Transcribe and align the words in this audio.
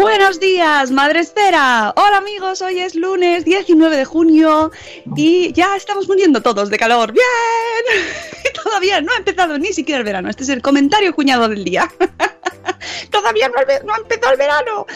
Buenos 0.00 0.40
días, 0.40 0.90
Madre 0.90 1.20
Esfera. 1.20 1.92
Hola 1.94 2.16
amigos, 2.16 2.62
hoy 2.62 2.80
es 2.80 2.94
lunes 2.94 3.44
19 3.44 3.98
de 3.98 4.06
junio 4.06 4.70
y 5.14 5.52
ya 5.52 5.76
estamos 5.76 6.08
muriendo 6.08 6.40
todos 6.40 6.70
de 6.70 6.78
calor. 6.78 7.12
¡Bien! 7.12 8.06
Todavía 8.64 9.02
no 9.02 9.12
ha 9.12 9.16
empezado 9.16 9.58
ni 9.58 9.74
siquiera 9.74 9.98
el 9.98 10.04
verano. 10.04 10.30
Este 10.30 10.44
es 10.44 10.48
el 10.48 10.62
comentario 10.62 11.14
cuñado 11.14 11.48
del 11.48 11.64
día. 11.64 11.86
Todavía 13.10 13.50
no 13.50 13.92
ha 13.92 13.96
empezado 13.98 14.32
el 14.32 14.38
verano. 14.38 14.86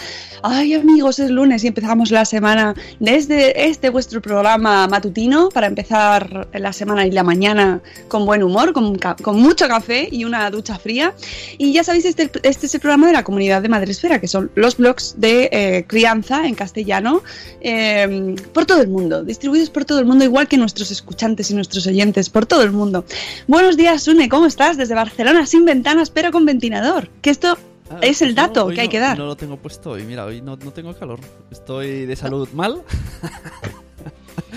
Ay 0.47 0.75
amigos, 0.75 1.20
es 1.20 1.31
lunes 1.31 1.64
y 1.64 1.69
empezamos 1.69 2.11
la 2.11 2.27
semana 2.27 2.75
desde 3.00 3.67
este 3.67 3.89
vuestro 3.89 4.20
programa 4.20 4.86
matutino 4.89 5.48
para 5.48 5.67
empezar 5.67 6.48
la 6.53 6.70
semana 6.75 7.06
y 7.06 7.12
la 7.12 7.23
mañana 7.23 7.81
con 8.09 8.27
buen 8.27 8.42
humor, 8.42 8.74
con, 8.74 9.01
mucho 9.41 9.67
café 9.68 10.07
y 10.13 10.27
una 10.27 10.51
ducha 10.51 10.79
fría. 10.79 11.14
Y 11.57 11.73
ya 11.73 11.83
sabéis, 11.83 12.05
este, 12.05 12.30
este 12.42 12.67
es 12.67 12.74
el 12.74 12.80
programa 12.83 13.07
de 13.07 13.14
la 13.14 13.24
comunidad 13.24 13.63
de 13.63 13.70
Madresfera, 13.70 14.20
que 14.20 14.29
son 14.29 14.51
los 14.55 14.77
blogs 14.77 15.14
de 15.17 15.48
eh, 15.51 15.85
crianza 15.86 16.47
en 16.47 16.55
castellano 16.55 17.23
eh, 17.63 18.36
por 18.52 18.67
todo 18.67 18.83
el 18.83 18.89
mundo, 18.89 19.24
distribuidos 19.24 19.70
por 19.70 19.86
todo 19.86 19.98
el 19.98 20.05
mundo, 20.05 20.27
igual 20.27 20.47
que 20.47 20.58
nuestros 20.58 20.91
escuchantes 20.91 21.51
y 21.52 21.55
nuestros 21.55 21.86
oyentes 21.86 22.29
por 22.29 22.45
todo 22.45 22.61
el 22.64 22.73
mundo. 22.73 23.07
Buenos 23.48 23.79
días, 23.79 24.02
Sune, 24.02 24.29
¿cómo 24.29 24.45
estás? 24.45 24.77
Desde 24.77 24.95
Barcelona, 24.95 25.47
sin 25.47 25.64
ventanas, 25.64 26.11
pero 26.11 26.33
con 26.33 26.45
ventilador. 26.45 27.08
Que 27.23 27.30
esto 27.30 27.57
Ah, 27.96 27.98
es 28.02 28.22
el 28.22 28.28
pues 28.28 28.36
dato 28.36 28.66
hoy 28.66 28.74
que 28.74 28.80
hay 28.82 28.86
no- 28.88 28.90
que 28.92 28.98
dar. 29.00 29.18
No 29.18 29.27
lo 29.27 29.36
tengo 29.36 29.56
puesto 29.56 29.98
y 29.98 30.02
mira, 30.05 30.24
hoy 30.24 30.40
no, 30.40 30.56
no 30.56 30.72
tengo 30.72 30.94
calor. 30.94 31.20
Estoy 31.50 32.06
de 32.06 32.16
salud 32.16 32.48
mal. 32.52 32.82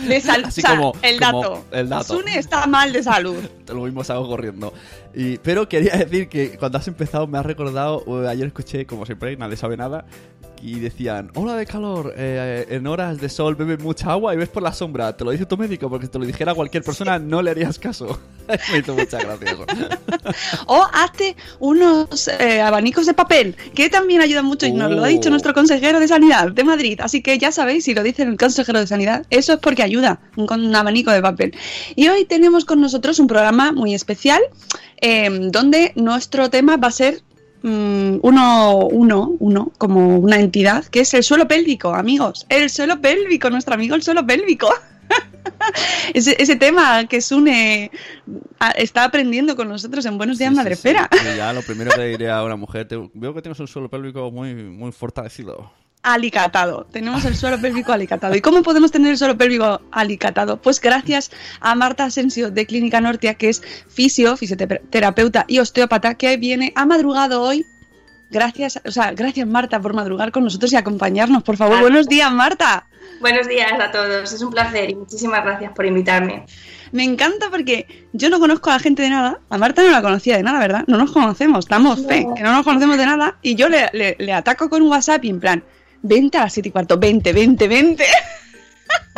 De 0.08 0.22
sal- 0.22 0.44
Así 0.46 0.62
como- 0.62 0.94
el 1.02 1.20
como 1.20 1.42
dato. 1.42 1.66
el 1.72 1.90
dato. 1.90 2.04
Sune 2.18 2.38
está 2.38 2.68
mal 2.68 2.94
de 2.94 3.04
salud. 3.04 3.38
Lo 3.68 3.82
mismo 3.82 4.04
salgo 4.04 4.28
corriendo. 4.28 4.74
Y, 5.14 5.38
pero 5.40 5.68
quería 5.68 5.94
decir 5.98 6.30
que 6.30 6.58
cuando 6.58 6.78
has 6.78 6.88
empezado 6.88 7.28
me 7.28 7.38
has 7.38 7.46
recordado, 7.46 8.04
ayer 8.28 8.48
escuché, 8.48 8.86
como 8.86 9.06
siempre, 9.06 9.36
nadie 9.38 9.58
sabe 9.58 9.76
nada, 9.76 10.06
y 10.62 10.80
decían, 10.80 11.32
hola 11.36 11.56
de 11.56 11.66
calor, 11.66 12.14
eh, 12.18 12.66
en 12.70 12.88
horas 12.88 13.20
de 13.20 13.30
sol 13.30 13.56
bebe 13.56 13.78
mucha 13.78 14.12
agua 14.12 14.34
y 14.34 14.38
ves 14.38 14.50
por 14.50 14.64
la 14.64 14.74
sombra. 14.74 15.16
Te 15.16 15.24
lo 15.24 15.32
dice 15.32 15.46
tu 15.46 15.58
médico, 15.58 15.90
porque 15.90 16.08
si 16.08 16.12
te 16.12 16.20
lo 16.20 16.26
dijera 16.26 16.54
cualquier 16.54 16.84
persona 16.84 17.20
no 17.20 17.42
le 17.42 17.52
harías 17.52 17.78
caso. 17.80 18.20
me 18.72 18.80
hizo 18.80 18.96
mucha 18.96 19.20
gracia 19.20 19.52
eso. 19.52 19.66
O 20.68 20.86
hazte 20.94 21.36
unos 21.60 22.28
eh, 22.28 22.62
abanicos 22.62 23.06
de 23.06 23.14
papel, 23.14 23.56
que 23.74 23.90
también 23.90 24.22
ayudan 24.22 24.46
mucho 24.46 24.66
y 24.66 24.72
nos 24.72 24.92
lo 24.92 25.04
ha 25.04 25.08
dicho 25.08 25.28
Oh. 25.28 25.32
nuestro 25.32 25.54
consejero 25.54 26.00
de 26.00 26.08
Sanidad 26.08 26.52
de 26.52 26.64
Madrid. 26.64 27.00
Así 27.02 27.22
que 27.22 27.38
ya 27.38 27.52
sabéis, 27.52 27.84
si 27.86 27.94
lo 27.94 28.04
dice 28.04 28.24
el 28.24 28.38
consejero 28.38 28.80
de 28.80 28.88
Sanidad, 28.88 29.26
eso 29.30 29.54
es 29.54 29.60
porque 29.60 29.84
ayuda, 29.84 30.20
con 30.48 30.66
un 30.66 30.76
abanico 30.76 31.12
de 31.12 31.22
papel. 31.22 31.54
Y 31.96 32.08
hoy 32.08 32.26
tenemos 32.26 32.66
con 32.66 32.80
nosotros 32.82 33.20
un 33.20 33.28
programa 33.28 33.72
muy 33.72 33.94
especial, 33.94 34.42
eh, 35.02 35.30
donde 35.52 35.94
nuestro 35.96 36.50
tema 36.50 36.78
va 36.78 36.88
a 36.88 36.92
ser 36.92 37.22
mm, 37.64 38.18
uno, 38.22 38.88
uno, 38.88 39.36
uno, 39.40 39.72
como 39.78 40.18
una 40.20 40.40
entidad, 40.40 40.86
que 40.86 41.02
es 41.02 41.14
el 41.14 41.24
suelo 41.24 41.48
pélvico, 41.48 41.94
amigos. 41.94 42.46
El 42.50 42.70
suelo 42.70 43.00
pélvico, 43.02 43.50
nuestro 43.50 43.74
amigo 43.76 43.96
el 43.96 44.04
suelo 44.04 44.26
pélvico. 44.26 44.70
ese, 46.14 46.36
ese 46.42 46.56
tema 46.56 47.06
que 47.06 47.22
Sune 47.22 47.92
ah, 48.60 48.72
está 48.72 49.04
aprendiendo 49.06 49.56
con 49.56 49.70
nosotros 49.70 50.06
en 50.06 50.18
Buenos 50.18 50.38
Días 50.38 50.52
Sí, 50.52 50.56
Madrefera. 50.56 51.10
sí. 51.12 51.20
Ya 51.38 51.54
lo 51.54 51.62
primero 51.62 51.92
que 51.92 51.98
le 51.98 52.08
diré 52.10 52.30
a 52.30 52.44
una 52.44 52.56
mujer, 52.56 52.88
te- 52.88 53.10
veo 53.14 53.34
que 53.34 53.42
tienes 53.42 53.60
un 53.60 53.68
suelo 53.68 53.90
pélvico 53.90 54.30
muy, 54.32 54.54
muy 54.54 54.92
fortalecido. 54.92 55.72
Alicatado. 56.14 56.88
Tenemos 56.92 57.26
el 57.26 57.36
suelo 57.36 57.60
pélvico 57.60 57.92
alicatado. 57.92 58.34
¿Y 58.34 58.40
cómo 58.42 58.64
podemos 58.64 58.92
tener 58.92 59.12
el 59.12 59.18
suelo 59.18 59.38
pélvico 59.38 59.82
alicatado? 59.92 60.62
Pues 60.62 60.80
gracias 60.80 61.32
a 61.60 61.76
Marta 61.76 62.06
Asensio 62.06 62.50
de 62.50 62.66
Clínica 62.66 63.02
Nortia, 63.02 63.34
que 63.34 63.50
es 63.50 63.62
fisio, 63.90 64.38
fisioterapeuta 64.38 65.44
y 65.50 65.60
osteópata, 65.60 66.16
que 66.16 66.38
viene, 66.38 66.72
ha 66.76 66.86
madrugado 66.86 67.42
hoy. 67.42 67.66
Gracias, 68.30 68.80
o 68.86 68.92
sea, 68.92 69.12
gracias 69.12 69.48
Marta 69.48 69.82
por 69.82 69.94
madrugar 69.94 70.32
con 70.32 70.46
nosotros 70.46 70.72
y 70.72 70.78
acompañarnos. 70.78 71.44
Por 71.44 71.58
favor, 71.58 71.80
buenos 71.82 72.08
días, 72.08 72.32
Marta. 72.32 72.86
Buenos 73.20 73.48
días 73.48 73.72
a 73.78 73.92
todos, 73.92 74.32
es 74.32 74.42
un 74.42 74.52
placer 74.52 74.90
y 74.90 74.96
muchísimas 74.96 75.44
gracias 75.44 75.72
por 75.74 75.86
invitarme. 75.86 76.46
Me 76.94 77.04
encanta 77.04 77.50
porque 77.50 78.08
yo 78.14 78.30
no 78.30 78.40
conozco 78.40 78.70
a 78.70 78.74
la 78.74 78.80
gente 78.80 79.02
de 79.02 79.10
nada. 79.10 79.40
A 79.50 79.58
Marta 79.58 79.82
no 79.84 79.90
la 79.92 80.02
conocía 80.02 80.38
de 80.38 80.44
nada, 80.44 80.60
¿verdad? 80.60 80.84
No 80.88 80.98
nos 80.98 81.12
conocemos, 81.12 81.68
damos 81.68 82.06
fe, 82.08 82.24
No. 82.26 82.34
que 82.34 82.44
no 82.44 82.54
nos 82.54 82.64
conocemos 82.64 82.98
de 82.98 83.06
nada. 83.06 83.38
Y 83.42 83.56
yo 83.56 83.68
le, 83.68 83.90
le- 83.92 84.16
le 84.20 84.32
ataco 84.34 84.70
con 84.70 84.82
un 84.82 84.90
WhatsApp 84.90 85.24
y 85.26 85.30
en 85.30 85.40
plan, 85.42 85.64
20 86.08 86.38
a 86.38 86.42
las 86.46 86.54
7 86.54 86.70
y 86.70 86.72
cuarto, 86.72 86.98
20, 86.98 87.34
20, 87.34 87.68
20. 87.68 88.04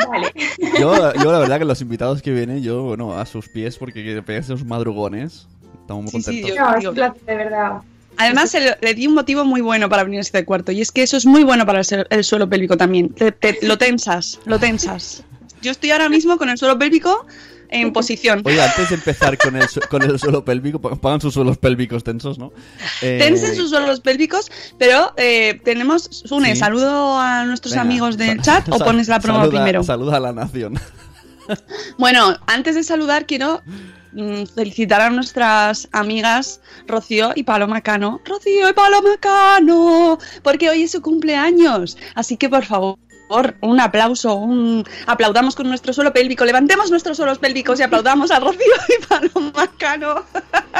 Vale. 0.07 0.33
Yo, 0.79 1.13
yo 1.13 1.31
la 1.31 1.39
verdad 1.39 1.59
que 1.59 1.65
los 1.65 1.81
invitados 1.81 2.21
que 2.21 2.31
vienen, 2.31 2.63
yo, 2.63 2.83
bueno, 2.83 3.17
a 3.19 3.25
sus 3.25 3.49
pies, 3.49 3.77
porque 3.77 4.03
que 4.03 4.21
pegas 4.21 4.45
esos 4.45 4.65
madrugones, 4.65 5.47
estamos 5.81 6.03
muy 6.03 6.11
Sí, 6.11 6.21
sí, 6.21 6.41
contentos. 6.41 6.55
yo- 6.55 6.63
No, 6.71 6.77
es 6.77 6.85
un 6.87 6.95
placer, 6.95 7.21
de 7.25 7.35
verdad. 7.35 7.71
Además, 8.17 8.49
se 8.51 8.59
le, 8.59 8.77
le 8.81 8.93
di 8.93 9.07
un 9.07 9.13
motivo 9.13 9.45
muy 9.45 9.61
bueno 9.61 9.87
para 9.89 10.03
venir 10.03 10.17
a 10.19 10.21
este 10.21 10.43
cuarto, 10.45 10.71
y 10.71 10.81
es 10.81 10.91
que 10.91 11.03
eso 11.03 11.15
es 11.17 11.25
muy 11.25 11.43
bueno 11.43 11.65
para 11.65 11.81
el, 11.81 12.07
el 12.09 12.23
suelo 12.23 12.49
pélvico 12.49 12.75
también. 12.75 13.09
Te- 13.09 13.31
te- 13.31 13.59
lo 13.61 13.77
tensas, 13.77 14.39
lo 14.45 14.59
tensas. 14.59 15.23
Yo 15.61 15.71
estoy 15.71 15.91
ahora 15.91 16.09
mismo 16.09 16.37
con 16.37 16.49
el 16.49 16.57
suelo 16.57 16.77
pélvico 16.79 17.25
en 17.69 17.93
posición. 17.93 18.41
Oye, 18.45 18.61
antes 18.61 18.89
de 18.89 18.95
empezar 18.95 19.37
con 19.37 19.55
el, 19.55 19.67
con 19.89 20.01
el 20.03 20.19
suelo 20.19 20.43
pélvico, 20.43 20.79
pa- 20.79 20.95
pongan 20.95 21.21
sus 21.21 21.33
suelos 21.33 21.57
pélvicos 21.57 22.03
tensos, 22.03 22.37
¿no? 22.39 22.51
Eh, 23.01 23.17
Tensen 23.21 23.55
sus 23.55 23.69
suelos 23.69 23.99
pélvicos, 23.99 24.51
pero 24.77 25.13
eh, 25.17 25.59
tenemos, 25.63 26.03
Sune, 26.11 26.53
Sí. 26.55 26.59
saludo 26.59 27.17
a 27.19 27.45
nuestros 27.45 27.73
venga, 27.73 27.81
amigos 27.83 28.17
del 28.17 28.41
chat 28.41 28.67
o 28.69 28.77
pones 28.79 29.07
la 29.07 29.19
promo 29.19 29.39
saluda- 29.39 29.57
primero. 29.59 29.83
Saluda 29.83 30.17
a 30.17 30.19
la 30.19 30.33
nación. 30.33 30.79
Bueno, 31.97 32.35
antes 32.45 32.75
de 32.75 32.83
saludar 32.83 33.25
quiero 33.25 33.63
mm, 34.11 34.43
felicitar 34.53 35.01
a 35.01 35.09
nuestras 35.09 35.87
amigas 35.91 36.61
Rocío 36.87 37.31
y 37.35 37.41
Paloma 37.43 37.81
Cano. 37.81 38.21
Rocío 38.23 38.69
y 38.69 38.73
Paloma 38.73 39.17
Cano, 39.19 40.19
porque 40.43 40.69
hoy 40.69 40.83
es 40.83 40.91
su 40.91 41.01
cumpleaños. 41.01 41.97
Así 42.13 42.37
que 42.37 42.49
por 42.49 42.65
favor, 42.65 42.97
favor, 43.29 43.55
un 43.61 43.79
aplauso, 43.79 44.35
un 44.35 44.83
aplaudamos 45.05 45.55
con 45.55 45.69
nuestro 45.69 45.93
suelo 45.93 46.11
pélvico, 46.11 46.45
levantemos 46.45 46.89
nuestros 46.89 47.17
suelos 47.17 47.37
pélvicos 47.37 47.79
y 47.79 47.83
aplaudamos 47.83 48.31
a 48.31 48.39
Rocío 48.39 48.73
y 48.89 49.05
Paloma 49.05 49.69
Cano, 49.77 50.25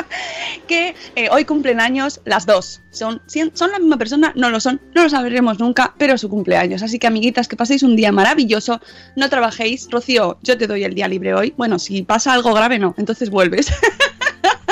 que 0.67 0.95
eh, 1.15 1.29
hoy 1.31 1.45
cumplen 1.45 1.79
años 1.79 2.21
las 2.25 2.45
dos. 2.45 2.81
Son, 2.89 3.21
son 3.53 3.71
la 3.71 3.79
misma 3.79 3.97
persona, 3.97 4.33
no 4.35 4.49
lo 4.49 4.59
son, 4.59 4.81
no 4.95 5.03
lo 5.03 5.09
sabremos 5.09 5.59
nunca, 5.59 5.93
pero 5.97 6.17
su 6.17 6.27
cumpleaños. 6.27 6.81
Así 6.81 6.97
que 6.97 7.07
amiguitas, 7.07 7.47
que 7.47 7.55
paséis 7.55 7.83
un 7.83 7.95
día 7.95 8.11
maravilloso, 8.11 8.81
no 9.15 9.29
trabajéis. 9.29 9.87
Rocío, 9.91 10.39
yo 10.41 10.57
te 10.57 10.65
doy 10.65 10.83
el 10.83 10.95
día 10.95 11.07
libre 11.07 11.33
hoy. 11.35 11.53
Bueno, 11.55 11.77
si 11.77 12.01
pasa 12.01 12.33
algo 12.33 12.53
grave, 12.53 12.79
no, 12.79 12.95
entonces 12.97 13.29
vuelves. 13.29 13.71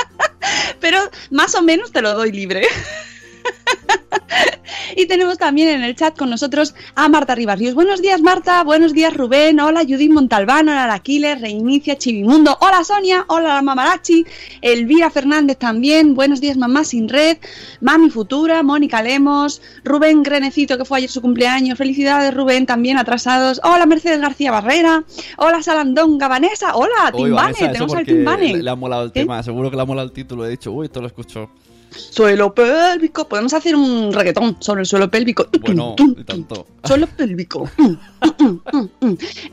pero 0.80 1.00
más 1.30 1.53
o 1.56 1.62
menos 1.62 1.91
te 1.91 2.01
lo 2.01 2.13
doy 2.13 2.31
libre. 2.31 2.63
Y 4.95 5.05
tenemos 5.05 5.38
también 5.38 5.69
en 5.69 5.83
el 5.83 5.95
chat 5.95 6.17
con 6.17 6.29
nosotros 6.29 6.73
a 6.95 7.07
Marta 7.09 7.35
Rivas 7.35 7.59
Buenos 7.73 8.01
días, 8.01 8.21
Marta. 8.21 8.63
Buenos 8.63 8.94
días, 8.94 9.13
Rubén. 9.13 9.59
Hola, 9.59 9.81
Judith 9.81 10.11
Montalbán. 10.11 10.69
Hola, 10.69 10.88
la 10.88 10.99
Killer. 10.99 11.39
Reinicia, 11.39 11.97
Chivimundo. 11.97 12.57
Hola, 12.61 12.83
Sonia. 12.83 13.25
Hola, 13.27 13.55
la 13.55 13.61
Mamarachi. 13.61 14.25
Elvira 14.61 15.09
Fernández 15.09 15.57
también. 15.57 16.13
Buenos 16.13 16.41
días, 16.41 16.57
Mamá 16.57 16.83
Sin 16.83 17.09
Red. 17.09 17.38
Mami 17.81 18.09
Futura. 18.09 18.63
Mónica 18.63 19.01
Lemos. 19.01 19.61
Rubén 19.83 20.23
Grenecito, 20.23 20.77
que 20.77 20.85
fue 20.85 20.99
ayer 20.99 21.09
su 21.09 21.21
cumpleaños. 21.21 21.77
Felicidades, 21.77 22.33
Rubén, 22.33 22.65
también 22.65 22.97
atrasados. 22.97 23.61
Hola, 23.63 23.85
Mercedes 23.85 24.19
García 24.19 24.51
Barrera. 24.51 25.03
Hola, 25.38 25.61
Salandonga 25.61 26.27
Vanessa. 26.27 26.75
Hola, 26.75 27.11
Timbane. 27.15 27.53
Tenemos 27.53 27.94
al 27.94 28.05
Timbane. 28.05 28.53
Le, 28.53 28.63
le 28.63 28.69
ha 28.69 28.75
molado 28.75 29.03
el 29.03 29.09
¿Eh? 29.09 29.13
tema, 29.13 29.41
seguro 29.44 29.69
que 29.69 29.75
le 29.75 29.81
ha 29.81 29.85
molado 29.85 30.07
el 30.07 30.13
título. 30.13 30.45
He 30.45 30.49
dicho, 30.49 30.71
uy, 30.71 30.85
esto 30.85 31.01
lo 31.01 31.07
escucho. 31.07 31.49
Suelo 31.89 32.53
pélvico. 32.53 33.27
Podemos 33.27 33.53
hacer 33.53 33.75
un 33.75 34.11
reggaetón 34.13 34.57
sobre 34.59 34.81
el 34.81 34.87
suelo 34.87 35.09
pélvico. 35.09 35.47
Bueno, 35.61 35.95
Tum, 35.95 36.11
y 36.11 36.23
tum, 36.23 36.25
tanto. 36.25 36.67
Suelo 36.83 37.07
pélvico. 37.07 37.69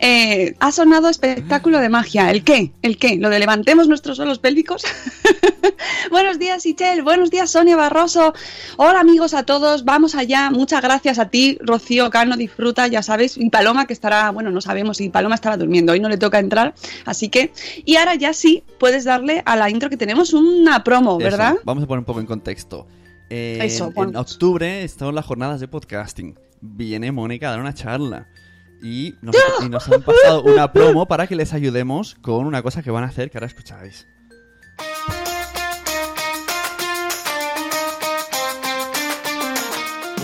Eh, 0.00 0.54
ha 0.58 0.72
sonado 0.72 1.08
espectáculo 1.08 1.78
de 1.78 1.88
magia. 1.88 2.30
¿El 2.30 2.44
qué? 2.44 2.72
¿El 2.82 2.98
qué? 2.98 3.16
¿Lo 3.16 3.30
de 3.30 3.38
levantemos 3.38 3.88
nuestros 3.88 4.16
suelos 4.16 4.38
pélvicos? 4.38 4.82
Buenos 6.10 6.38
días, 6.38 6.64
Ichel. 6.66 7.02
Buenos 7.02 7.30
días, 7.30 7.50
Sonia 7.50 7.76
Barroso. 7.76 8.34
Hola, 8.76 9.00
amigos 9.00 9.34
a 9.34 9.44
todos. 9.44 9.84
Vamos 9.84 10.14
allá. 10.14 10.50
Muchas 10.50 10.82
gracias 10.82 11.18
a 11.18 11.28
ti, 11.28 11.58
Rocío 11.60 12.10
Cano. 12.10 12.36
Disfruta, 12.36 12.86
ya 12.86 13.02
sabes. 13.02 13.36
Y 13.36 13.50
Paloma, 13.50 13.86
que 13.86 13.92
estará, 13.92 14.30
bueno, 14.30 14.50
no 14.50 14.60
sabemos 14.60 14.98
si 14.98 15.08
Paloma 15.08 15.34
estará 15.34 15.56
durmiendo. 15.56 15.92
Hoy 15.92 16.00
no 16.00 16.08
le 16.08 16.18
toca 16.18 16.38
entrar. 16.38 16.74
Así 17.04 17.28
que. 17.28 17.52
Y 17.84 17.96
ahora 17.96 18.14
ya 18.14 18.32
sí 18.32 18.62
puedes 18.78 19.04
darle 19.04 19.42
a 19.46 19.56
la 19.56 19.70
intro 19.70 19.88
que 19.88 19.96
tenemos 19.96 20.32
una 20.32 20.84
promo, 20.84 21.18
Eso, 21.18 21.24
¿verdad? 21.30 21.56
Vamos 21.64 21.84
a 21.84 21.86
poner 21.86 22.00
un 22.00 22.04
poco 22.04 22.20
en 22.24 22.26
contexto. 22.26 22.88
Eh, 23.30 23.58
Eso, 23.62 23.92
en, 23.96 24.16
octubre 24.16 24.82
están 24.84 25.14
las 25.14 25.24
jornadas 25.24 25.60
de 25.60 25.68
podcasting. 25.68 26.38
Viene 26.60 27.12
Mónica 27.12 27.48
a 27.48 27.50
dar 27.52 27.60
una 27.60 27.74
charla. 27.74 28.26
Y 28.82 29.14
nos, 29.22 29.36
y 29.64 29.68
nos 29.68 29.88
han 29.88 30.02
pasado 30.02 30.42
una 30.42 30.72
promo 30.72 31.06
para 31.06 31.26
que 31.26 31.36
les 31.36 31.54
ayudemos 31.54 32.16
con 32.16 32.44
una 32.46 32.62
cosa 32.62 32.82
que 32.82 32.90
van 32.90 33.04
a 33.04 33.06
hacer 33.06 33.30
que 33.30 33.38
ahora 33.38 33.46
escucháis. 33.46 34.06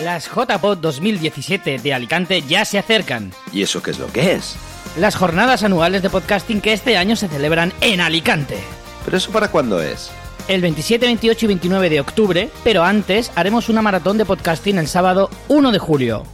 Las 0.02 0.30
JPod 0.30 0.78
2017 0.78 1.78
de 1.78 1.94
Alicante 1.94 2.42
ya 2.42 2.64
se 2.64 2.78
acercan. 2.78 3.32
¿Y 3.52 3.62
eso 3.62 3.82
qué 3.82 3.90
es 3.90 3.98
lo 3.98 4.10
que 4.12 4.32
es? 4.32 4.56
Las 4.96 5.14
jornadas 5.14 5.62
anuales 5.62 6.02
de 6.02 6.10
podcasting 6.10 6.60
que 6.60 6.72
este 6.72 6.96
año 6.96 7.16
se 7.16 7.28
celebran 7.28 7.72
en 7.80 8.00
Alicante. 8.00 8.58
¿Pero 9.04 9.16
eso 9.16 9.30
para 9.30 9.50
cuándo 9.50 9.80
es? 9.80 10.10
El 10.50 10.62
27, 10.62 11.06
28 11.06 11.44
y 11.44 11.46
29 11.46 11.90
de 11.90 12.00
octubre, 12.00 12.50
pero 12.64 12.82
antes 12.82 13.30
haremos 13.36 13.68
una 13.68 13.82
maratón 13.82 14.18
de 14.18 14.24
podcasting 14.24 14.78
el 14.78 14.88
sábado 14.88 15.30
1 15.46 15.70
de 15.70 15.78
julio. 15.78 16.24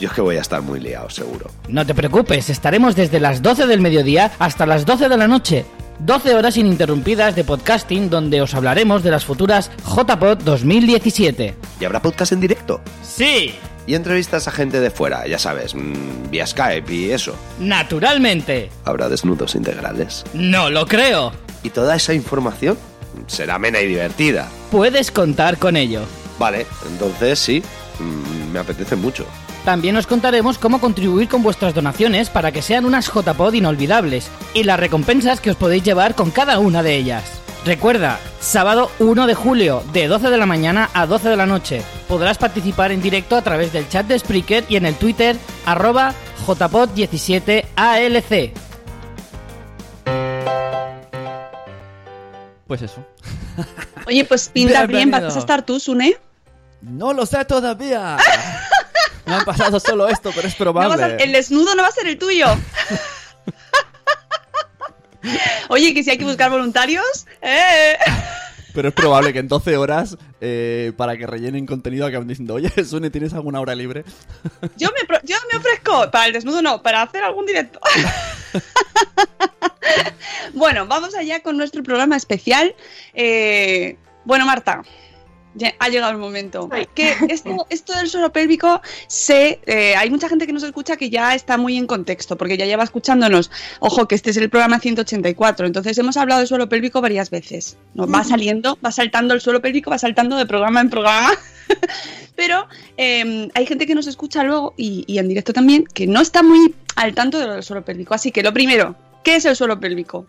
Yo 0.00 0.08
es 0.08 0.14
que 0.14 0.22
voy 0.22 0.36
a 0.36 0.40
estar 0.40 0.62
muy 0.62 0.80
liado, 0.80 1.10
seguro. 1.10 1.50
No 1.68 1.84
te 1.84 1.94
preocupes, 1.94 2.48
estaremos 2.48 2.96
desde 2.96 3.20
las 3.20 3.42
12 3.42 3.66
del 3.66 3.82
mediodía 3.82 4.32
hasta 4.38 4.64
las 4.64 4.86
12 4.86 5.10
de 5.10 5.16
la 5.18 5.28
noche. 5.28 5.66
12 5.98 6.36
horas 6.36 6.56
ininterrumpidas 6.56 7.36
de 7.36 7.44
podcasting 7.44 8.08
donde 8.08 8.40
os 8.40 8.54
hablaremos 8.54 9.02
de 9.02 9.10
las 9.10 9.26
futuras 9.26 9.70
JPod 9.84 10.38
2017. 10.38 11.54
¿Y 11.80 11.84
habrá 11.84 12.00
podcast 12.00 12.32
en 12.32 12.40
directo? 12.40 12.80
Sí, 13.02 13.54
Y 13.86 13.94
entrevistas 13.94 14.46
a 14.48 14.52
gente 14.52 14.80
de 14.80 14.90
fuera, 14.90 15.26
ya 15.26 15.38
sabes, 15.38 15.74
mm, 15.74 16.30
vía 16.30 16.46
Skype 16.46 16.94
y 16.94 17.10
eso. 17.10 17.34
naturalmente. 17.58 18.70
Habrá 18.86 19.10
desnudos 19.10 19.54
integrales. 19.54 20.24
No 20.32 20.70
lo 20.70 20.86
creo. 20.86 21.32
Y 21.62 21.70
toda 21.70 21.96
esa 21.96 22.12
información 22.14 22.78
será 23.26 23.56
amena 23.56 23.80
y 23.80 23.86
divertida. 23.86 24.48
Puedes 24.70 25.10
contar 25.10 25.58
con 25.58 25.76
ello. 25.76 26.02
Vale, 26.38 26.66
entonces 26.90 27.38
sí, 27.38 27.62
mm, 27.98 28.52
me 28.52 28.60
apetece 28.60 28.96
mucho. 28.96 29.26
También 29.64 29.96
os 29.96 30.06
contaremos 30.06 30.58
cómo 30.58 30.80
contribuir 30.80 31.28
con 31.28 31.42
vuestras 31.42 31.74
donaciones 31.74 32.30
para 32.30 32.52
que 32.52 32.62
sean 32.62 32.86
unas 32.86 33.12
JPod 33.12 33.52
inolvidables 33.52 34.30
y 34.54 34.64
las 34.64 34.80
recompensas 34.80 35.40
que 35.40 35.50
os 35.50 35.56
podéis 35.56 35.82
llevar 35.82 36.14
con 36.14 36.30
cada 36.30 36.58
una 36.58 36.82
de 36.82 36.96
ellas. 36.96 37.24
Recuerda, 37.64 38.20
sábado 38.40 38.90
1 38.98 39.26
de 39.26 39.34
julio, 39.34 39.82
de 39.92 40.06
12 40.06 40.30
de 40.30 40.38
la 40.38 40.46
mañana 40.46 40.88
a 40.94 41.06
12 41.06 41.28
de 41.28 41.36
la 41.36 41.44
noche. 41.44 41.82
Podrás 42.08 42.38
participar 42.38 42.92
en 42.92 43.02
directo 43.02 43.36
a 43.36 43.42
través 43.42 43.72
del 43.72 43.88
chat 43.88 44.06
de 44.06 44.18
Spreaker 44.18 44.64
y 44.68 44.76
en 44.76 44.86
el 44.86 44.94
Twitter 44.94 45.36
arroba 45.66 46.14
jpod17alc. 46.46 48.67
Pues 52.68 52.82
eso. 52.82 53.04
Oye, 54.06 54.24
pues 54.24 54.48
pinta 54.52 54.86
bien. 54.86 55.10
¿Vas 55.10 55.34
a 55.34 55.38
estar 55.40 55.64
tú, 55.66 55.80
Sune? 55.80 56.16
No 56.82 57.12
lo 57.12 57.26
sé 57.26 57.44
todavía. 57.44 58.16
Me 59.26 59.34
han 59.34 59.44
pasado 59.44 59.80
solo 59.80 60.08
esto, 60.08 60.30
pero 60.34 60.46
es 60.46 60.54
probable. 60.54 61.02
a- 61.02 61.16
el 61.16 61.32
desnudo 61.32 61.74
no 61.74 61.82
va 61.82 61.88
a 61.88 61.92
ser 61.92 62.06
el 62.06 62.16
tuyo. 62.18 62.46
Oye, 65.68 65.92
que 65.92 66.02
si 66.04 66.10
hay 66.10 66.18
que 66.18 66.24
buscar 66.24 66.50
voluntarios. 66.50 67.04
¡Eh! 67.42 67.96
Pero 68.74 68.88
es 68.88 68.94
probable 68.94 69.32
que 69.32 69.40
en 69.40 69.48
12 69.48 69.76
horas, 69.76 70.16
eh, 70.40 70.92
para 70.96 71.16
que 71.16 71.26
rellenen 71.26 71.66
contenido, 71.66 72.06
acaben 72.06 72.28
diciendo, 72.28 72.54
oye, 72.54 72.70
Sune, 72.84 73.10
¿tienes 73.10 73.32
alguna 73.34 73.60
hora 73.60 73.74
libre? 73.74 74.04
Yo 74.76 74.88
me, 74.98 75.04
pro- 75.06 75.20
yo 75.24 75.36
me 75.50 75.58
ofrezco, 75.58 76.10
para 76.10 76.26
el 76.26 76.32
desnudo 76.34 76.62
no, 76.62 76.80
para 76.82 77.02
hacer 77.02 77.24
algún 77.24 77.44
directo. 77.46 77.80
bueno, 80.54 80.86
vamos 80.86 81.14
allá 81.14 81.42
con 81.42 81.56
nuestro 81.56 81.82
programa 81.82 82.16
especial. 82.16 82.74
Eh, 83.14 83.96
bueno, 84.24 84.46
Marta, 84.46 84.82
ya 85.58 85.74
ha 85.78 85.88
llegado 85.88 86.12
el 86.12 86.18
momento. 86.18 86.68
Que 86.94 87.14
esto, 87.28 87.66
esto 87.70 87.92
del 87.92 88.08
suelo 88.08 88.32
pélvico, 88.32 88.80
sé, 89.06 89.60
eh, 89.66 89.94
hay 89.96 90.10
mucha 90.10 90.28
gente 90.28 90.46
que 90.46 90.52
nos 90.52 90.62
escucha 90.62 90.96
que 90.96 91.10
ya 91.10 91.34
está 91.34 91.58
muy 91.58 91.76
en 91.76 91.86
contexto, 91.86 92.36
porque 92.36 92.56
ya 92.56 92.64
lleva 92.64 92.84
escuchándonos. 92.84 93.50
Ojo, 93.80 94.08
que 94.08 94.14
este 94.14 94.30
es 94.30 94.36
el 94.36 94.48
programa 94.48 94.78
184, 94.78 95.66
entonces 95.66 95.98
hemos 95.98 96.16
hablado 96.16 96.40
del 96.40 96.48
suelo 96.48 96.68
pélvico 96.68 97.00
varias 97.00 97.30
veces. 97.30 97.76
Nos 97.94 98.12
va 98.12 98.24
saliendo, 98.24 98.78
va 98.84 98.92
saltando 98.92 99.34
el 99.34 99.40
suelo 99.40 99.60
pélvico, 99.60 99.90
va 99.90 99.98
saltando 99.98 100.36
de 100.36 100.46
programa 100.46 100.80
en 100.80 100.90
programa. 100.90 101.32
Pero 102.36 102.66
eh, 102.96 103.48
hay 103.52 103.66
gente 103.66 103.86
que 103.86 103.94
nos 103.94 104.06
escucha 104.06 104.44
luego 104.44 104.72
y, 104.76 105.04
y 105.06 105.18
en 105.18 105.28
directo 105.28 105.52
también 105.52 105.84
que 105.84 106.06
no 106.06 106.20
está 106.20 106.42
muy 106.42 106.74
al 106.94 107.14
tanto 107.14 107.38
de 107.38 107.48
del 107.48 107.62
suelo 107.62 107.84
pélvico. 107.84 108.14
Así 108.14 108.32
que 108.32 108.42
lo 108.42 108.52
primero, 108.52 108.96
¿qué 109.24 109.36
es 109.36 109.44
el 109.44 109.56
suelo 109.56 109.78
pélvico? 109.80 110.26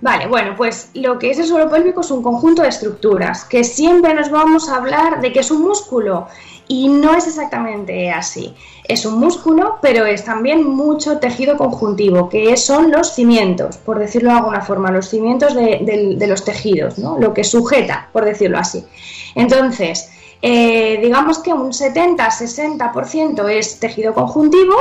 Vale, 0.00 0.28
bueno, 0.28 0.54
pues 0.56 0.90
lo 0.94 1.18
que 1.18 1.30
es 1.30 1.38
el 1.38 1.46
suelo 1.46 1.68
pélvico 1.68 2.02
es 2.02 2.10
un 2.10 2.22
conjunto 2.22 2.62
de 2.62 2.68
estructuras, 2.68 3.44
que 3.44 3.64
siempre 3.64 4.14
nos 4.14 4.30
vamos 4.30 4.68
a 4.68 4.76
hablar 4.76 5.20
de 5.20 5.32
que 5.32 5.40
es 5.40 5.50
un 5.50 5.62
músculo 5.62 6.28
y 6.68 6.88
no 6.88 7.16
es 7.16 7.26
exactamente 7.26 8.10
así. 8.10 8.54
Es 8.84 9.04
un 9.04 9.18
músculo, 9.18 9.78
pero 9.82 10.06
es 10.06 10.24
también 10.24 10.64
mucho 10.64 11.18
tejido 11.18 11.56
conjuntivo, 11.56 12.28
que 12.28 12.56
son 12.56 12.92
los 12.92 13.12
cimientos, 13.14 13.76
por 13.78 13.98
decirlo 13.98 14.30
de 14.30 14.38
alguna 14.38 14.60
forma, 14.60 14.92
los 14.92 15.08
cimientos 15.08 15.54
de, 15.54 16.26
los 16.28 16.44
tejidos, 16.44 16.98
¿no? 16.98 17.18
lo 17.18 17.34
que 17.34 17.42
sujeta, 17.42 18.08
por 18.12 18.24
decirlo 18.24 18.58
así. 18.58 18.84
Entonces, 19.34 20.10
eh, 20.42 21.00
digamos 21.02 21.40
que 21.40 21.52
un 21.52 21.72
70-60% 21.72 23.48
es 23.48 23.80
tejido 23.80 24.14
conjuntivo 24.14 24.76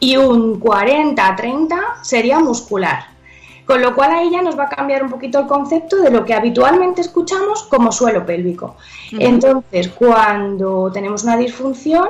y 0.00 0.16
un 0.16 0.60
40-30% 0.60 2.02
sería 2.02 2.40
muscular. 2.40 3.09
Con 3.70 3.82
lo 3.82 3.94
cual 3.94 4.10
ahí 4.10 4.30
ya 4.32 4.42
nos 4.42 4.58
va 4.58 4.64
a 4.64 4.68
cambiar 4.68 5.04
un 5.04 5.10
poquito 5.10 5.38
el 5.38 5.46
concepto 5.46 6.02
de 6.02 6.10
lo 6.10 6.24
que 6.24 6.34
habitualmente 6.34 7.02
escuchamos 7.02 7.62
como 7.62 7.92
suelo 7.92 8.26
pélvico. 8.26 8.74
Entonces, 9.12 9.88
cuando 9.90 10.90
tenemos 10.92 11.22
una 11.22 11.36
disfunción, 11.36 12.08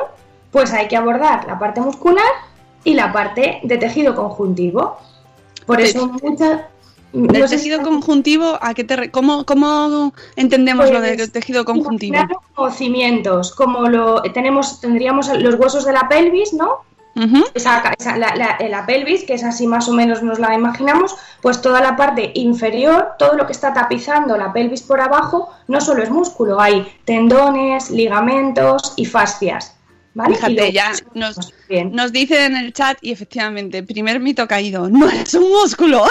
pues 0.51 0.73
hay 0.73 0.89
que 0.89 0.97
abordar 0.97 1.47
la 1.47 1.59
parte 1.59 1.83
muscular 1.83 2.25
y 2.83 2.95
la 2.95 3.13
parte 3.13 3.61
de 3.63 3.77
tejido 3.77 4.15
conjuntivo. 4.15 4.97
Por 5.67 5.83
eso 5.83 6.11
muchas... 6.23 6.63
Sé 7.13 7.49
tejido 7.49 7.83
conjuntivo, 7.83 8.57
¿a 8.63 8.73
qué 8.73 8.85
te 8.85 9.11
cómo, 9.11 9.45
¿cómo 9.45 10.15
entendemos 10.37 10.91
lo 10.91 11.01
Pues, 11.01 11.19
del 11.19 11.31
tejido 11.31 11.67
conjuntivo? 11.67 12.17
Como 12.55 12.71
cimientos, 12.71 13.53
como 13.53 13.87
lo 13.89 14.23
tenemos, 14.23 14.81
tendríamos 14.81 15.29
los 15.29 15.57
huesos 15.57 15.85
de 15.85 15.93
la 15.93 16.09
pelvis, 16.09 16.55
¿no? 16.55 16.85
Esa, 17.55 17.83
esa- 17.99 18.17
la, 18.17 18.35
la- 18.37 18.57
la 18.69 18.87
pelvis, 18.87 19.25
que 19.25 19.35
es 19.35 19.45
así 19.45 19.67
más 19.67 19.89
o 19.89 19.93
menos 19.93 20.23
nos 20.23 20.39
la 20.39 20.55
imaginamos, 20.55 21.17
pues 21.43 21.61
toda 21.61 21.81
la 21.81 21.97
parte 21.97 22.31
inferior, 22.35 23.11
todo 23.19 23.35
lo 23.35 23.47
que 23.47 23.53
está 23.53 23.73
tapizando 23.75 24.37
la 24.37 24.53
pelvis 24.53 24.83
por 24.83 25.01
abajo, 25.01 25.51
no 25.69 25.81
solo 25.81 26.03
es 26.03 26.11
músculo, 26.11 26.61
hay 26.61 26.87
tendones, 27.05 27.91
ligamentos 27.91 28.95
y 28.97 29.05
fascias. 29.05 29.77
¿vale? 30.15 30.35
Fíjate, 30.35 30.55
luego- 30.55 30.73
ya 30.73 30.93
nos, 31.15 31.37
nos 31.93 32.13
dicen 32.13 32.53
en 32.53 32.57
el 32.65 32.73
chat 32.73 32.99
y 33.01 33.13
efectivamente, 33.13 33.83
primer 33.83 34.19
mito 34.21 34.47
caído, 34.49 34.89
no 34.89 35.09
es 35.09 35.35
un 35.35 35.49
músculo. 35.51 36.05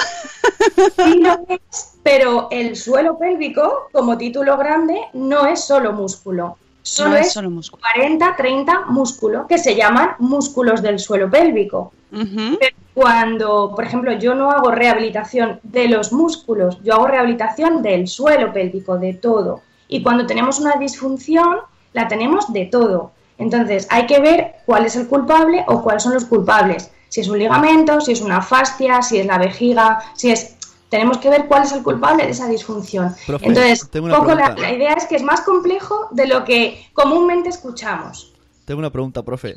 Sí 0.96 1.16
lo 1.20 1.46
es, 1.50 1.98
pero 2.04 2.48
el 2.52 2.76
suelo 2.76 3.18
pélvico, 3.18 3.90
como 3.92 4.18
título 4.18 4.58
grande, 4.58 5.00
no 5.14 5.46
es 5.48 5.64
solo 5.66 5.92
músculo. 5.94 6.58
Solo 6.90 7.10
No 7.12 7.16
es 7.18 7.28
es, 7.28 7.34
solo 7.34 7.50
músculo. 7.50 7.82
40, 7.94 8.36
30 8.36 8.86
músculos 8.88 9.46
que 9.48 9.58
se 9.58 9.76
llaman 9.76 10.12
músculos 10.20 10.82
del 10.82 11.00
suelo 11.00 11.30
pélvico. 11.30 11.94
Pero 12.12 12.76
cuando, 12.94 13.74
por 13.76 13.86
ejemplo, 13.86 14.12
yo 14.14 14.34
no 14.34 14.50
hago 14.52 14.72
rehabilitación 14.72 15.60
de 15.64 15.88
los 15.88 16.12
músculos, 16.12 16.82
yo 16.84 16.96
hago 16.96 17.08
rehabilitación 17.08 17.82
del 17.84 18.08
suelo 18.08 18.52
pélvico, 18.52 18.98
de 18.98 19.14
todo. 19.14 19.62
Y 19.88 20.02
cuando 20.02 20.26
tenemos 20.26 20.60
una 20.60 20.76
disfunción, 20.76 21.60
la 21.94 22.08
tenemos 22.08 22.52
de 22.52 22.66
todo. 22.66 23.12
Entonces, 23.38 23.88
hay 23.90 24.06
que 24.06 24.20
ver 24.20 24.56
cuál 24.66 24.86
es 24.86 24.96
el 24.96 25.08
culpable 25.08 25.64
o 25.68 25.82
cuáles 25.82 26.04
son 26.04 26.14
los 26.14 26.26
culpables. 26.26 26.92
Si 27.08 27.22
es 27.22 27.30
un 27.30 27.40
ligamento, 27.40 28.02
si 28.02 28.12
es 28.12 28.22
una 28.22 28.42
fascia, 28.42 29.02
si 29.02 29.20
es 29.20 29.26
la 29.26 29.38
vejiga, 29.38 30.00
si 30.16 30.32
es... 30.32 30.58
Tenemos 30.90 31.20
que 31.20 31.30
ver 31.30 31.46
cuál 31.46 31.64
es 31.64 31.72
el 31.72 31.84
culpable 31.84 32.26
de 32.26 32.32
esa 32.32 32.48
disfunción. 32.48 33.14
Profe, 33.28 33.48
Entonces, 33.48 33.86
poco 33.86 34.34
la 34.34 34.74
idea 34.74 34.94
es 34.94 35.06
que 35.06 35.16
es 35.16 35.24
más 35.24 35.42
complejo 35.42 36.10
de 36.12 36.28
lo 36.28 36.44
que 36.44 36.88
comúnmente 36.94 37.50
escuchamos. 37.50 38.34
Tengo 38.70 38.82
una 38.82 38.92
pregunta, 38.92 39.24
profe. 39.24 39.56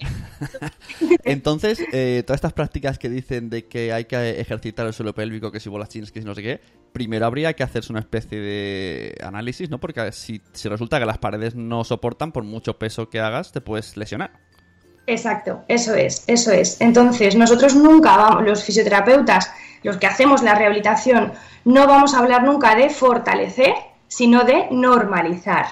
Entonces, 1.25 1.79
eh, 1.93 2.23
todas 2.27 2.39
estas 2.39 2.55
prácticas 2.55 2.99
que 2.99 3.11
dicen 3.11 3.51
de 3.51 3.67
que 3.67 3.93
hay 3.93 4.07
que 4.07 4.41
ejercitar 4.41 4.87
el 4.87 4.95
suelo 4.95 5.15
pélvico, 5.15 5.53
que 5.53 5.61
si 5.61 5.69
bolas 5.69 5.91
chinas, 5.91 6.11
que 6.11 6.21
si 6.21 6.27
no 6.27 6.35
sé 6.35 6.43
qué, 6.43 6.61
primero 6.95 7.27
habría 7.27 7.53
que 7.53 7.63
hacerse 7.63 7.93
una 7.93 8.01
especie 8.01 8.41
de 8.41 9.15
análisis, 9.23 9.69
¿no? 9.69 9.79
Porque 9.79 10.13
si, 10.13 10.41
si 10.55 10.67
resulta 10.71 10.99
que 10.99 11.05
las 11.05 11.19
paredes 11.19 11.55
no 11.55 11.85
soportan, 11.85 12.33
por 12.33 12.45
mucho 12.45 12.79
peso 12.79 13.11
que 13.11 13.21
hagas, 13.21 13.53
te 13.53 13.61
puedes 13.61 13.99
lesionar. 13.99 14.33
Exacto, 15.07 15.63
eso 15.69 15.95
es, 15.95 16.25
eso 16.27 16.53
es. 16.53 16.81
Entonces, 16.81 17.35
nosotros 17.35 17.75
nunca 17.75 18.17
vamos, 18.17 18.45
los 18.45 18.63
fisioterapeutas, 18.63 19.51
los 19.83 19.97
que 19.97 20.07
hacemos 20.07 20.43
la 20.43 20.55
rehabilitación, 20.55 21.33
no 21.65 21.87
vamos 21.87 22.15
a 22.15 22.19
hablar 22.19 22.45
nunca 22.45 22.75
de 22.75 22.89
fortalecer, 22.89 23.75
sino 24.09 24.45
de 24.45 24.69
normalizar. 24.71 25.67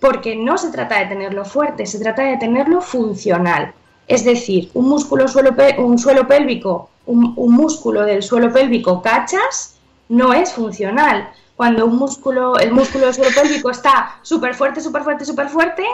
Porque 0.00 0.36
no 0.36 0.58
se 0.58 0.70
trata 0.70 0.98
de 0.98 1.06
tenerlo 1.06 1.44
fuerte, 1.44 1.86
se 1.86 2.00
trata 2.00 2.22
de 2.22 2.36
tenerlo 2.36 2.80
funcional. 2.80 3.72
Es 4.08 4.24
decir, 4.24 4.70
un 4.74 4.88
músculo 4.88 5.28
suelo, 5.28 5.54
un 5.78 5.98
suelo 5.98 6.26
pélvico, 6.26 6.90
un, 7.06 7.32
un 7.36 7.54
músculo 7.54 8.02
del 8.02 8.22
suelo 8.22 8.52
pélvico 8.52 9.00
cachas, 9.02 9.76
no 10.08 10.34
es 10.34 10.52
funcional. 10.52 11.30
Cuando 11.56 11.86
un 11.86 11.96
músculo, 11.96 12.58
el 12.58 12.72
músculo 12.72 13.06
del 13.06 13.14
suelo 13.14 13.30
pélvico 13.34 13.70
está 13.70 14.16
súper 14.22 14.54
fuerte, 14.54 14.80
súper 14.80 15.04
fuerte, 15.04 15.24
súper 15.24 15.48
fuerte, 15.48 15.84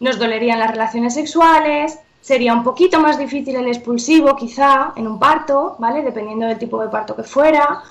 nos 0.00 0.18
dolerían 0.18 0.60
las 0.60 0.70
relaciones 0.70 1.14
sexuales, 1.14 1.98
sería 2.20 2.52
un 2.52 2.64
poquito 2.64 3.00
más 3.00 3.18
difícil 3.18 3.56
el 3.56 3.68
expulsivo 3.68 4.36
quizá 4.36 4.92
en 4.96 5.06
un 5.06 5.18
parto, 5.18 5.76
¿vale? 5.78 6.02
Dependiendo 6.02 6.46
del 6.46 6.58
tipo 6.58 6.80
de 6.80 6.88
parto 6.88 7.16
que 7.16 7.22
fuera. 7.22 7.82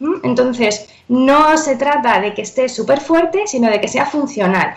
¿m? 0.00 0.16
Entonces, 0.22 0.88
no 1.08 1.56
se 1.56 1.76
trata 1.76 2.20
de 2.20 2.34
que 2.34 2.42
esté 2.42 2.68
súper 2.68 3.00
fuerte, 3.00 3.46
sino 3.46 3.68
de 3.70 3.80
que 3.80 3.88
sea 3.88 4.06
funcional. 4.06 4.74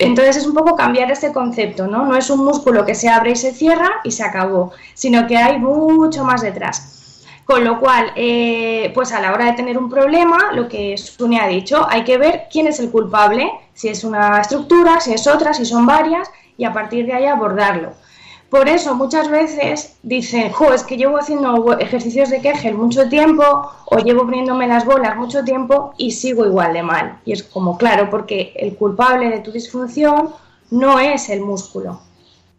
Entonces 0.00 0.38
es 0.38 0.46
un 0.46 0.54
poco 0.54 0.76
cambiar 0.76 1.10
este 1.10 1.30
concepto, 1.30 1.86
¿no? 1.86 2.06
No 2.06 2.16
es 2.16 2.30
un 2.30 2.42
músculo 2.42 2.86
que 2.86 2.94
se 2.94 3.10
abre 3.10 3.32
y 3.32 3.36
se 3.36 3.52
cierra 3.52 4.00
y 4.02 4.10
se 4.10 4.24
acabó, 4.24 4.72
sino 4.94 5.26
que 5.26 5.36
hay 5.36 5.58
mucho 5.58 6.24
más 6.24 6.40
detrás. 6.40 7.22
Con 7.44 7.64
lo 7.64 7.78
cual, 7.80 8.12
eh, 8.16 8.92
pues 8.94 9.12
a 9.12 9.20
la 9.20 9.32
hora 9.34 9.44
de 9.44 9.52
tener 9.52 9.76
un 9.76 9.90
problema, 9.90 10.52
lo 10.54 10.68
que 10.68 10.96
Sune 10.96 11.38
ha 11.38 11.48
dicho, 11.48 11.86
hay 11.86 12.04
que 12.04 12.16
ver 12.16 12.44
quién 12.50 12.66
es 12.66 12.80
el 12.80 12.90
culpable, 12.90 13.50
si 13.74 13.88
es 13.88 14.02
una 14.02 14.40
estructura, 14.40 15.00
si 15.00 15.12
es 15.12 15.26
otra, 15.26 15.52
si 15.52 15.66
son 15.66 15.84
varias, 15.84 16.30
y 16.56 16.64
a 16.64 16.72
partir 16.72 17.04
de 17.04 17.12
ahí 17.12 17.26
abordarlo. 17.26 17.92
Por 18.50 18.68
eso 18.68 18.96
muchas 18.96 19.30
veces 19.30 19.96
dicen, 20.02 20.50
jo, 20.50 20.72
es 20.74 20.82
que 20.82 20.96
llevo 20.96 21.18
haciendo 21.18 21.78
ejercicios 21.78 22.30
de 22.30 22.40
Kegel 22.40 22.74
mucho 22.74 23.08
tiempo 23.08 23.44
o 23.86 23.98
llevo 23.98 24.22
poniéndome 24.24 24.66
las 24.66 24.84
bolas 24.84 25.16
mucho 25.16 25.44
tiempo 25.44 25.94
y 25.96 26.10
sigo 26.10 26.44
igual 26.44 26.72
de 26.72 26.82
mal. 26.82 27.20
Y 27.24 27.32
es 27.32 27.44
como, 27.44 27.78
claro, 27.78 28.10
porque 28.10 28.52
el 28.56 28.74
culpable 28.74 29.28
de 29.28 29.38
tu 29.38 29.52
disfunción 29.52 30.30
no 30.70 30.98
es 30.98 31.28
el 31.30 31.42
músculo. 31.42 32.00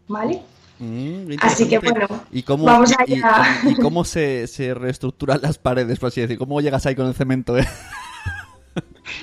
¿Vale? 0.08 0.42
Mm, 0.80 1.34
Así 1.42 1.68
que, 1.68 1.78
bueno, 1.80 2.08
¿Y 2.32 2.42
cómo, 2.44 2.66
vamos 2.66 2.92
y- 2.92 3.14
allá. 3.14 3.44
y- 3.66 3.70
y 3.72 3.76
cómo 3.76 4.04
se, 4.06 4.48
se 4.48 4.74
reestructuran 4.74 5.40
las 5.42 5.58
paredes, 5.58 6.00
por 6.00 6.08
así 6.08 6.22
decir? 6.22 6.38
¿Cómo 6.38 6.60
llegas 6.62 6.86
ahí 6.86 6.96
con 6.96 7.06
el 7.08 7.14
cemento? 7.14 7.58
eh? 7.58 7.68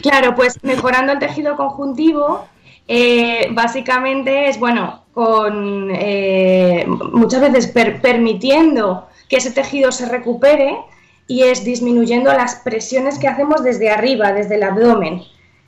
Claro, 0.03 0.35
pues 0.35 0.63
mejorando 0.63 1.13
el 1.13 1.19
tejido 1.19 1.57
conjuntivo, 1.57 2.47
eh, 2.87 3.49
básicamente 3.53 4.49
es, 4.49 4.59
bueno, 4.59 5.05
con 5.19 5.89
eh, 5.91 6.87
muchas 7.13 7.41
veces 7.41 7.67
per- 7.67 8.01
permitiendo 8.01 9.09
que 9.29 9.39
ese 9.39 9.51
tejido 9.51 9.91
se 9.91 10.07
recupere 10.07 10.79
y 11.27 11.43
es 11.43 11.65
disminuyendo 11.65 12.33
las 12.33 12.55
presiones 12.57 13.19
que 13.19 13.27
hacemos 13.27 13.65
desde 13.65 13.91
arriba, 13.91 14.31
desde 14.31 14.55
el 14.55 14.63
abdomen, 14.63 15.23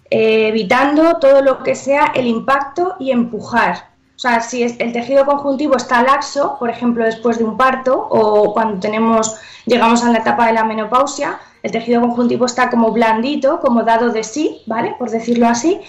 eh, 0.08 0.46
evitando 0.52 1.16
todo 1.18 1.42
lo 1.42 1.64
que 1.64 1.74
sea 1.74 2.12
el 2.14 2.28
impacto 2.28 2.94
y 3.00 3.10
empujar. 3.10 3.90
O 4.14 4.18
sea, 4.20 4.40
si 4.40 4.62
es- 4.62 4.78
el 4.78 4.92
tejido 4.92 5.26
conjuntivo 5.26 5.74
está 5.76 6.00
laxo, 6.04 6.56
por 6.60 6.70
ejemplo, 6.70 7.04
después 7.04 7.38
de 7.38 7.44
un 7.44 7.56
parto 7.56 8.06
o 8.08 8.52
cuando 8.54 8.78
tenemos, 8.78 9.34
llegamos 9.66 10.04
a 10.04 10.12
la 10.12 10.18
etapa 10.18 10.46
de 10.46 10.52
la 10.52 10.62
menopausia, 10.64 11.40
el 11.64 11.72
tejido 11.72 12.00
conjuntivo 12.02 12.46
está 12.46 12.70
como 12.70 12.92
blandito, 12.92 13.58
como 13.60 13.82
dado 13.82 14.10
de 14.10 14.22
sí, 14.22 14.62
¿vale? 14.66 14.94
Por 14.96 15.10
decirlo 15.10 15.48
así. 15.48 15.80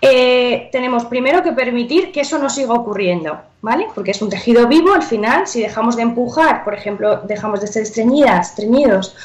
Eh, 0.00 0.68
tenemos 0.70 1.04
primero 1.06 1.42
que 1.42 1.52
permitir 1.52 2.12
que 2.12 2.20
eso 2.20 2.38
no 2.38 2.48
siga 2.48 2.74
ocurriendo, 2.74 3.40
¿vale? 3.62 3.88
Porque 3.94 4.12
es 4.12 4.22
un 4.22 4.30
tejido 4.30 4.68
vivo, 4.68 4.92
al 4.94 5.02
final, 5.02 5.46
si 5.46 5.60
dejamos 5.60 5.96
de 5.96 6.02
empujar, 6.02 6.62
por 6.64 6.74
ejemplo, 6.74 7.22
dejamos 7.24 7.60
de 7.60 7.66
ser 7.66 7.82
estreñidas, 7.82 8.50
estreñidos, 8.50 9.16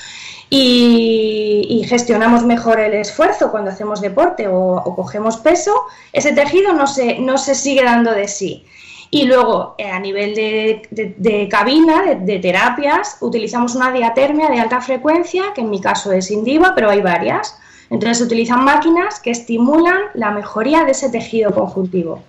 y, 0.49 1.85
gestionamos 1.87 2.43
mejor 2.43 2.79
el 2.79 2.93
esfuerzo 2.93 3.51
cuando 3.51 3.71
hacemos 3.71 4.01
deporte 4.01 4.47
o, 4.47 4.95
cogemos 4.95 5.37
peso, 5.37 5.73
ese 6.11 6.31
tejido 6.33 6.73
no 6.73 6.87
se, 6.87 7.19
no 7.19 7.37
se 7.37 7.55
sigue 7.55 7.83
dando 7.83 8.11
de 8.11 8.27
sí. 8.27 8.65
Y 9.11 9.25
luego, 9.25 9.75
eh, 9.77 9.89
a 9.89 9.99
nivel 9.99 10.33
de 10.33 11.47
cabina, 11.51 12.01
de, 12.01 12.15
de 12.15 12.39
terapias, 12.39 13.17
utilizamos 13.21 13.75
una 13.75 13.91
diatermia 13.91 14.49
de 14.49 14.59
alta 14.59 14.81
frecuencia, 14.81 15.53
que 15.53 15.61
en 15.61 15.69
mi 15.69 15.79
caso 15.79 16.11
es 16.11 16.31
Indiva, 16.31 16.73
pero 16.73 16.89
hay 16.89 17.01
varias. 17.01 17.55
Entonces 17.89 18.17
se 18.19 18.23
utilizan 18.23 18.63
máquinas 18.63 19.19
que 19.19 19.31
estimulan 19.31 19.97
la 20.13 20.31
mejoría 20.31 20.83
de 20.83 20.91
ese 20.91 21.09
tejido 21.09 21.51
conjuntivo. 21.51 22.23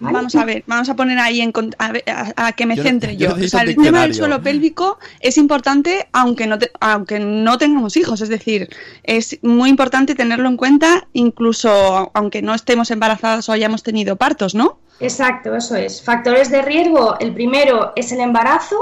¿vale? 0.00 0.14
Vamos 0.14 0.34
a 0.34 0.44
ver, 0.46 0.64
vamos 0.66 0.88
a 0.88 0.96
poner 0.96 1.18
ahí 1.18 1.42
en 1.42 1.52
a, 1.78 1.92
ver, 1.92 2.02
a- 2.08 2.46
a 2.46 2.52
que 2.52 2.64
me 2.64 2.74
Yo- 2.74 2.82
centre 2.82 3.16
yo 3.18 3.28
yo. 3.28 3.32
O 3.34 3.36
necesito 3.36 3.58
sea, 3.58 3.64
un 3.64 3.68
el 3.68 3.76
tema 3.76 4.00
del 4.02 4.14
suelo 4.14 4.42
pélvico 4.42 4.98
es 5.20 5.36
importante 5.36 6.08
aunque 6.12 6.46
no, 6.46 6.58
te- 6.58 6.70
aunque 6.80 7.20
no 7.20 7.58
tengamos 7.58 7.96
hijos, 7.98 8.22
es 8.22 8.30
decir, 8.30 8.70
es 9.02 9.38
muy 9.42 9.68
importante 9.68 10.14
tenerlo 10.14 10.48
en 10.48 10.56
cuenta 10.56 11.06
incluso 11.12 12.10
aunque 12.14 12.40
no 12.40 12.54
estemos 12.54 12.90
embarazadas 12.90 13.48
o 13.48 13.52
hayamos 13.52 13.82
tenido 13.82 14.16
partos, 14.16 14.54
¿no? 14.54 14.78
Exacto, 15.00 15.54
eso 15.54 15.76
es. 15.76 16.02
Factores 16.02 16.50
de 16.50 16.62
riesgo, 16.62 17.18
el 17.20 17.32
primero 17.34 17.92
es 17.96 18.10
el 18.12 18.20
embarazo, 18.20 18.78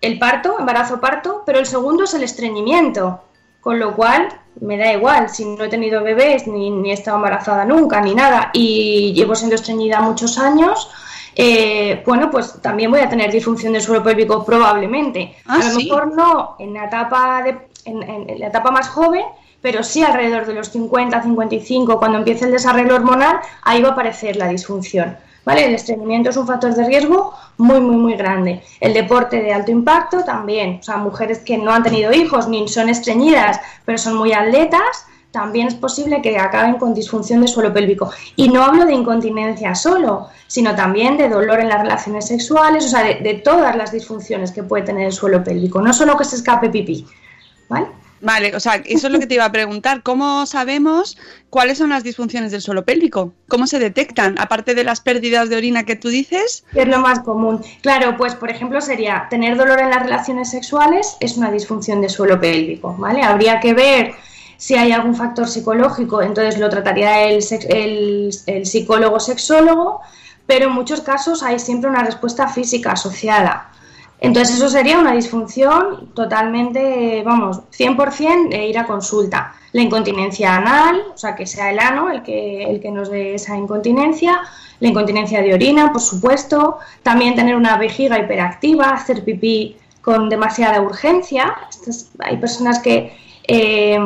el 0.00 0.18
parto, 0.18 0.56
embarazo-parto, 0.58 1.42
pero 1.46 1.60
el 1.60 1.66
segundo 1.66 2.04
es 2.04 2.14
el 2.14 2.24
estreñimiento, 2.24 3.22
con 3.62 3.78
lo 3.78 3.94
cual 3.96 4.28
me 4.60 4.76
da 4.76 4.92
igual 4.92 5.30
si 5.30 5.46
no 5.46 5.64
he 5.64 5.68
tenido 5.68 6.02
bebés, 6.02 6.46
ni, 6.46 6.68
ni 6.70 6.90
he 6.90 6.92
estado 6.92 7.16
embarazada 7.16 7.64
nunca, 7.64 8.02
ni 8.02 8.14
nada, 8.14 8.50
y 8.52 9.14
llevo 9.14 9.34
siendo 9.34 9.54
estreñida 9.54 10.02
muchos 10.02 10.36
años, 10.38 10.90
eh, 11.34 12.02
bueno, 12.04 12.30
pues 12.30 12.60
también 12.60 12.90
voy 12.90 13.00
a 13.00 13.08
tener 13.08 13.32
disfunción 13.32 13.72
del 13.72 13.80
suelo 13.80 14.02
pélvico 14.02 14.44
probablemente. 14.44 15.36
Ah, 15.46 15.54
a 15.54 15.58
lo 15.58 15.70
sí. 15.70 15.84
mejor 15.84 16.14
no 16.14 16.56
en 16.58 16.74
la 16.74 16.84
etapa, 16.84 17.42
de, 17.42 17.56
en, 17.86 18.02
en- 18.02 18.28
en 18.28 18.38
la 18.40 18.48
etapa 18.48 18.70
más 18.70 18.88
joven, 18.90 19.22
pero 19.62 19.82
sí 19.82 20.02
alrededor 20.02 20.44
de 20.44 20.54
los 20.54 20.68
50, 20.70 21.22
55, 21.22 21.98
cuando 21.98 22.18
empiece 22.18 22.44
el 22.44 22.50
desarrollo 22.52 22.96
hormonal, 22.96 23.38
ahí 23.62 23.80
va 23.80 23.90
a 23.90 23.92
aparecer 23.92 24.36
la 24.36 24.48
disfunción. 24.48 25.16
¿Vale? 25.44 25.66
El 25.66 25.74
estreñimiento 25.74 26.30
es 26.30 26.36
un 26.36 26.46
factor 26.46 26.74
de 26.74 26.84
riesgo 26.84 27.34
muy, 27.58 27.80
muy, 27.80 27.96
muy 27.96 28.14
grande. 28.14 28.62
El 28.80 28.94
deporte 28.94 29.42
de 29.42 29.52
alto 29.52 29.72
impacto 29.72 30.22
también. 30.24 30.78
O 30.80 30.82
sea, 30.82 30.98
mujeres 30.98 31.40
que 31.40 31.58
no 31.58 31.72
han 31.72 31.82
tenido 31.82 32.12
hijos 32.12 32.48
ni 32.48 32.68
son 32.68 32.88
estreñidas, 32.88 33.60
pero 33.84 33.98
son 33.98 34.16
muy 34.16 34.32
atletas, 34.32 35.06
también 35.32 35.66
es 35.66 35.74
posible 35.74 36.22
que 36.22 36.38
acaben 36.38 36.74
con 36.74 36.94
disfunción 36.94 37.40
de 37.40 37.48
suelo 37.48 37.72
pélvico. 37.72 38.10
Y 38.36 38.50
no 38.50 38.62
hablo 38.62 38.84
de 38.84 38.92
incontinencia 38.92 39.74
solo, 39.74 40.28
sino 40.46 40.76
también 40.76 41.16
de 41.16 41.28
dolor 41.28 41.58
en 41.58 41.70
las 41.70 41.80
relaciones 41.80 42.26
sexuales, 42.28 42.84
o 42.84 42.88
sea, 42.88 43.02
de, 43.02 43.14
de 43.16 43.34
todas 43.34 43.74
las 43.74 43.90
disfunciones 43.90 44.52
que 44.52 44.62
puede 44.62 44.84
tener 44.84 45.06
el 45.06 45.12
suelo 45.12 45.42
pélvico, 45.42 45.80
no 45.80 45.92
solo 45.92 46.16
que 46.16 46.24
se 46.24 46.36
escape 46.36 46.68
pipí. 46.68 47.06
¿Vale? 47.68 47.86
Vale, 48.24 48.54
o 48.54 48.60
sea, 48.60 48.76
eso 48.86 49.08
es 49.08 49.12
lo 49.12 49.18
que 49.18 49.26
te 49.26 49.34
iba 49.34 49.44
a 49.44 49.50
preguntar. 49.52 50.02
¿Cómo 50.04 50.46
sabemos 50.46 51.18
cuáles 51.50 51.78
son 51.78 51.90
las 51.90 52.04
disfunciones 52.04 52.52
del 52.52 52.60
suelo 52.62 52.84
pélvico? 52.84 53.34
¿Cómo 53.48 53.66
se 53.66 53.80
detectan? 53.80 54.36
Aparte 54.38 54.74
de 54.74 54.84
las 54.84 55.00
pérdidas 55.00 55.48
de 55.48 55.56
orina 55.56 55.82
que 55.84 55.96
tú 55.96 56.08
dices. 56.08 56.64
Es 56.72 56.86
lo 56.86 57.00
más 57.00 57.18
común. 57.20 57.60
Claro, 57.82 58.16
pues 58.16 58.36
por 58.36 58.48
ejemplo 58.48 58.80
sería 58.80 59.26
tener 59.28 59.56
dolor 59.56 59.80
en 59.80 59.90
las 59.90 60.04
relaciones 60.04 60.50
sexuales 60.50 61.16
es 61.18 61.36
una 61.36 61.50
disfunción 61.50 62.00
de 62.00 62.08
suelo 62.08 62.40
pélvico, 62.40 62.94
¿vale? 62.96 63.22
Habría 63.22 63.58
que 63.58 63.74
ver 63.74 64.14
si 64.56 64.76
hay 64.76 64.92
algún 64.92 65.16
factor 65.16 65.48
psicológico, 65.48 66.22
entonces 66.22 66.58
lo 66.60 66.70
trataría 66.70 67.24
el, 67.24 67.44
el- 67.68 68.30
el 68.46 68.66
psicólogo 68.66 69.18
sexólogo 69.18 70.00
pero 70.46 70.66
en 70.66 70.72
muchos 70.72 71.00
casos 71.00 71.42
hay 71.42 71.58
siempre 71.58 71.88
una 71.88 72.02
respuesta 72.02 72.46
física 72.48 72.92
asociada. 72.92 73.70
Entonces 74.24 74.54
eso 74.56 74.68
sería 74.68 74.98
una 75.00 75.12
disfunción 75.12 76.10
totalmente, 76.14 77.22
vamos, 77.24 77.60
100% 77.76 78.50
de 78.50 78.68
ir 78.68 78.78
a 78.78 78.86
consulta. 78.86 79.52
La 79.72 79.82
incontinencia 79.82 80.54
anal, 80.56 81.02
o 81.12 81.18
sea, 81.18 81.34
que 81.34 81.44
sea 81.44 81.70
el 81.70 81.80
ano 81.80 82.08
el 82.08 82.22
que, 82.22 82.62
el 82.62 82.80
que 82.80 82.92
nos 82.92 83.10
dé 83.10 83.34
esa 83.34 83.56
incontinencia, 83.56 84.40
la 84.78 84.88
incontinencia 84.88 85.42
de 85.42 85.52
orina, 85.54 85.90
por 85.92 86.00
supuesto, 86.00 86.78
también 87.02 87.34
tener 87.34 87.56
una 87.56 87.76
vejiga 87.78 88.16
hiperactiva, 88.20 88.90
hacer 88.90 89.24
pipí 89.24 89.76
con 90.02 90.28
demasiada 90.28 90.80
urgencia. 90.80 91.56
Estas- 91.68 92.10
hay 92.20 92.36
personas 92.36 92.78
que 92.78 93.12
eh, 93.54 93.98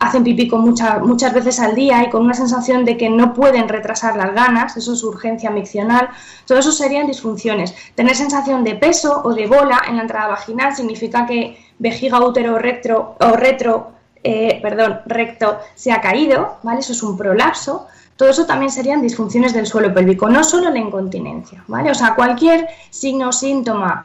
hacen 0.00 0.24
pipí 0.24 0.48
con 0.48 0.62
mucha- 0.62 0.98
muchas 0.98 1.32
veces 1.32 1.60
al 1.60 1.74
día 1.76 2.02
y 2.02 2.10
con 2.10 2.22
una 2.24 2.34
sensación 2.34 2.84
de 2.84 2.96
que 2.96 3.08
no 3.08 3.34
pueden 3.34 3.68
retrasar 3.68 4.16
las 4.16 4.34
ganas, 4.34 4.76
eso 4.76 4.94
es 4.94 5.04
urgencia 5.04 5.48
miccional, 5.50 6.08
todo 6.44 6.58
eso 6.58 6.72
serían 6.72 7.06
disfunciones. 7.06 7.72
Tener 7.94 8.16
sensación 8.16 8.64
de 8.64 8.74
peso 8.74 9.22
o 9.24 9.32
de 9.32 9.46
bola 9.46 9.78
en 9.88 9.94
la 9.96 10.02
entrada 10.02 10.26
vaginal 10.28 10.74
significa 10.74 11.24
que 11.24 11.56
vejiga, 11.78 12.18
útero 12.20 12.54
o 12.54 12.58
recto, 12.58 13.14
o 13.20 13.36
retro, 13.36 13.92
eh, 14.24 14.58
perdón, 14.60 15.00
recto 15.06 15.58
se 15.76 15.92
ha 15.92 16.00
caído, 16.00 16.56
¿vale? 16.64 16.80
Eso 16.80 16.92
es 16.92 17.02
un 17.04 17.16
prolapso. 17.16 17.86
Todo 18.16 18.28
eso 18.28 18.44
también 18.44 18.70
serían 18.72 19.00
disfunciones 19.00 19.54
del 19.54 19.66
suelo 19.66 19.94
pélvico, 19.94 20.28
no 20.28 20.42
solo 20.42 20.68
la 20.68 20.78
incontinencia, 20.78 21.62
¿vale? 21.68 21.90
O 21.90 21.94
sea, 21.94 22.14
cualquier 22.16 22.66
signo 22.90 23.28
o 23.28 23.32
síntoma 23.32 24.04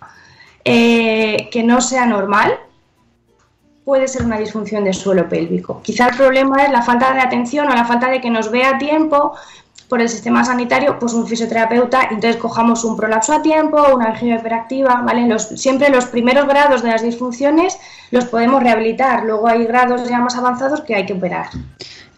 eh, 0.63 1.49
que 1.51 1.63
no 1.63 1.81
sea 1.81 2.05
normal, 2.05 2.57
puede 3.85 4.07
ser 4.07 4.25
una 4.25 4.39
disfunción 4.39 4.83
del 4.83 4.95
suelo 4.95 5.29
pélvico. 5.29 5.81
Quizá 5.83 6.09
el 6.09 6.17
problema 6.17 6.63
es 6.63 6.71
la 6.71 6.81
falta 6.81 7.13
de 7.13 7.21
atención 7.21 7.67
o 7.69 7.75
la 7.75 7.85
falta 7.85 8.09
de 8.09 8.19
que 8.19 8.31
nos 8.31 8.49
vea 8.51 8.71
a 8.71 8.77
tiempo 8.79 9.35
por 9.87 10.01
el 10.01 10.09
sistema 10.09 10.43
sanitario, 10.43 10.97
pues 10.99 11.13
un 11.13 11.27
fisioterapeuta, 11.27 12.07
entonces 12.09 12.37
cojamos 12.37 12.83
un 12.83 12.97
prolapso 12.97 13.33
a 13.33 13.43
tiempo, 13.43 13.77
una 13.93 14.11
vejiga 14.11 14.37
hiperactiva, 14.37 15.03
¿vale? 15.05 15.27
Los, 15.27 15.43
siempre 15.43 15.89
los 15.89 16.05
primeros 16.05 16.47
grados 16.47 16.81
de 16.81 16.89
las 16.89 17.03
disfunciones 17.03 17.77
los 18.09 18.25
podemos 18.25 18.63
rehabilitar, 18.63 19.23
luego 19.23 19.47
hay 19.47 19.65
grados 19.65 20.09
ya 20.09 20.17
más 20.17 20.35
avanzados 20.35 20.81
que 20.81 20.95
hay 20.95 21.05
que 21.05 21.13
operar. 21.13 21.49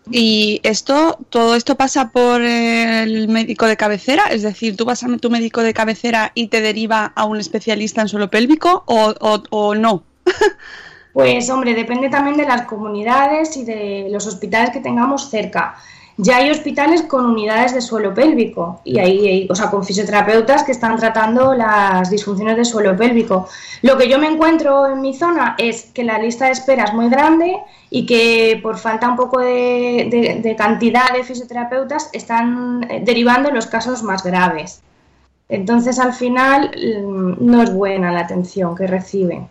Y 0.09 0.61
esto, 0.63 1.17
todo 1.29 1.55
esto 1.55 1.75
pasa 1.75 2.11
por 2.11 2.41
el 2.41 3.27
médico 3.27 3.65
de 3.65 3.75
cabecera, 3.75 4.27
es 4.31 4.43
decir, 4.43 4.77
tú 4.77 4.85
vas 4.85 5.03
a 5.03 5.17
tu 5.17 5.29
médico 5.29 5.61
de 5.61 5.73
cabecera 5.73 6.31
y 6.33 6.47
te 6.47 6.61
deriva 6.61 7.11
a 7.13 7.25
un 7.25 7.37
especialista 7.37 7.99
en 7.99 8.07
suelo 8.07 8.29
pélvico 8.29 8.85
o 8.87 9.75
no. 9.75 10.03
Pues 11.17 11.49
hombre, 11.49 11.73
depende 11.73 12.09
también 12.09 12.37
de 12.37 12.45
las 12.45 12.61
comunidades 12.67 13.57
y 13.57 13.63
de 13.65 14.07
los 14.11 14.27
hospitales 14.27 14.69
que 14.69 14.81
tengamos 14.81 15.31
cerca. 15.31 15.73
Ya 16.15 16.37
hay 16.37 16.51
hospitales 16.51 17.01
con 17.01 17.25
unidades 17.25 17.73
de 17.73 17.81
suelo 17.81 18.13
pélvico 18.13 18.81
y 18.83 18.99
hay- 18.99 19.47
o 19.49 19.55
sea, 19.55 19.71
con 19.71 19.83
fisioterapeutas 19.83 20.61
que 20.63 20.71
están 20.73 20.95
tratando 20.95 21.55
las 21.55 22.11
disfunciones 22.11 22.55
del 22.55 22.65
suelo 22.65 22.95
pélvico. 22.95 23.47
Lo 23.81 23.97
que 23.97 24.07
yo 24.09 24.19
me 24.19 24.27
encuentro 24.27 24.85
en 24.85 25.01
mi 25.01 25.15
zona 25.15 25.55
es 25.57 25.85
que 25.91 26.03
la 26.03 26.19
lista 26.19 26.45
de 26.45 26.51
espera 26.51 26.83
es 26.83 26.93
muy 26.93 27.09
grande 27.09 27.57
y 27.89 28.05
que 28.05 28.59
por 28.61 28.77
falta 28.77 29.09
un 29.09 29.15
poco 29.15 29.39
de, 29.39 30.07
de- 30.11 30.39
de 30.43 30.55
cantidad 30.55 31.09
de 31.15 31.23
fisioterapeutas 31.23 32.11
están 32.13 32.85
eh, 32.91 33.01
derivando 33.03 33.49
los 33.49 33.65
casos 33.65 34.03
más 34.03 34.21
graves. 34.23 34.81
Entonces, 35.49 35.97
al 35.97 36.13
final, 36.13 36.69
mm, 36.75 37.33
no 37.43 37.63
es 37.63 37.73
buena 37.73 38.11
la 38.11 38.19
atención 38.19 38.75
que 38.75 38.85
reciben. 38.85 39.47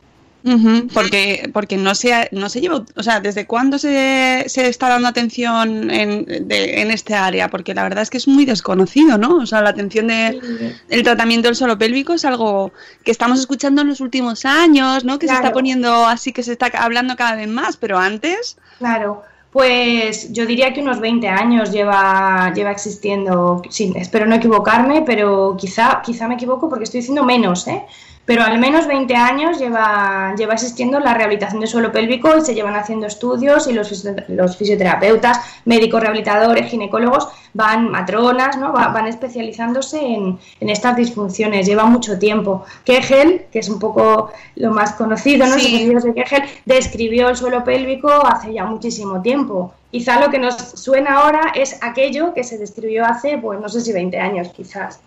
Porque, 0.95 1.51
porque 1.53 1.77
no 1.77 1.95
se, 1.97 2.29
no 2.31 2.49
se 2.49 2.61
lleva, 2.61 2.85
o 2.95 3.03
sea, 3.03 3.19
¿desde 3.21 3.47
cuándo 3.47 3.79
se, 3.79 4.45
se 4.47 4.69
está 4.69 4.89
dando 4.89 5.09
atención 5.09 5.91
en, 5.91 6.25
de- 6.47 6.83
en 6.83 6.91
este 6.93 7.15
área? 7.15 7.49
Porque 7.51 7.75
la 7.75 7.83
verdad 7.83 8.03
es 8.03 8.11
que 8.11 8.19
es 8.19 8.29
muy 8.29 8.45
desconocido, 8.45 9.19
¿no? 9.19 9.39
O 9.39 9.47
sea, 9.47 9.61
la 9.63 9.71
atención 9.71 10.07
de, 10.07 10.41
el 10.89 11.03
tratamiento 11.03 11.49
del 11.49 11.57
suelo 11.57 11.77
pélvico 11.79 12.13
es 12.13 12.25
algo 12.25 12.73
que 13.03 13.11
estamos 13.11 13.41
escuchando 13.41 13.83
en 13.83 13.89
los 13.89 14.01
últimos 14.01 14.45
años, 14.45 15.05
¿no? 15.05 15.19
Que 15.19 15.27
se 15.27 15.33
está 15.35 15.53
poniendo 15.55 16.07
así, 16.07 16.33
que 16.33 16.45
se 16.45 16.53
está 16.53 16.67
hablando 16.79 17.17
cada 17.17 17.35
vez 17.35 17.49
más, 17.49 17.77
pero 17.77 17.99
antes... 17.99 18.57
Claro, 18.79 19.23
pues 19.51 20.33
yo 20.33 20.47
diría 20.47 20.73
que 20.75 20.81
unos 20.81 21.01
20 21.01 21.27
años 21.29 21.73
lleva, 21.73 22.53
lleva 22.55 22.71
existiendo, 22.71 23.63
sí, 23.71 23.93
espero 23.97 24.27
no 24.27 24.35
equivocarme, 24.35 25.03
pero 25.03 25.57
quizá, 25.59 26.03
quizá 26.05 26.29
me 26.29 26.35
equivoco 26.35 26.69
porque 26.69 26.85
estoy 26.85 27.01
diciendo 27.01 27.25
menos, 27.25 27.67
¿eh? 27.67 27.83
Pero 28.27 28.43
al 28.43 28.59
menos 28.59 28.89
20 28.89 29.15
años 29.15 29.59
lleva, 29.61 30.35
lleva 30.37 30.55
existiendo 30.55 30.99
la 30.99 31.15
rehabilitación 31.15 31.61
del 31.61 31.69
suelo 31.69 31.93
pélvico 31.93 32.37
y 32.37 32.41
se 32.41 32.55
llevan 32.57 32.75
haciendo 32.75 33.07
estudios 33.07 33.69
y 33.69 33.73
los, 33.73 33.89
fisio- 33.89 34.17
los 34.27 34.57
fisioterapeutas, 34.57 35.39
médicos 35.65 36.01
rehabilitadores, 36.01 36.69
ginecólogos, 36.69 37.29
van, 37.55 37.89
matronas, 37.89 38.57
¿no? 38.59 38.73
Va- 38.73 38.89
van 38.89 39.07
especializándose 39.07 40.01
en, 40.05 40.39
en 40.61 40.69
estas 40.71 40.97
disfunciones, 40.97 41.67
lleva 41.69 41.85
mucho 41.85 42.19
tiempo. 42.19 42.65
Kegel, 42.85 43.47
que 43.53 43.61
es 43.61 43.69
un 43.69 43.79
poco 43.79 44.33
lo 44.57 44.73
más 44.73 44.93
conocido, 44.95 45.47
¿no? 45.47 45.53
Los 45.55 45.63
Sí. 45.63 45.87
de 45.89 46.15
Kegel, 46.15 46.43
describió 46.65 47.29
el 47.29 47.37
suelo 47.37 47.63
pélvico 47.63 48.11
hace 48.11 48.53
ya 48.53 48.65
muchísimo 48.65 49.23
tiempo. 49.23 49.73
Quizá 49.93 50.19
lo 50.21 50.31
que 50.31 50.41
nos 50.41 50.57
suena 50.57 51.21
ahora 51.21 51.53
es 51.55 51.79
aquello 51.81 52.35
que 52.35 52.43
se 52.43 52.59
describió 52.59 53.07
hace, 53.07 53.39
pues 53.39 53.61
no 53.61 53.69
sé 53.69 53.81
si 53.81 53.93
20 53.93 54.19
años, 54.19 54.49
quizás. 54.49 54.99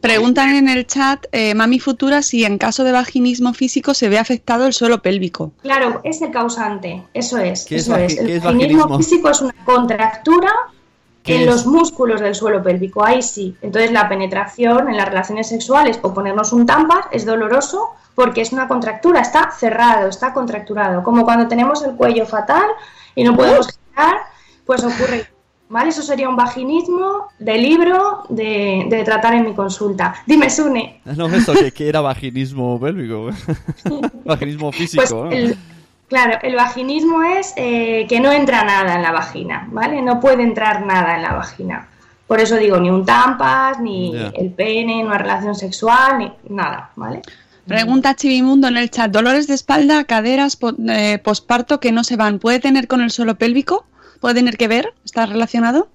Preguntan 0.00 0.54
en 0.54 0.68
el 0.68 0.86
chat, 0.86 1.26
eh, 1.32 1.54
Mami 1.54 1.80
Futura, 1.80 2.22
si 2.22 2.44
en 2.44 2.58
caso 2.58 2.84
de 2.84 2.92
vaginismo 2.92 3.52
físico 3.54 3.94
se 3.94 4.08
ve 4.08 4.18
afectado 4.18 4.66
el 4.66 4.72
suelo 4.72 5.02
pélvico. 5.02 5.52
Claro, 5.62 6.00
es 6.04 6.22
el 6.22 6.30
causante, 6.30 7.02
eso 7.14 7.38
es. 7.38 7.64
¿Qué 7.64 7.76
es 7.76 7.82
eso 7.82 7.96
es. 7.96 8.14
qué 8.14 8.20
El 8.20 8.40
vaginismo 8.40 8.88
vaginismo? 8.88 8.98
físico 8.98 9.30
es 9.30 9.40
una 9.40 9.54
contractura 9.64 10.50
¿Qué 11.22 11.36
en 11.36 11.40
es? 11.42 11.46
los 11.46 11.66
músculos 11.66 12.20
del 12.20 12.34
suelo 12.34 12.62
pélvico, 12.62 13.04
ahí 13.04 13.22
sí. 13.22 13.56
Entonces 13.60 13.92
la 13.92 14.08
penetración 14.08 14.88
en 14.88 14.96
las 14.96 15.08
relaciones 15.08 15.48
sexuales 15.48 15.98
o 16.02 16.14
ponernos 16.14 16.52
un 16.52 16.64
tampar 16.64 17.04
es 17.10 17.26
doloroso 17.26 17.90
porque 18.14 18.40
es 18.40 18.52
una 18.52 18.66
contractura, 18.66 19.20
está 19.20 19.50
cerrado, 19.50 20.08
está 20.08 20.32
contracturado. 20.32 21.02
Como 21.02 21.24
cuando 21.24 21.46
tenemos 21.48 21.82
el 21.84 21.94
cuello 21.94 22.26
fatal 22.26 22.66
y 23.14 23.24
no 23.24 23.36
podemos 23.36 23.68
girar, 23.90 24.18
pues 24.64 24.82
ocurre. 24.84 25.37
¿Vale? 25.70 25.90
Eso 25.90 26.02
sería 26.02 26.28
un 26.28 26.36
vaginismo 26.36 27.28
de 27.38 27.58
libro 27.58 28.24
de, 28.30 28.86
de 28.88 29.04
tratar 29.04 29.34
en 29.34 29.44
mi 29.44 29.52
consulta. 29.54 30.14
Dime, 30.26 30.48
Sune. 30.48 31.00
No, 31.04 31.26
eso, 31.28 31.52
que, 31.52 31.72
que 31.72 31.88
era 31.88 32.00
vaginismo 32.00 32.80
pélvico. 32.80 33.28
vaginismo 34.24 34.72
físico. 34.72 35.02
Pues 35.02 35.12
¿no? 35.12 35.30
el- 35.30 35.56
claro, 36.08 36.38
el 36.42 36.54
vaginismo 36.56 37.22
es 37.22 37.52
eh, 37.56 38.06
que 38.08 38.18
no 38.20 38.32
entra 38.32 38.64
nada 38.64 38.94
en 38.94 39.02
la 39.02 39.12
vagina, 39.12 39.68
¿vale? 39.70 40.00
No 40.00 40.20
puede 40.20 40.42
entrar 40.42 40.86
nada 40.86 41.16
en 41.16 41.22
la 41.22 41.34
vagina. 41.34 41.88
Por 42.26 42.40
eso 42.40 42.56
digo, 42.56 42.78
ni 42.78 42.90
un 42.90 43.04
tampas, 43.06 43.78
ni 43.80 44.14
el 44.34 44.50
pene, 44.52 44.96
ni 44.96 45.02
una 45.02 45.18
relación 45.18 45.54
sexual, 45.54 46.18
ni 46.18 46.32
nada, 46.48 46.90
¿vale? 46.96 47.22
Pregunta 47.66 48.14
Chivimundo 48.14 48.68
en 48.68 48.76
el 48.78 48.90
chat, 48.90 49.10
dolores 49.10 49.46
de 49.46 49.54
espalda, 49.54 50.04
caderas, 50.04 50.56
po- 50.56 50.74
eh, 50.88 51.18
posparto 51.22 51.80
que 51.80 51.92
no 51.92 52.04
se 52.04 52.16
van, 52.16 52.38
¿puede 52.38 52.60
tener 52.60 52.86
con 52.88 53.02
el 53.02 53.10
suelo 53.10 53.34
pélvico? 53.36 53.84
¿Puede 54.20 54.34
tener 54.34 54.56
que 54.56 54.68
ver? 54.68 54.94
¿Está 55.04 55.26
relacionado? 55.26 55.88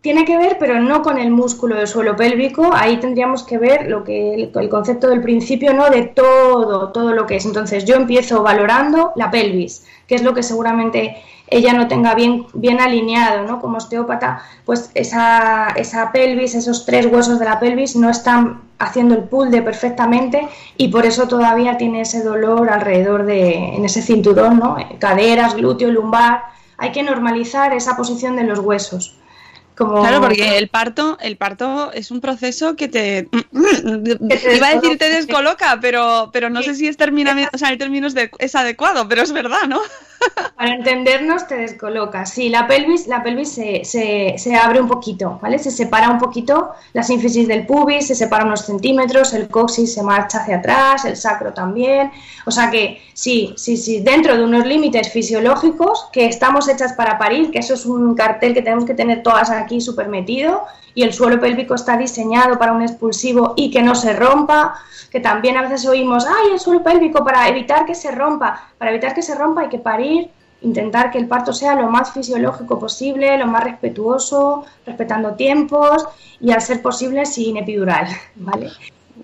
Tiene 0.00 0.24
que 0.24 0.38
ver, 0.38 0.56
pero 0.58 0.80
no 0.80 1.02
con 1.02 1.18
el 1.18 1.30
músculo 1.30 1.76
del 1.76 1.86
suelo 1.86 2.16
pélvico. 2.16 2.70
Ahí 2.72 2.98
tendríamos 2.98 3.42
que 3.42 3.58
ver 3.58 3.88
lo 3.88 4.02
que 4.02 4.50
el, 4.54 4.68
concepto 4.70 5.08
del 5.08 5.20
principio, 5.20 5.74
¿no? 5.74 5.90
De 5.90 6.02
todo, 6.02 6.90
todo 6.90 7.12
lo 7.12 7.26
que 7.26 7.36
es. 7.36 7.44
Entonces, 7.44 7.84
yo 7.84 7.96
empiezo 7.96 8.42
valorando 8.42 9.12
la 9.16 9.30
pelvis, 9.30 9.84
que 10.06 10.14
es 10.14 10.22
lo 10.22 10.32
que 10.32 10.42
seguramente 10.42 11.16
ella 11.48 11.74
no 11.74 11.86
tenga 11.86 12.14
bien, 12.14 12.46
bien 12.54 12.80
alineado, 12.80 13.44
¿no? 13.46 13.60
Como 13.60 13.76
osteópata, 13.76 14.42
pues 14.64 14.90
esa, 14.94 15.68
esa 15.76 16.12
pelvis, 16.12 16.54
esos 16.54 16.86
tres 16.86 17.06
huesos 17.06 17.38
de 17.38 17.44
la 17.44 17.60
pelvis 17.60 17.94
no 17.96 18.08
están 18.08 18.62
haciendo 18.78 19.14
el 19.14 19.24
pull 19.24 19.50
de 19.50 19.60
perfectamente 19.60 20.48
y 20.78 20.88
por 20.88 21.04
eso 21.04 21.28
todavía 21.28 21.76
tiene 21.76 22.02
ese 22.02 22.22
dolor 22.22 22.70
alrededor 22.70 23.26
de, 23.26 23.74
en 23.74 23.84
ese 23.84 24.00
cinturón, 24.00 24.60
¿no? 24.60 24.76
Caderas, 24.98 25.56
glúteo, 25.56 25.90
lumbar. 25.90 26.44
Hay 26.80 26.92
que 26.92 27.02
normalizar 27.02 27.72
esa 27.74 27.96
posición 27.96 28.34
de 28.36 28.44
los 28.44 28.58
huesos. 28.58 29.14
Como... 29.76 30.00
Claro, 30.02 30.20
porque 30.20 30.58
el 30.58 30.68
parto, 30.68 31.16
el 31.22 31.36
parto 31.36 31.90
es 31.92 32.10
un 32.10 32.20
proceso 32.20 32.74
que 32.76 32.88
te, 32.88 33.28
te 33.30 34.56
iba 34.56 34.66
a 34.68 34.74
decir 34.74 34.98
te 34.98 35.08
descoloca. 35.08 35.78
pero, 35.80 36.30
pero 36.32 36.50
no 36.50 36.62
sé 36.62 36.74
si 36.74 36.86
es 36.88 36.96
termina, 36.96 37.48
o 37.52 37.56
sea, 37.58 37.70
el 37.70 37.78
término 37.78 38.06
es, 38.06 38.14
de- 38.14 38.30
es 38.38 38.54
adecuado, 38.54 39.08
pero 39.08 39.22
es 39.22 39.32
verdad, 39.32 39.68
¿no? 39.68 39.80
Para 40.56 40.74
entendernos 40.74 41.46
te 41.46 41.56
descoloca. 41.56 42.26
Sí, 42.26 42.50
la 42.50 42.66
pelvis, 42.66 43.06
la 43.06 43.22
pelvis 43.22 43.52
se, 43.52 43.84
se, 43.84 44.34
se 44.36 44.54
abre 44.54 44.80
un 44.80 44.88
poquito, 44.88 45.38
¿vale? 45.40 45.58
Se 45.58 45.70
separa 45.70 46.10
un 46.10 46.18
poquito 46.18 46.72
la 46.92 47.02
sínfisis 47.02 47.48
del 47.48 47.66
pubis, 47.66 48.08
se 48.08 48.14
separa 48.14 48.44
unos 48.44 48.66
centímetros, 48.66 49.32
el 49.32 49.48
coxis 49.48 49.94
se 49.94 50.02
marcha 50.02 50.42
hacia 50.42 50.56
atrás, 50.56 51.04
el 51.06 51.16
sacro 51.16 51.54
también. 51.54 52.10
O 52.44 52.50
sea 52.50 52.70
que 52.70 53.00
sí, 53.14 53.54
sí, 53.56 53.76
sí, 53.76 54.00
dentro 54.00 54.36
de 54.36 54.44
unos 54.44 54.66
límites 54.66 55.10
fisiológicos 55.10 56.08
que 56.12 56.26
estamos 56.26 56.68
hechas 56.68 56.92
para 56.92 57.18
parir, 57.18 57.50
que 57.50 57.60
eso 57.60 57.74
es 57.74 57.86
un 57.86 58.14
cartel 58.14 58.52
que 58.52 58.62
tenemos 58.62 58.84
que 58.84 58.94
tener 58.94 59.22
todas 59.22 59.50
aquí 59.50 59.80
súper 59.80 60.08
metido, 60.08 60.66
y 60.94 61.02
el 61.02 61.12
suelo 61.12 61.40
pélvico 61.40 61.74
está 61.74 61.96
diseñado 61.96 62.58
para 62.58 62.72
un 62.72 62.82
expulsivo 62.82 63.54
y 63.56 63.70
que 63.70 63.82
no 63.82 63.94
se 63.94 64.12
rompa, 64.14 64.74
que 65.10 65.20
también 65.20 65.56
a 65.56 65.62
veces 65.62 65.86
oímos, 65.86 66.26
ay, 66.26 66.52
el 66.52 66.60
suelo 66.60 66.82
pélvico 66.82 67.24
para 67.24 67.48
evitar 67.48 67.86
que 67.86 67.94
se 67.94 68.10
rompa, 68.10 68.70
para 68.78 68.90
evitar 68.90 69.14
que 69.14 69.22
se 69.22 69.34
rompa 69.34 69.62
hay 69.62 69.68
que 69.68 69.78
parir 69.78 70.30
intentar 70.62 71.10
que 71.10 71.18
el 71.18 71.26
parto 71.26 71.52
sea 71.52 71.74
lo 71.74 71.88
más 71.88 72.12
fisiológico 72.12 72.78
posible, 72.78 73.38
lo 73.38 73.46
más 73.46 73.64
respetuoso, 73.64 74.64
respetando 74.86 75.34
tiempos 75.34 76.06
y 76.40 76.52
al 76.52 76.60
ser 76.60 76.82
posible 76.82 77.26
sin 77.26 77.56
epidural, 77.56 78.06
¿vale? 78.36 78.70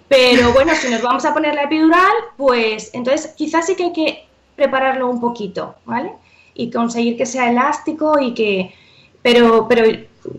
Pero 0.09 0.53
bueno, 0.53 0.75
si 0.75 0.91
nos 0.91 1.03
vamos 1.03 1.25
a 1.25 1.35
poner 1.35 1.55
la 1.55 1.65
epidural, 1.65 2.13
pues 2.37 2.91
entonces 2.93 3.35
quizás 3.37 3.67
sí 3.67 3.77
que 3.77 3.85
hay 3.85 3.93
que 3.93 4.27
prepararlo 4.55 5.09
un 5.09 5.21
poquito, 5.21 5.75
¿vale? 5.85 6.13
Y 6.55 6.71
conseguir 6.71 7.17
que 7.17 7.27
sea 7.27 7.51
elástico 7.51 8.19
y 8.19 8.33
que... 8.35 8.75
Pero, 9.23 9.67
pero 9.69 9.85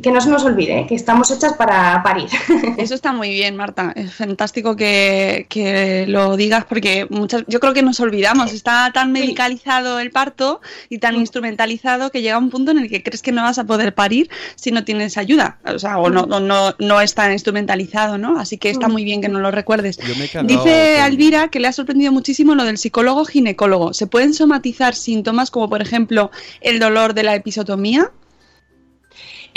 que 0.01 0.11
no 0.11 0.21
se 0.21 0.29
nos 0.29 0.43
olvide 0.43 0.79
¿eh? 0.79 0.85
que 0.87 0.95
estamos 0.95 1.31
hechas 1.31 1.53
para 1.53 2.01
parir. 2.03 2.27
Eso 2.77 2.95
está 2.95 3.13
muy 3.13 3.29
bien, 3.29 3.55
Marta. 3.55 3.93
Es 3.95 4.13
fantástico 4.13 4.75
que, 4.75 5.45
que 5.49 6.05
lo 6.07 6.37
digas 6.37 6.65
porque 6.65 7.07
muchas, 7.09 7.43
yo 7.47 7.59
creo 7.59 7.73
que 7.73 7.81
nos 7.81 7.99
olvidamos. 7.99 8.53
Está 8.53 8.91
tan 8.93 9.11
medicalizado 9.11 9.99
el 9.99 10.11
parto 10.11 10.61
y 10.89 10.99
tan 10.99 11.15
instrumentalizado 11.15 12.11
que 12.11 12.21
llega 12.21 12.37
un 12.37 12.49
punto 12.49 12.71
en 12.71 12.79
el 12.79 12.89
que 12.89 13.03
crees 13.03 13.21
que 13.21 13.31
no 13.31 13.43
vas 13.43 13.59
a 13.59 13.65
poder 13.65 13.93
parir 13.93 14.29
si 14.55 14.71
no 14.71 14.83
tienes 14.83 15.17
ayuda. 15.17 15.57
O 15.65 15.79
sea, 15.79 15.97
o 15.97 16.09
no, 16.09 16.25
no, 16.25 16.75
no 16.77 17.01
es 17.01 17.13
tan 17.13 17.31
instrumentalizado, 17.31 18.17
¿no? 18.17 18.39
Así 18.39 18.57
que 18.57 18.69
está 18.69 18.87
muy 18.87 19.03
bien 19.03 19.21
que 19.21 19.29
no 19.29 19.39
lo 19.39 19.51
recuerdes. 19.51 19.99
Dice 20.43 20.99
Alvira 20.99 21.47
que 21.49 21.59
le 21.59 21.67
ha 21.67 21.73
sorprendido 21.73 22.11
muchísimo 22.11 22.55
lo 22.55 22.63
del 22.63 22.77
psicólogo 22.77 23.25
ginecólogo. 23.25 23.93
¿Se 23.93 24.07
pueden 24.07 24.33
somatizar 24.33 24.95
síntomas 24.95 25.51
como, 25.51 25.69
por 25.69 25.81
ejemplo, 25.81 26.31
el 26.61 26.79
dolor 26.79 27.13
de 27.13 27.23
la 27.23 27.35
episotomía? 27.35 28.11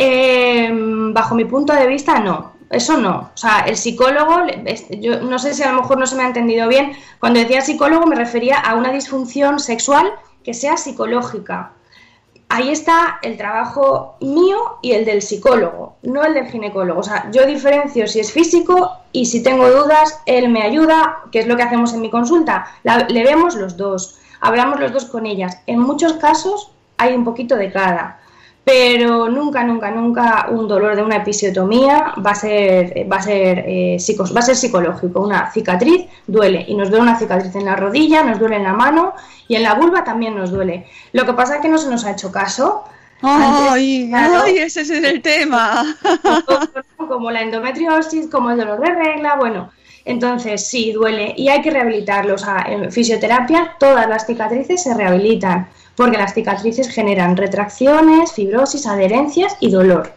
Eh, 0.03 0.71
bajo 1.13 1.35
mi 1.35 1.45
punto 1.45 1.75
de 1.75 1.87
vista, 1.87 2.21
no. 2.21 2.53
Eso 2.71 2.97
no. 2.97 3.31
O 3.35 3.37
sea, 3.37 3.65
el 3.67 3.77
psicólogo, 3.77 4.47
yo 4.99 5.21
no 5.21 5.39
sé 5.39 5.53
si 5.53 5.63
a 5.63 5.73
lo 5.73 5.83
mejor 5.83 5.99
no 5.99 6.07
se 6.07 6.17
me 6.17 6.23
ha 6.23 6.27
entendido 6.27 6.69
bien. 6.69 6.93
Cuando 7.19 7.39
decía 7.39 7.61
psicólogo 7.61 8.07
me 8.07 8.17
refería 8.17 8.57
a 8.57 8.77
una 8.77 8.93
disfunción 8.93 9.61
sexual 9.61 10.11
que 10.43 10.55
sea 10.55 10.79
psicológica. 10.79 11.73
Ahí 12.49 12.71
está 12.71 13.19
el 13.21 13.37
trabajo 13.37 14.17
mío 14.21 14.79
y 14.81 14.93
el 14.93 15.05
del 15.05 15.21
psicólogo, 15.21 15.97
no 16.03 16.25
el 16.25 16.33
del 16.33 16.47
ginecólogo. 16.47 17.01
O 17.01 17.03
sea, 17.03 17.31
yo 17.31 17.45
diferencio 17.45 18.07
si 18.07 18.21
es 18.21 18.33
físico 18.33 18.93
y 19.13 19.27
si 19.27 19.43
tengo 19.43 19.69
dudas, 19.69 20.19
él 20.25 20.49
me 20.49 20.63
ayuda, 20.63 21.19
que 21.31 21.41
es 21.41 21.47
lo 21.47 21.57
que 21.59 21.65
hacemos 21.65 21.93
en 21.93 22.01
mi 22.01 22.09
consulta. 22.09 22.67
le 22.85 23.23
vemos 23.23 23.55
los 23.55 23.77
dos, 23.77 24.19
hablamos 24.41 24.81
los 24.81 24.93
dos 24.93 25.05
con 25.05 25.27
ellas. 25.27 25.59
En 25.67 25.79
muchos 25.79 26.15
casos 26.15 26.71
hay 26.97 27.15
un 27.15 27.25
poquito 27.25 27.57
de 27.57 27.71
cada 27.71 28.21
pero 28.65 29.29
nunca, 29.29 29.65
nunca, 29.65 29.91
nunca 29.91 30.47
un 30.51 30.69
dolor 30.69 30.95
de 30.95 31.03
una 31.03 31.17
episiotomía 31.17 32.15
va 32.25 32.33
a 32.33 32.35
ser, 32.35 33.07
va 33.11 33.17
a 33.17 33.23
ser, 33.23 33.65
eh, 33.67 33.97
va 34.35 34.41
a 34.41 34.43
ser 34.43 34.57
psicológico. 34.57 35.21
Una 35.21 35.51
cicatriz 35.51 36.07
duele 36.27 36.65
y 36.69 36.75
nos 36.75 36.91
duele 36.91 37.03
una 37.03 37.19
cicatriz 37.19 37.55
en 37.57 37.65
la 37.65 37.77
rodilla, 37.77 38.23
nos 38.23 38.39
duele 38.39 38.57
en 38.57 38.65
la 38.65 38.75
mano 38.75 39.15
y 39.49 39.57
en 39.57 39.63
la 39.63 39.75
vulva 39.75 40.05
también 40.05 40.37
nos 40.37 40.51
duele. 40.51 40.87
Lo 41.13 41.25
que 41.25 41.33
pasa 41.33 41.57
es 41.57 41.63
que 41.63 41.69
no 41.69 41.79
se 41.79 41.89
nos 41.89 42.05
ha 42.05 42.13
hecho 42.13 42.31
caso. 42.31 42.85
¡Ay! 43.23 44.11
¡Ay! 44.15 44.59
Ese 44.59 44.83
es 44.83 44.91
el 44.91 45.21
tema. 45.23 45.97
Como 46.97 47.31
la 47.31 47.43
endometriosis, 47.43 48.29
como 48.31 48.51
el 48.51 48.59
dolor 48.59 48.81
de 48.81 48.95
regla, 48.95 49.37
bueno. 49.37 49.71
Entonces, 50.05 50.67
sí, 50.67 50.93
duele 50.93 51.35
y 51.37 51.49
hay 51.49 51.61
que 51.61 51.71
rehabilitarlo. 51.71 52.35
O 52.35 52.39
sea, 52.39 52.65
en 52.69 52.91
fisioterapia 52.93 53.75
todas 53.79 54.09
las 54.09 54.27
cicatrices 54.27 54.83
se 54.83 54.95
rehabilitan 54.95 55.69
porque 56.01 56.17
las 56.17 56.33
cicatrices 56.33 56.89
generan 56.89 57.37
retracciones, 57.37 58.33
fibrosis, 58.33 58.87
adherencias 58.87 59.55
y 59.61 59.71
dolor. 59.71 60.15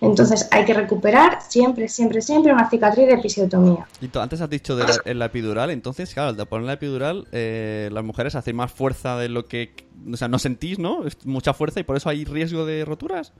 Entonces 0.00 0.48
hay 0.50 0.64
que 0.64 0.72
recuperar 0.72 1.42
siempre, 1.46 1.88
siempre, 1.88 2.22
siempre 2.22 2.54
una 2.54 2.70
cicatriz 2.70 3.06
de 3.06 3.12
episiotomía. 3.12 3.86
Y 4.00 4.08
tú 4.08 4.18
antes 4.18 4.40
has 4.40 4.48
dicho 4.48 4.76
de 4.76 5.14
la, 5.14 5.26
epidural, 5.26 5.70
entonces, 5.70 6.14
claro, 6.14 6.30
al 6.30 6.48
poner 6.48 6.66
la 6.66 6.72
epidural, 6.72 7.28
eh, 7.32 7.90
las 7.92 8.02
mujeres 8.02 8.34
hacen 8.34 8.56
más 8.56 8.72
fuerza 8.72 9.18
de 9.18 9.28
lo 9.28 9.44
que, 9.44 9.74
o 10.10 10.16
sea, 10.16 10.28
no 10.28 10.38
sentís, 10.38 10.78
¿no? 10.78 11.06
Es 11.06 11.18
mucha 11.26 11.52
fuerza 11.52 11.80
y 11.80 11.82
por 11.82 11.98
eso 11.98 12.08
hay 12.08 12.24
riesgo 12.24 12.64
de 12.64 12.86
roturas. 12.86 13.34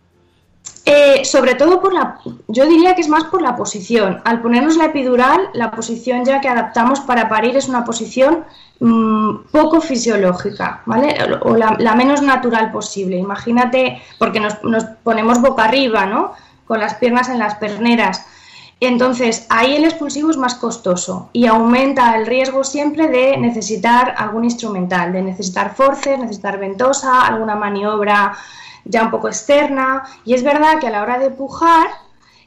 Eh, 0.85 1.25
sobre 1.25 1.57
todo 1.57 1.81
por 1.81 1.93
la, 1.93 2.21
yo 2.47 2.65
diría 2.65 2.95
que 2.95 3.01
es 3.01 3.09
más 3.09 3.25
por 3.25 3.43
la 3.43 3.57
posición. 3.57 4.21
Al 4.25 4.41
ponernos 4.41 4.77
la 4.77 4.85
epidural, 4.85 5.51
la 5.53 5.73
posición 5.73 6.25
ya 6.25 6.41
que 6.41 6.49
adaptamos 6.49 7.01
para 7.01 7.29
parir 7.29 7.57
es 7.57 7.69
una 7.69 7.85
posición 7.85 8.45
Mm, 8.79 9.47
poco 9.51 9.81
fisiológica, 9.81 10.83
¿vale? 10.85 11.17
O 11.41 11.57
la, 11.57 11.95
menos 11.95 12.21
natural 12.21 12.73
posible. 12.73 13.17
Imagínate, 13.17 14.03
porque 14.19 14.39
nos, 14.39 14.55
ponemos 15.03 15.41
boca 15.41 15.65
arriba, 15.65 16.05
¿no? 16.05 16.33
Con 16.67 16.81
las 16.81 16.95
piernas 16.97 17.29
en 17.31 17.39
las 17.39 17.55
perneras. 17.55 18.27
Entonces, 18.79 19.47
ahí 19.49 19.77
el 19.77 19.85
expulsivo 19.85 20.31
es 20.31 20.37
más 20.37 20.57
costoso 20.57 21.31
y 21.33 21.47
aumenta 21.47 22.15
el 22.17 22.27
riesgo 22.27 22.63
siempre 22.65 23.09
de 23.09 23.39
necesitar 23.39 24.15
algún 24.19 24.45
instrumental, 24.45 25.15
de 25.15 25.23
necesitar 25.23 25.75
forces, 25.75 26.19
necesitar 26.19 26.59
ventosa, 26.59 27.23
alguna 27.23 27.57
maniobra 27.57 28.37
ya 28.89 29.03
un 29.03 29.11
poco 29.11 29.29
externa. 29.29 30.05
Y 30.25 30.35
es 30.35 30.43
verdad 30.43 30.79
que 30.81 30.87
a 30.87 30.91
la 30.91 31.03
hora 31.03 31.19
de 31.19 31.31
pujar, 31.31 31.89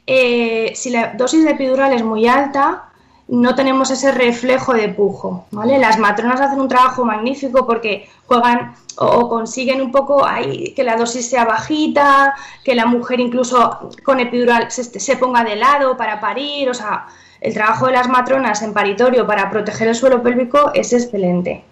eh, 0.06 0.72
si 0.74 0.90
la 0.90 1.14
dosis 1.14 1.44
de 1.44 1.52
epidural 1.52 1.92
es 1.92 2.04
muy 2.04 2.26
alta, 2.26 2.90
no 3.30 3.54
tenemos 3.54 3.90
ese 3.92 4.10
reflejo 4.10 4.74
de 4.74 4.88
pujo, 4.88 5.46
¿vale? 5.52 5.78
Las 5.78 5.98
matronas 5.98 6.40
hacen 6.40 6.60
un 6.60 6.68
trabajo 6.68 7.04
magnífico 7.04 7.64
porque 7.64 8.08
juegan 8.26 8.74
o, 8.96 9.28
consiguen 9.28 9.80
un 9.80 9.92
poco 9.92 10.26
ahí 10.26 10.74
que 10.74 10.82
la 10.82 10.96
dosis 10.96 11.30
sea 11.30 11.44
bajita, 11.44 12.34
que 12.64 12.74
la 12.74 12.86
mujer 12.86 13.20
incluso 13.20 13.90
con 14.02 14.18
epidural 14.18 14.68
se, 14.70 15.16
ponga 15.16 15.44
de 15.44 15.54
lado 15.54 15.96
para 15.96 16.20
parir, 16.20 16.68
o 16.70 16.74
sea, 16.74 17.06
el 17.40 17.54
trabajo 17.54 17.86
de 17.86 17.92
las 17.92 18.08
matronas 18.08 18.62
en 18.62 18.74
paritorio 18.74 19.24
para 19.26 19.48
proteger 19.48 19.86
el 19.86 19.94
suelo 19.94 20.22
pélvico 20.24 20.72
es 20.74 20.92
excelente. 20.92 21.62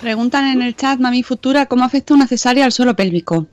Preguntan 0.00 0.46
en 0.46 0.62
el 0.62 0.74
chat, 0.74 0.98
mami 0.98 1.22
futura, 1.22 1.66
¿cómo 1.66 1.84
afecta 1.84 2.14
una 2.14 2.26
cesárea 2.26 2.64
al 2.64 2.72
suelo 2.72 2.96
pélvico? 2.96 3.46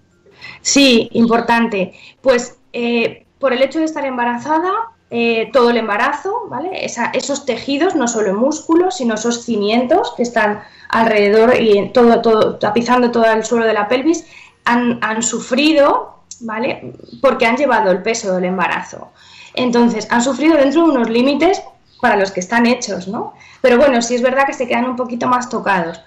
Sí, 0.61 1.09
importante. 1.13 1.93
Pues 2.21 2.57
eh, 2.71 3.25
por 3.39 3.53
el 3.53 3.61
hecho 3.61 3.79
de 3.79 3.85
estar 3.85 4.05
embarazada, 4.05 4.71
eh, 5.09 5.49
todo 5.53 5.69
el 5.69 5.77
embarazo, 5.77 6.47
¿vale? 6.49 6.85
esos 6.85 7.45
tejidos, 7.45 7.93
no 7.93 8.07
solo 8.07 8.33
músculos, 8.33 8.97
sino 8.97 9.13
esos 9.13 9.43
cimientos 9.43 10.11
que 10.17 10.23
están 10.23 10.63
alrededor 10.89 11.55
y 11.61 11.89
todo, 11.89 12.21
todo, 12.21 12.55
tapizando 12.55 13.11
todo 13.11 13.25
el 13.25 13.43
suelo 13.45 13.65
de 13.65 13.73
la 13.73 13.87
pelvis, 13.87 14.25
han, 14.65 14.97
han 15.01 15.21
sufrido, 15.21 16.23
¿vale? 16.39 16.93
Porque 17.21 17.45
han 17.45 17.57
llevado 17.57 17.91
el 17.91 18.01
peso 18.01 18.33
del 18.33 18.45
embarazo. 18.45 19.11
Entonces, 19.53 20.07
han 20.09 20.23
sufrido 20.23 20.57
dentro 20.57 20.85
de 20.85 20.89
unos 20.91 21.09
límites 21.09 21.61
para 22.01 22.15
los 22.17 22.31
que 22.31 22.39
están 22.39 22.65
hechos, 22.65 23.07
¿no? 23.07 23.33
Pero 23.61 23.77
bueno, 23.77 24.01
sí 24.01 24.15
es 24.15 24.21
verdad 24.21 24.45
que 24.45 24.53
se 24.53 24.67
quedan 24.67 24.85
un 24.85 24.95
poquito 24.95 25.27
más 25.27 25.47
tocados. 25.47 26.01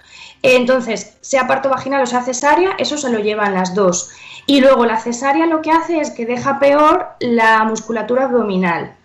Entonces, 0.55 1.17
sea 1.19 1.45
parto 1.45 1.69
vaginal 1.69 2.03
o 2.03 2.05
sea 2.05 2.21
cesárea, 2.21 2.71
eso 2.77 2.97
se 2.97 3.09
lo 3.09 3.19
llevan 3.19 3.53
las 3.53 3.75
dos. 3.75 4.09
Y 4.45 4.61
luego 4.61 4.85
la 4.85 4.97
cesárea 4.97 5.45
lo 5.45 5.61
que 5.61 5.71
hace 5.71 5.99
es 5.99 6.11
que 6.11 6.25
deja 6.25 6.57
peor 6.57 7.07
la 7.19 7.65
musculatura 7.65 8.25
abdominal. 8.25 8.95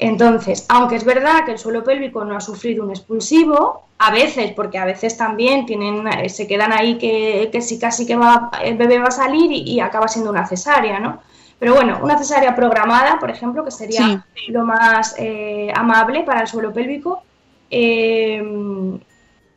Entonces, 0.00 0.66
aunque 0.68 0.96
es 0.96 1.04
verdad 1.04 1.44
que 1.44 1.52
el 1.52 1.58
suelo 1.58 1.84
pélvico 1.84 2.24
no 2.24 2.36
ha 2.36 2.40
sufrido 2.40 2.84
un 2.84 2.90
expulsivo, 2.90 3.84
a 3.98 4.10
veces, 4.10 4.52
porque 4.52 4.78
a 4.78 4.84
veces 4.84 5.16
también 5.16 5.66
tienen, 5.66 6.06
eh, 6.06 6.28
se 6.28 6.46
quedan 6.48 6.72
ahí 6.72 6.98
que, 6.98 7.48
que 7.52 7.60
sí 7.62 7.78
casi 7.78 8.04
que 8.06 8.16
va, 8.16 8.50
el 8.62 8.76
bebé 8.76 8.98
va 8.98 9.08
a 9.08 9.12
salir 9.12 9.50
y, 9.52 9.78
acaba 9.80 10.08
siendo 10.08 10.30
una 10.30 10.46
cesárea, 10.46 10.98
¿no? 10.98 11.20
Pero 11.60 11.74
bueno, 11.74 11.98
una 12.02 12.18
cesárea 12.18 12.54
programada, 12.54 13.18
por 13.20 13.30
ejemplo, 13.30 13.64
que 13.64 13.72
sería 13.72 14.24
lo 14.48 14.64
más 14.64 15.16
eh, 15.18 15.72
amable 15.74 16.22
para 16.22 16.42
el 16.42 16.46
suelo 16.46 16.72
pélvico, 16.72 17.22
eh, 17.70 18.40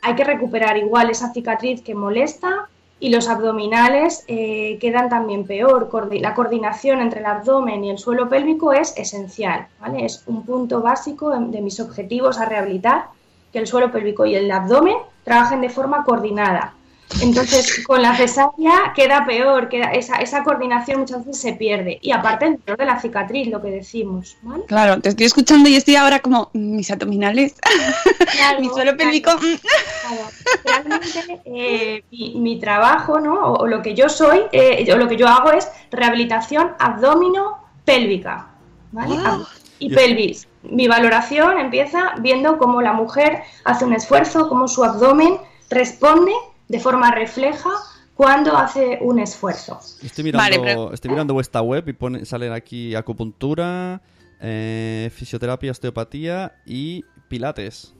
hay 0.01 0.15
que 0.15 0.23
recuperar 0.23 0.77
igual 0.77 1.09
esa 1.09 1.31
cicatriz 1.31 1.81
que 1.81 1.95
molesta 1.95 2.67
y 2.99 3.09
los 3.09 3.27
abdominales 3.27 4.23
eh, 4.27 4.77
quedan 4.79 5.09
también 5.09 5.45
peor. 5.45 5.89
La 6.11 6.35
coordinación 6.35 7.01
entre 7.01 7.19
el 7.19 7.25
abdomen 7.25 7.83
y 7.83 7.89
el 7.89 7.97
suelo 7.97 8.29
pélvico 8.29 8.73
es 8.73 8.95
esencial, 8.95 9.67
¿vale? 9.79 10.05
Es 10.05 10.23
un 10.27 10.45
punto 10.45 10.81
básico 10.81 11.31
de 11.31 11.61
mis 11.61 11.79
objetivos 11.79 12.39
a 12.39 12.45
rehabilitar, 12.45 13.05
que 13.51 13.59
el 13.59 13.67
suelo 13.67 13.91
pélvico 13.91 14.25
y 14.25 14.35
el 14.35 14.49
abdomen 14.51 14.97
trabajen 15.23 15.61
de 15.61 15.69
forma 15.69 16.03
coordinada. 16.03 16.75
Entonces, 17.21 17.83
con 17.85 18.01
la 18.01 18.15
cesárea 18.15 18.93
queda 18.95 19.25
peor, 19.25 19.69
queda 19.69 19.91
esa, 19.91 20.17
esa 20.17 20.43
coordinación 20.43 21.01
muchas 21.01 21.25
veces 21.25 21.41
se 21.41 21.53
pierde. 21.53 21.99
Y 22.01 22.11
aparte, 22.11 22.45
dentro 22.45 22.75
de 22.75 22.85
la 22.85 22.99
cicatriz, 22.99 23.47
lo 23.47 23.61
que 23.61 23.69
decimos. 23.69 24.37
¿vale? 24.41 24.63
Claro, 24.67 25.01
te 25.01 25.09
estoy 25.09 25.25
escuchando 25.25 25.69
y 25.69 25.75
estoy 25.75 25.95
ahora 25.95 26.19
como 26.19 26.49
mm, 26.53 26.75
mis 26.75 26.91
abdominales, 26.91 27.55
mi 28.59 28.69
suelo 28.69 28.95
pélvico. 28.97 29.31
Mm. 29.31 29.59
Claro. 30.01 30.29
Realmente, 30.63 31.41
eh, 31.45 32.03
mi, 32.11 32.59
trabajo, 32.59 33.19
¿no? 33.19 33.53
O, 33.53 33.67
lo 33.67 33.81
que 33.81 33.93
yo 33.93 34.09
soy, 34.09 34.41
eh, 34.51 34.87
o 34.93 34.97
lo 34.97 35.07
que 35.07 35.17
yo 35.17 35.27
hago 35.27 35.51
es 35.51 35.67
rehabilitación 35.91 36.71
abdomino-pélvica. 36.79 38.47
¿vale? 38.91 39.15
Ah. 39.23 39.39
y 39.79 39.93
pelvis. 39.93 40.47
Mi 40.63 40.87
valoración 40.87 41.57
empieza 41.57 42.13
viendo 42.19 42.57
cómo 42.57 42.81
la 42.81 42.93
mujer 42.93 43.41
hace 43.63 43.85
un 43.85 43.93
esfuerzo, 43.93 44.47
cómo 44.47 44.67
su 44.67 44.83
abdomen 44.83 45.37
responde 45.69 46.33
de 46.71 46.79
forma 46.79 47.11
refleja 47.11 47.69
cuando 48.15 48.55
hace 48.55 48.97
un 49.01 49.19
esfuerzo. 49.19 49.79
Estoy 50.01 50.23
mirando, 50.23 50.93
estoy 50.93 51.11
mirando 51.11 51.33
vuestra 51.33 51.61
web 51.61 51.87
y 51.89 51.93
pone, 51.93 52.25
salen 52.25 52.53
aquí 52.53 52.95
acupuntura, 52.95 54.01
eh, 54.39 55.11
fisioterapia, 55.13 55.71
osteopatía 55.71 56.53
y 56.65 57.03
pilates. 57.27 57.93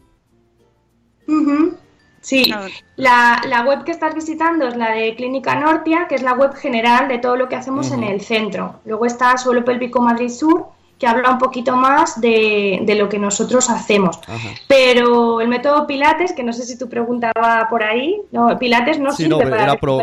Sí, 2.22 2.54
la, 2.96 3.42
la 3.48 3.66
web 3.66 3.84
que 3.84 3.92
estás 3.92 4.14
visitando 4.16 4.68
es 4.68 4.76
la 4.78 4.92
de 4.92 5.16
Clínica 5.16 5.60
Nortia, 5.60 6.08
que 6.08 6.16
es 6.16 6.22
la 6.22 6.34
web 6.34 6.54
general 6.54 7.08
de 7.08 7.18
todo 7.18 7.36
lo 7.36 7.50
que 7.50 7.56
hacemos 7.56 7.92
en 7.92 8.04
el 8.04 8.22
centro. 8.22 8.80
Luego 8.86 9.06
está 9.06 9.38
Suelo 9.38 9.66
Pélvico 9.66 10.02
Madrid 10.02 10.30
Sur, 10.30 10.68
que 11.02 11.08
habla 11.08 11.32
un 11.32 11.40
poquito 11.40 11.76
más 11.76 12.22
de, 12.22 12.82
de 12.84 12.94
lo 12.94 13.10
que 13.10 13.18
nosotros 13.18 13.72
hacemos. 13.72 14.20
Pero 14.68 15.42
el 15.42 15.48
método 15.48 15.88
Pilates, 15.88 16.32
que 16.32 16.44
no 16.44 16.54
sé 16.54 16.64
si 16.64 16.78
tu 16.78 16.88
pregunta 16.88 17.32
va 17.36 17.66
por 17.72 17.82
ahí, 17.82 18.22
no, 18.32 18.58
Pilates 18.60 19.00
no 19.00 19.10
Sí, 19.10 19.24
sirve 19.24 19.30
no, 19.44 19.50
para 19.50 19.64
era 19.64 19.78
pro- 19.78 19.98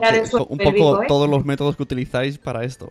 un 0.49 0.59
poco 0.59 1.03
¿eh? 1.03 1.07
todos 1.07 1.31
los 1.31 1.45
métodos 1.45 1.77
que 1.77 1.85
utilizáis 1.85 2.37
para 2.37 2.65
esto. 2.65 2.89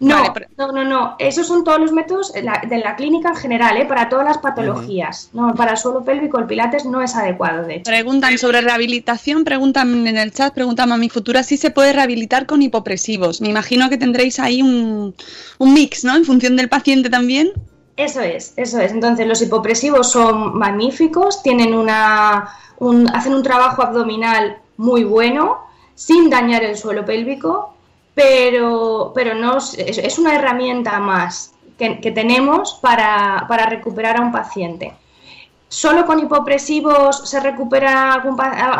No, 0.00 0.22
no, 0.56 0.72
no, 0.72 0.84
no. 0.84 1.16
Esos 1.18 1.46
son 1.48 1.64
todos 1.64 1.80
los 1.80 1.90
métodos 1.92 2.32
de 2.32 2.42
la, 2.42 2.62
de 2.68 2.78
la 2.78 2.94
clínica 2.94 3.30
en 3.30 3.34
general, 3.36 3.76
¿eh? 3.78 3.84
para 3.84 4.08
todas 4.08 4.24
las 4.24 4.38
patologías. 4.38 5.30
No, 5.32 5.54
para 5.56 5.72
el 5.72 5.76
suelo 5.78 6.04
pélvico 6.04 6.38
el 6.38 6.46
Pilates 6.46 6.84
no 6.84 7.02
es 7.02 7.16
adecuado, 7.16 7.64
de 7.66 7.76
hecho. 7.76 7.82
Preguntan 7.90 8.38
sobre 8.38 8.60
rehabilitación, 8.60 9.42
preguntan 9.42 10.06
en 10.06 10.16
el 10.16 10.32
chat, 10.32 10.54
preguntan 10.54 10.92
a 10.92 10.96
mi 10.96 11.08
futura 11.08 11.42
si 11.42 11.56
se 11.56 11.70
puede 11.70 11.92
rehabilitar 11.92 12.46
con 12.46 12.62
hipopresivos. 12.62 13.40
Me 13.40 13.48
imagino 13.48 13.88
que 13.90 13.96
tendréis 13.98 14.38
ahí 14.38 14.62
un, 14.62 15.14
un 15.58 15.74
mix, 15.74 16.04
¿no? 16.04 16.14
En 16.14 16.24
función 16.24 16.54
del 16.56 16.68
paciente 16.68 17.10
también. 17.10 17.50
Eso 17.96 18.20
es, 18.20 18.52
eso 18.56 18.78
es. 18.78 18.92
Entonces, 18.92 19.26
los 19.26 19.42
hipopresivos 19.42 20.12
son 20.12 20.56
magníficos, 20.56 21.42
tienen 21.42 21.74
una, 21.74 22.48
un- 22.78 23.08
hacen 23.12 23.34
un 23.34 23.42
trabajo 23.42 23.82
abdominal 23.82 24.58
muy 24.76 25.02
bueno, 25.02 25.58
sin 25.96 26.30
dañar 26.30 26.62
el 26.62 26.76
suelo 26.76 27.04
pélvico, 27.04 27.74
pero, 28.18 29.12
pero 29.14 29.36
no, 29.36 29.58
es, 29.58 30.18
una 30.18 30.34
herramienta 30.34 30.98
más 30.98 31.54
que, 31.78 32.10
tenemos 32.10 32.76
para, 32.82 33.46
para 33.46 33.66
recuperar 33.66 34.16
a 34.16 34.22
un 34.22 34.32
paciente. 34.32 34.92
¿Solo 35.68 36.04
con 36.04 36.18
hipopresivos 36.18 37.30
se 37.30 37.38
recupera 37.38 38.14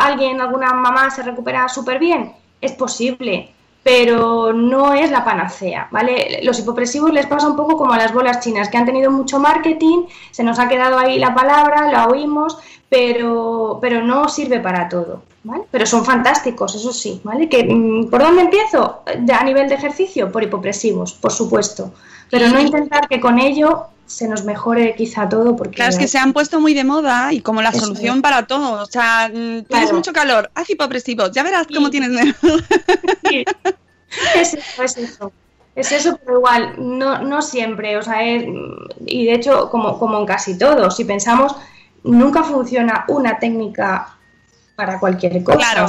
alguien, 0.01 0.41
alguna 0.41 0.73
mamá 0.73 1.09
se 1.09 1.23
recupera 1.23 1.69
súper 1.69 1.99
bien? 1.99 2.33
Es 2.59 2.73
posible, 2.73 3.49
pero 3.81 4.51
no 4.51 4.93
es 4.93 5.09
la 5.09 5.23
panacea, 5.23 5.87
¿vale? 5.89 6.41
Los 6.43 6.59
hipopresivos 6.59 7.13
les 7.13 7.25
pasa 7.25 7.47
un 7.47 7.55
poco 7.55 7.77
como 7.77 7.93
a 7.93 7.97
las 7.97 8.13
bolas 8.13 8.41
chinas, 8.41 8.67
que 8.67 8.77
han 8.77 8.85
tenido 8.85 9.09
mucho 9.09 9.39
marketing, 9.39 10.07
se 10.31 10.43
nos 10.43 10.59
ha 10.59 10.67
quedado 10.67 10.99
ahí 10.99 11.17
la 11.17 11.33
palabra, 11.33 11.89
la 11.89 12.07
oímos, 12.07 12.57
pero, 12.89 13.79
pero 13.79 14.03
no 14.03 14.27
sirve 14.27 14.59
para 14.59 14.89
todo, 14.89 15.21
¿vale? 15.43 15.63
Pero 15.71 15.85
son 15.85 16.03
fantásticos, 16.05 16.75
eso 16.75 16.91
sí, 16.93 17.21
¿vale? 17.23 17.47
Que, 17.49 17.63
mm, 17.63 18.09
¿Por 18.09 18.21
dónde 18.21 18.41
empiezo? 18.43 19.03
A 19.05 19.43
nivel 19.43 19.69
de 19.69 19.75
ejercicio, 19.75 20.31
por 20.31 20.43
hipopresivos, 20.43 21.13
por 21.13 21.31
supuesto, 21.31 21.93
pero 22.29 22.47
no 22.49 22.59
intentar 22.59 23.07
que 23.07 23.19
con 23.19 23.39
ello 23.39 23.85
se 24.05 24.27
nos 24.27 24.43
mejore 24.43 24.95
quizá 24.95 25.29
todo, 25.29 25.55
porque... 25.55 25.75
Claro, 25.75 25.91
es 25.91 25.97
que 25.99 26.07
se 26.07 26.17
han 26.17 26.33
puesto 26.33 26.59
muy 26.59 26.73
de 26.73 26.83
moda 26.83 27.31
y 27.31 27.41
como 27.41 27.61
la 27.61 27.69
Eso 27.69 27.81
solución 27.81 28.17
es. 28.17 28.21
para 28.23 28.47
todo. 28.47 28.81
O 28.81 28.85
sea, 28.87 29.27
mm, 29.29 29.31
tienes 29.31 29.65
Claro. 29.67 29.93
mucho 29.95 30.11
calor, 30.13 30.49
haz 30.55 30.67
hipopresivos, 30.69 31.31
ya 31.31 31.43
verás 31.43 31.67
cómo 31.73 31.89
tienes. 31.91 32.09
Es 34.35 34.53
eso, 34.55 34.83
es 34.83 34.97
eso. 34.97 35.31
Es 35.75 35.91
eso, 35.91 36.17
pero 36.25 36.39
igual, 36.39 36.73
no, 36.77 37.21
no 37.21 37.41
siempre, 37.41 37.95
o 37.97 38.01
sea, 38.01 38.23
es- 38.25 38.43
y 39.05 39.25
de 39.25 39.33
hecho, 39.33 39.69
como, 39.69 39.97
como 39.97 40.17
en 40.19 40.25
casi 40.25 40.57
todo, 40.57 40.89
si 40.91 41.05
pensamos, 41.05 41.55
nunca 42.03 42.43
funciona 42.43 43.05
una 43.07 43.37
técnica 43.39 44.17
para 44.79 44.97
cualquier 44.99 45.43
cosa. 45.43 45.57
Claro. 45.57 45.87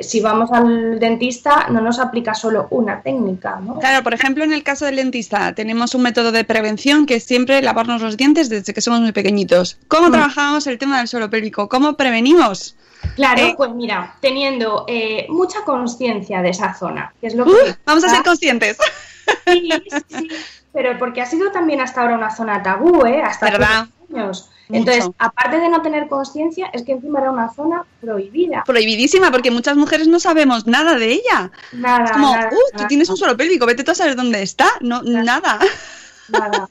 Si 0.00 0.20
vamos 0.20 0.50
al 0.52 0.98
dentista, 0.98 1.68
no 1.70 1.80
nos 1.80 1.98
aplica 2.00 2.34
solo 2.34 2.66
una 2.70 3.02
técnica, 3.02 3.60
¿no? 3.62 3.78
Claro, 3.78 4.02
por 4.02 4.14
ejemplo, 4.14 4.42
en 4.42 4.52
el 4.52 4.62
caso 4.64 4.84
del 4.86 4.96
dentista, 4.96 5.54
tenemos 5.54 5.94
un 5.94 6.02
método 6.02 6.32
de 6.32 6.44
prevención 6.44 7.06
que 7.06 7.16
es 7.16 7.24
siempre 7.24 7.60
lavarnos 7.62 8.02
los 8.02 8.16
dientes 8.16 8.48
desde 8.48 8.74
que 8.74 8.80
somos 8.80 9.00
muy 9.00 9.12
pequeñitos. 9.12 9.78
¿Cómo 9.88 10.08
Mm. 10.08 10.12
trabajamos 10.12 10.66
el 10.66 10.78
tema 10.78 10.98
del 10.98 11.08
suelo 11.08 11.30
pélvico? 11.30 11.68
¿Cómo 11.68 11.94
prevenimos? 11.94 12.74
Claro, 13.14 13.42
Eh, 13.42 13.54
pues 13.56 13.70
mira, 13.72 14.16
teniendo 14.20 14.86
eh, 14.88 15.26
mucha 15.28 15.60
conciencia 15.64 16.42
de 16.42 16.48
esa 16.50 16.74
zona, 16.74 17.12
que 17.20 17.26
es 17.28 17.34
lo 17.36 17.44
que... 17.44 17.50
Uh, 17.50 17.74
vamos 17.84 18.02
a 18.04 18.08
ser 18.08 18.22
conscientes. 18.24 18.78
Sí, 19.46 19.70
sí, 19.90 19.98
sí, 20.18 20.28
pero 20.72 20.98
porque 20.98 21.20
ha 21.22 21.26
sido 21.26 21.50
también 21.52 21.80
hasta 21.80 22.00
ahora 22.02 22.16
una 22.16 22.34
zona 22.34 22.62
tabú, 22.62 23.04
¿eh? 23.06 23.22
Hasta 23.22 23.46
¿Verdad? 23.50 23.86
años. 24.12 24.50
Mucho. 24.68 24.90
Entonces, 24.90 25.10
aparte 25.18 25.60
de 25.60 25.68
no 25.68 25.80
tener 25.82 26.08
conciencia, 26.08 26.66
es 26.72 26.82
que 26.82 26.92
encima 26.92 27.20
era 27.20 27.30
una 27.30 27.52
zona 27.52 27.84
prohibida. 28.00 28.64
Prohibidísima, 28.66 29.30
porque 29.30 29.50
muchas 29.50 29.76
mujeres 29.76 30.08
no 30.08 30.18
sabemos 30.18 30.66
nada 30.66 30.96
de 30.96 31.12
ella. 31.12 31.50
Nada, 31.72 32.04
Es 32.04 32.10
como, 32.12 32.34
nada, 32.34 32.50
uh, 32.50 32.78
tú 32.78 32.84
tienes 32.88 33.08
un 33.08 33.16
suelo 33.16 33.36
pélvico, 33.36 33.66
vete 33.66 33.84
tú 33.84 33.92
a 33.92 33.94
saber 33.94 34.16
dónde 34.16 34.42
está. 34.42 34.66
No, 34.80 35.02
nada. 35.02 35.58
Nada. 36.28 36.68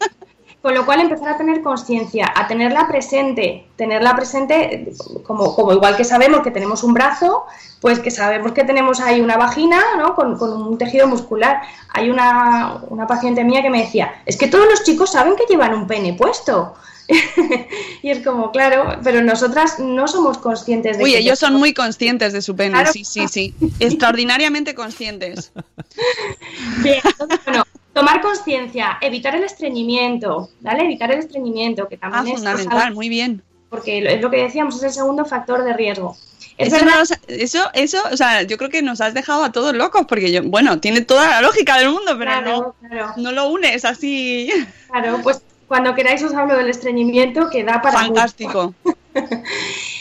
Con 0.62 0.74
lo 0.74 0.84
cual 0.84 1.00
empezar 1.00 1.30
a 1.30 1.38
tener 1.38 1.62
conciencia, 1.62 2.34
a 2.36 2.48
tenerla 2.48 2.88
presente, 2.88 3.68
tenerla 3.76 4.16
presente 4.16 4.92
como, 5.24 5.56
como 5.56 5.72
igual 5.74 5.96
que 5.96 6.04
sabemos 6.04 6.42
que 6.42 6.50
tenemos 6.50 6.84
un 6.84 6.92
brazo, 6.92 7.46
pues 7.82 8.00
que 8.00 8.10
sabemos 8.10 8.52
que 8.52 8.64
tenemos 8.64 9.00
ahí 9.00 9.22
una 9.22 9.38
vagina, 9.38 9.80
¿no? 9.96 10.16
Con, 10.16 10.36
con 10.40 10.60
un 10.60 10.76
tejido 10.80 11.08
muscular. 11.08 11.62
Hay 11.94 12.10
una, 12.10 12.80
una 12.90 13.06
paciente 13.06 13.44
mía 13.44 13.62
que 13.62 13.70
me 13.70 13.84
decía, 13.84 14.24
es 14.26 14.38
que 14.38 14.48
todos 14.48 14.66
los 14.68 14.84
chicos 14.84 15.12
saben 15.12 15.36
que 15.36 15.46
llevan 15.48 15.76
un 15.76 15.86
pene 15.86 16.14
puesto. 16.14 16.74
y 18.02 18.10
es 18.10 18.24
como, 18.26 18.52
claro, 18.52 19.00
pero 19.04 19.22
nosotras 19.22 19.80
no 19.80 20.08
somos 20.08 20.38
conscientes 20.40 20.98
de 20.98 21.04
Uy, 21.04 21.12
que 21.12 21.20
ellos 21.20 21.38
son 21.40 21.54
muy 21.56 21.74
conscientes 21.74 22.34
de 22.34 22.42
su 22.42 22.56
pene, 22.56 22.72
Claro. 22.72 22.92
sí, 22.92 23.04
sí, 23.06 23.28
sí. 23.28 23.54
Extraordinariamente 23.80 24.74
conscientes. 24.76 25.52
Bien, 26.84 27.00
entonces, 27.04 27.40
bueno, 27.46 27.64
tomar 27.94 28.22
conciencia, 28.22 28.98
evitar 29.02 29.36
el 29.36 29.44
estreñimiento, 29.44 30.50
¿vale? 30.62 30.84
Evitar 30.86 31.12
el 31.12 31.20
estreñimiento, 31.20 31.88
que 31.88 31.96
Ah, 32.02 32.10
también 32.12 32.36
es 32.36 32.42
fundamental, 32.42 32.94
muy 32.94 33.10
bien. 33.10 33.42
porque 33.70 34.00
es 34.16 34.22
lo 34.22 34.30
que 34.32 34.38
decíamos, 34.38 34.76
es 34.78 34.84
el 34.84 34.92
segundo 34.92 35.26
factor 35.26 35.64
de 35.64 35.74
riesgo. 35.74 36.16
Es 36.58 36.70
Eso, 36.72 36.86
verdad, 36.86 37.00
nos- 37.00 37.12
eso, 37.28 37.70
eso, 37.74 37.98
o 38.14 38.16
sea, 38.16 38.44
yo 38.44 38.58
creo 38.58 38.70
que 38.70 38.82
nos 38.82 39.02
has 39.02 39.14
dejado 39.14 39.44
a 39.44 39.52
todos 39.52 39.76
locos, 39.76 40.06
porque 40.08 40.32
yo, 40.32 40.42
bueno, 40.44 40.80
tiene 40.80 41.02
toda 41.02 41.28
la 41.30 41.42
lógica 41.42 41.78
del 41.78 41.90
mundo, 41.90 42.16
pero 42.18 42.32
Claro, 42.32 42.76
no, 42.82 42.90
claro. 42.90 43.14
no 43.18 43.32
lo 43.34 43.50
unes 43.50 43.84
así. 43.84 44.50
claro, 44.90 45.20
pues 45.22 45.42
cuando 45.68 45.94
queráis 45.96 46.24
os 46.24 46.34
hablo 46.34 46.56
del 46.58 46.70
estreñimiento 46.70 47.50
que 47.50 47.64
da 47.64 47.82
para. 47.82 48.00
Fantástico. 48.00 48.74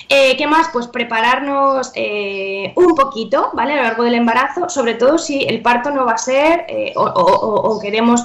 Eh, 0.08 0.36
¿Qué 0.36 0.46
más? 0.46 0.68
Pues 0.72 0.86
prepararnos 0.88 1.90
eh, 1.94 2.72
un 2.76 2.94
poquito, 2.94 3.50
¿vale? 3.54 3.72
A 3.72 3.76
lo 3.76 3.82
largo 3.84 4.02
del 4.04 4.14
embarazo, 4.14 4.68
sobre 4.68 4.94
todo 4.94 5.16
si 5.18 5.44
el 5.44 5.62
parto 5.62 5.90
no 5.90 6.04
va 6.04 6.12
a 6.12 6.18
ser 6.18 6.66
eh, 6.68 6.92
o, 6.96 7.02
o- 7.04 7.34
o- 7.40 7.70
o 7.74 7.80
queremos, 7.80 8.22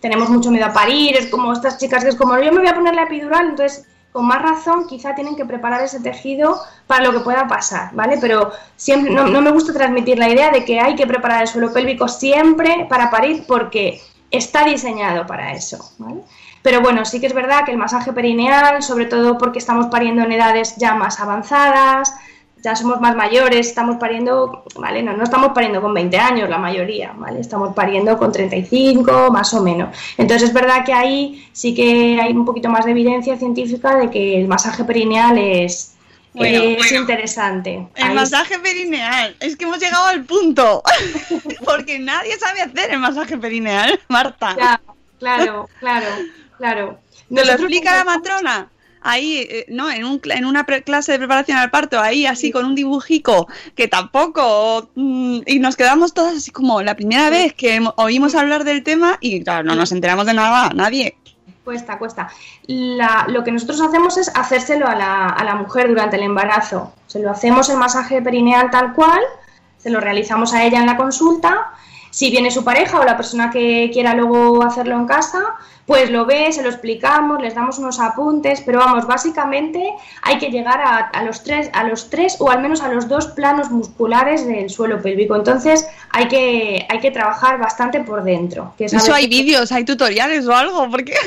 tenemos 0.00 0.28
mucho 0.28 0.50
miedo 0.50 0.66
a 0.66 0.72
parir, 0.72 1.16
es 1.16 1.28
como 1.28 1.52
estas 1.52 1.78
chicas 1.78 2.02
que 2.04 2.10
es 2.10 2.16
como 2.16 2.36
yo 2.38 2.52
me 2.52 2.58
voy 2.58 2.68
a 2.68 2.74
poner 2.74 2.94
la 2.94 3.04
epidural, 3.04 3.48
entonces 3.50 3.86
con 4.12 4.26
más 4.26 4.42
razón 4.42 4.86
quizá 4.86 5.14
tienen 5.14 5.34
que 5.36 5.46
preparar 5.46 5.82
ese 5.82 6.00
tejido 6.00 6.60
para 6.86 7.02
lo 7.04 7.12
que 7.12 7.20
pueda 7.20 7.48
pasar, 7.48 7.90
¿vale? 7.94 8.18
Pero 8.20 8.50
siempre 8.76 9.10
no, 9.12 9.26
no 9.26 9.40
me 9.40 9.52
gusta 9.52 9.72
transmitir 9.72 10.18
la 10.18 10.28
idea 10.28 10.50
de 10.50 10.64
que 10.66 10.80
hay 10.80 10.96
que 10.96 11.06
preparar 11.06 11.42
el 11.42 11.48
suelo 11.48 11.72
pélvico 11.72 12.08
siempre 12.08 12.86
para 12.90 13.10
parir 13.10 13.44
porque 13.48 14.02
está 14.30 14.64
diseñado 14.64 15.26
para 15.26 15.52
eso, 15.52 15.92
¿vale? 15.98 16.20
Pero 16.62 16.80
bueno, 16.80 17.04
sí 17.04 17.20
que 17.20 17.26
es 17.26 17.34
verdad 17.34 17.64
que 17.64 17.72
el 17.72 17.76
masaje 17.78 18.12
perineal, 18.12 18.82
sobre 18.82 19.06
todo 19.06 19.36
porque 19.38 19.58
estamos 19.58 19.86
pariendo 19.86 20.22
en 20.22 20.32
edades 20.32 20.76
ya 20.76 20.94
más 20.94 21.18
avanzadas, 21.20 22.14
ya 22.62 22.76
somos 22.76 23.00
más 23.00 23.16
mayores, 23.16 23.66
estamos 23.66 23.96
pariendo, 23.96 24.64
¿vale? 24.76 25.02
No, 25.02 25.16
no 25.16 25.24
estamos 25.24 25.50
pariendo 25.52 25.80
con 25.82 25.92
20 25.92 26.16
años 26.18 26.48
la 26.48 26.58
mayoría, 26.58 27.12
¿vale? 27.16 27.40
Estamos 27.40 27.74
pariendo 27.74 28.16
con 28.16 28.30
35, 28.30 29.30
más 29.32 29.52
o 29.54 29.62
menos. 29.62 29.96
Entonces 30.16 30.50
es 30.50 30.54
verdad 30.54 30.84
que 30.84 30.92
ahí 30.92 31.48
sí 31.52 31.74
que 31.74 32.20
hay 32.22 32.32
un 32.32 32.44
poquito 32.44 32.68
más 32.68 32.84
de 32.84 32.92
evidencia 32.92 33.36
científica 33.36 33.96
de 33.96 34.10
que 34.10 34.40
el 34.40 34.46
masaje 34.46 34.84
perineal 34.84 35.36
es, 35.38 35.96
Bueno, 36.34 36.62
es 36.62 36.76
bueno. 36.78 37.00
interesante. 37.00 37.88
El 37.96 38.04
Ahí 38.04 38.14
masaje 38.14 38.56
perineal. 38.60 39.34
Es 39.40 39.56
que 39.56 39.64
hemos 39.64 39.80
llegado 39.80 40.06
al 40.06 40.22
punto. 40.24 40.84
Porque 41.64 41.98
nadie 41.98 42.38
sabe 42.38 42.60
hacer 42.60 42.92
el 42.92 43.00
masaje 43.00 43.36
perineal, 43.38 43.98
Marta. 44.08 44.54
Ya, 44.56 44.80
claro, 45.18 45.68
claro, 45.80 46.06
claro. 46.62 46.98
¿Te 47.34 47.44
lo 47.44 47.52
explica 47.52 47.96
la 47.96 48.04
matrona? 48.04 48.68
Ahí, 49.04 49.38
eh, 49.50 49.64
no, 49.68 49.90
en, 49.90 50.04
un, 50.04 50.20
en 50.24 50.44
una 50.44 50.64
pre- 50.64 50.82
clase 50.84 51.10
de 51.12 51.18
preparación 51.18 51.58
al 51.58 51.70
parto, 51.70 51.98
ahí 52.00 52.24
así 52.24 52.52
con 52.52 52.64
un 52.64 52.74
dibujico 52.76 53.48
que 53.74 53.88
tampoco. 53.88 54.90
mm, 54.94 55.40
y 55.46 55.58
nos 55.58 55.74
quedamos 55.76 56.14
todas 56.14 56.36
así 56.36 56.50
como 56.52 56.82
la 56.82 56.94
primera 56.94 57.28
vez 57.30 57.52
que 57.54 57.80
oímos 57.96 58.34
hablar 58.36 58.62
del 58.62 58.84
tema 58.84 59.18
y 59.20 59.42
claro, 59.42 59.64
no 59.64 59.74
nos 59.74 59.90
enteramos 59.90 60.26
de 60.26 60.34
nada, 60.34 60.70
nadie. 60.74 61.16
Cuesta, 61.64 61.98
cuesta. 61.98 62.28
La- 62.68 63.26
lo 63.28 63.42
que 63.42 63.50
nosotros 63.50 63.80
hacemos 63.80 64.18
es 64.18 64.30
hacérselo 64.34 64.86
a 64.86 64.94
la, 64.94 65.26
a 65.30 65.42
la 65.44 65.54
mujer 65.56 65.88
durante 65.88 66.16
el 66.16 66.22
embarazo. 66.22 66.92
Se 67.08 67.18
lo 67.18 67.30
hacemos 67.30 67.68
el 67.70 67.78
masaje 67.78 68.22
perineal 68.22 68.70
tal 68.70 68.92
cual, 68.94 69.20
se 69.78 69.90
lo 69.90 69.98
realizamos 70.00 70.54
a 70.54 70.62
ella 70.64 70.78
en 70.78 70.86
la 70.86 70.96
consulta. 70.96 71.72
Si 72.12 72.30
viene 72.30 72.50
su 72.50 72.62
pareja 72.62 73.00
o 73.00 73.04
la 73.04 73.16
persona 73.16 73.50
que 73.50 73.90
quiera 73.92 74.12
luego 74.14 74.62
hacerlo 74.62 74.96
en 74.96 75.06
casa, 75.06 75.42
pues 75.86 76.10
lo 76.10 76.26
ve, 76.26 76.52
se 76.52 76.62
lo 76.62 76.68
explicamos, 76.68 77.40
les 77.40 77.54
damos 77.54 77.78
unos 77.78 77.98
apuntes, 77.98 78.60
pero 78.60 78.78
vamos, 78.78 79.06
básicamente 79.06 79.82
hay 80.20 80.36
que 80.38 80.50
llegar 80.50 80.80
a, 80.80 80.98
a 81.08 81.24
los 81.24 81.42
tres, 81.42 81.70
a 81.72 81.84
los 81.84 82.10
tres 82.10 82.36
o 82.38 82.50
al 82.50 82.60
menos 82.60 82.82
a 82.82 82.88
los 82.92 83.08
dos 83.08 83.28
planos 83.28 83.70
musculares 83.70 84.46
del 84.46 84.68
suelo 84.68 85.00
pélvico. 85.00 85.34
Entonces 85.36 85.88
hay 86.10 86.28
que, 86.28 86.86
hay 86.88 87.00
que 87.00 87.10
trabajar 87.10 87.58
bastante 87.58 88.00
por 88.00 88.22
dentro. 88.22 88.74
Que 88.76 88.84
Eso 88.84 89.14
hay 89.14 89.26
vídeos, 89.26 89.72
hay 89.72 89.84
tutoriales 89.84 90.46
o 90.46 90.54
algo, 90.54 90.88
porque 90.90 91.14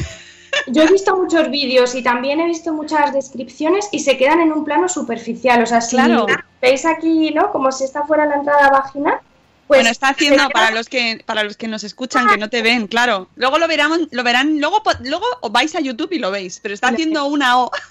Yo 0.68 0.84
he 0.84 0.88
visto 0.88 1.16
muchos 1.18 1.50
vídeos 1.50 1.96
y 1.96 2.04
también 2.04 2.40
he 2.40 2.46
visto 2.46 2.74
muchas 2.74 3.12
descripciones 3.12 3.90
y 3.92 4.00
se 4.00 4.18
quedan 4.18 4.40
en 4.40 4.52
un 4.54 4.64
plano 4.64 4.88
superficial. 4.88 5.62
O 5.64 5.66
sea, 5.66 5.82
si 5.82 5.96
Claro. 5.96 6.28
veis 6.62 6.86
aquí, 6.86 7.32
¿no? 7.32 7.52
Como 7.52 7.72
si 7.72 7.84
esta 7.84 8.04
fuera 8.04 8.26
la 8.26 8.36
entrada 8.36 8.70
vaginal. 8.70 9.20
Pues 9.68 9.80
bueno, 9.80 9.90
está 9.90 10.10
haciendo 10.10 10.48
para 10.50 10.70
los 10.70 10.88
que 10.90 11.24
para 11.26 11.44
los 11.44 11.58
que 11.58 11.68
nos 11.68 11.84
escuchan 11.84 12.28
que 12.28 12.38
no 12.38 12.50
te 12.50 12.62
ven, 12.62 12.86
claro. 12.86 13.30
Luego 13.36 13.58
lo 13.58 13.68
verán, 13.68 14.08
lo 14.12 14.24
verán, 14.24 14.60
luego 14.60 14.84
luego 15.02 15.26
vais 15.50 15.76
a 15.76 15.80
YouTube 15.80 16.12
y 16.12 16.20
lo 16.20 16.30
veis, 16.30 16.60
pero 16.62 16.76
está 16.76 16.90
haciendo 16.90 17.26
una 17.26 17.60
O. 17.60 17.72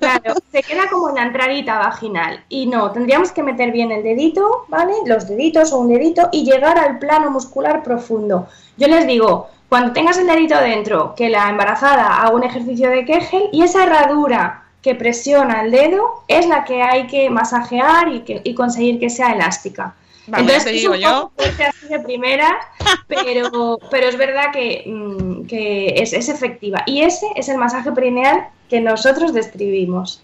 Claro, 0.00 0.36
se 0.50 0.62
queda 0.62 0.88
como 0.90 1.10
en 1.10 1.16
la 1.16 1.24
entradita 1.24 1.78
vaginal. 1.78 2.42
Y 2.48 2.66
no, 2.66 2.90
tendríamos 2.92 3.32
que 3.32 3.42
meter 3.42 3.70
bien 3.70 3.92
el 3.92 4.02
dedito, 4.02 4.64
¿vale? 4.68 4.94
Los 5.04 5.28
deditos 5.28 5.74
o 5.74 5.78
un 5.78 5.90
dedito 5.90 6.30
y 6.32 6.42
llegar 6.42 6.78
al 6.78 6.98
plano 6.98 7.30
muscular 7.30 7.82
profundo. 7.82 8.48
Yo 8.78 8.88
les 8.88 9.06
digo, 9.06 9.50
cuando 9.68 9.92
tengas 9.92 10.16
el 10.16 10.26
dedito 10.26 10.58
dentro, 10.58 11.14
que 11.14 11.28
la 11.28 11.50
embarazada 11.50 12.16
haga 12.16 12.34
un 12.34 12.44
ejercicio 12.44 12.88
de 12.88 13.04
Kegel 13.04 13.50
y 13.52 13.62
esa 13.62 13.84
herradura 13.84 14.64
que 14.80 14.94
presiona 14.94 15.62
el 15.62 15.70
dedo 15.70 16.22
es 16.28 16.46
la 16.46 16.64
que 16.64 16.82
hay 16.82 17.06
que 17.06 17.28
masajear 17.28 18.08
y, 18.08 18.20
que, 18.20 18.40
y 18.42 18.54
conseguir 18.54 18.98
que 18.98 19.10
sea 19.10 19.32
elástica. 19.32 19.94
Vamos, 20.26 20.50
ya 20.50 20.64
te 20.64 20.70
es 20.70 20.76
digo 20.80 20.92
un 20.94 20.98
yo. 21.00 21.32
así 21.38 21.88
de 21.88 22.00
primera, 22.00 22.56
pero, 23.08 23.78
pero 23.90 24.06
es 24.08 24.16
verdad 24.16 24.52
que, 24.52 24.84
mm, 24.86 25.46
que 25.46 25.88
es, 25.96 26.12
es 26.12 26.28
efectiva. 26.28 26.82
Y 26.86 27.02
ese 27.02 27.26
es 27.36 27.48
el 27.48 27.58
masaje 27.58 27.92
perineal 27.92 28.48
que 28.70 28.80
nosotros 28.80 29.32
describimos. 29.32 30.22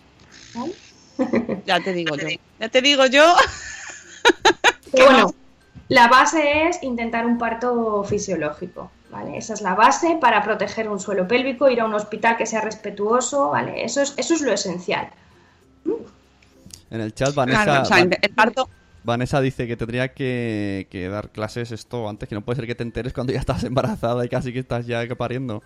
Ya 1.67 1.79
te 1.81 1.93
digo 1.93 2.17
yo. 2.17 2.29
Ya 2.59 2.69
te 2.71 2.81
digo 2.81 3.05
yo. 3.05 3.35
Bueno, 4.93 5.35
la 5.89 6.09
base 6.09 6.67
es 6.69 6.83
intentar 6.83 7.27
un 7.27 7.37
parto 7.37 8.03
fisiológico, 8.05 8.91
¿vale? 9.11 9.37
Esa 9.37 9.53
es 9.53 9.61
la 9.61 9.75
base 9.75 10.17
para 10.19 10.43
proteger 10.43 10.89
un 10.89 10.99
suelo 10.99 11.29
pélvico, 11.29 11.69
ir 11.69 11.81
a 11.83 11.85
un 11.85 11.93
hospital 11.93 12.39
que 12.39 12.47
sea 12.47 12.63
respetuoso, 12.63 13.51
¿vale? 13.51 13.85
Eso 13.85 14.01
es, 14.01 14.15
eso 14.17 14.33
es 14.33 14.41
lo 14.41 14.51
esencial. 14.53 15.11
En 16.91 17.01
el 17.03 17.15
chat, 17.15 17.35
Vanessa, 17.35 17.65
Claro, 17.65 17.83
o 17.83 17.85
sea, 17.85 17.97
Van- 17.99 18.17
el 18.21 18.31
parto 18.31 18.69
Vanessa 19.03 19.41
dice 19.41 19.67
que 19.67 19.77
tendría 19.77 20.13
que, 20.13 20.87
que 20.91 21.09
dar 21.09 21.31
clases 21.31 21.73
esto 21.73 22.09
antes, 22.09 22.29
que 22.29 22.35
no 22.35 22.43
puede 22.43 22.57
ser 22.57 22.67
que 22.67 22.75
te 22.75 22.83
enteres 22.83 23.13
cuando 23.13 23.33
ya 23.33 23.41
estás 23.41 23.65
embarazada 23.65 24.25
y 24.25 24.29
casi 24.29 24.53
que 24.53 24.59
estás 24.59 24.87
ya 24.87 25.07
pariendo. 25.17 25.63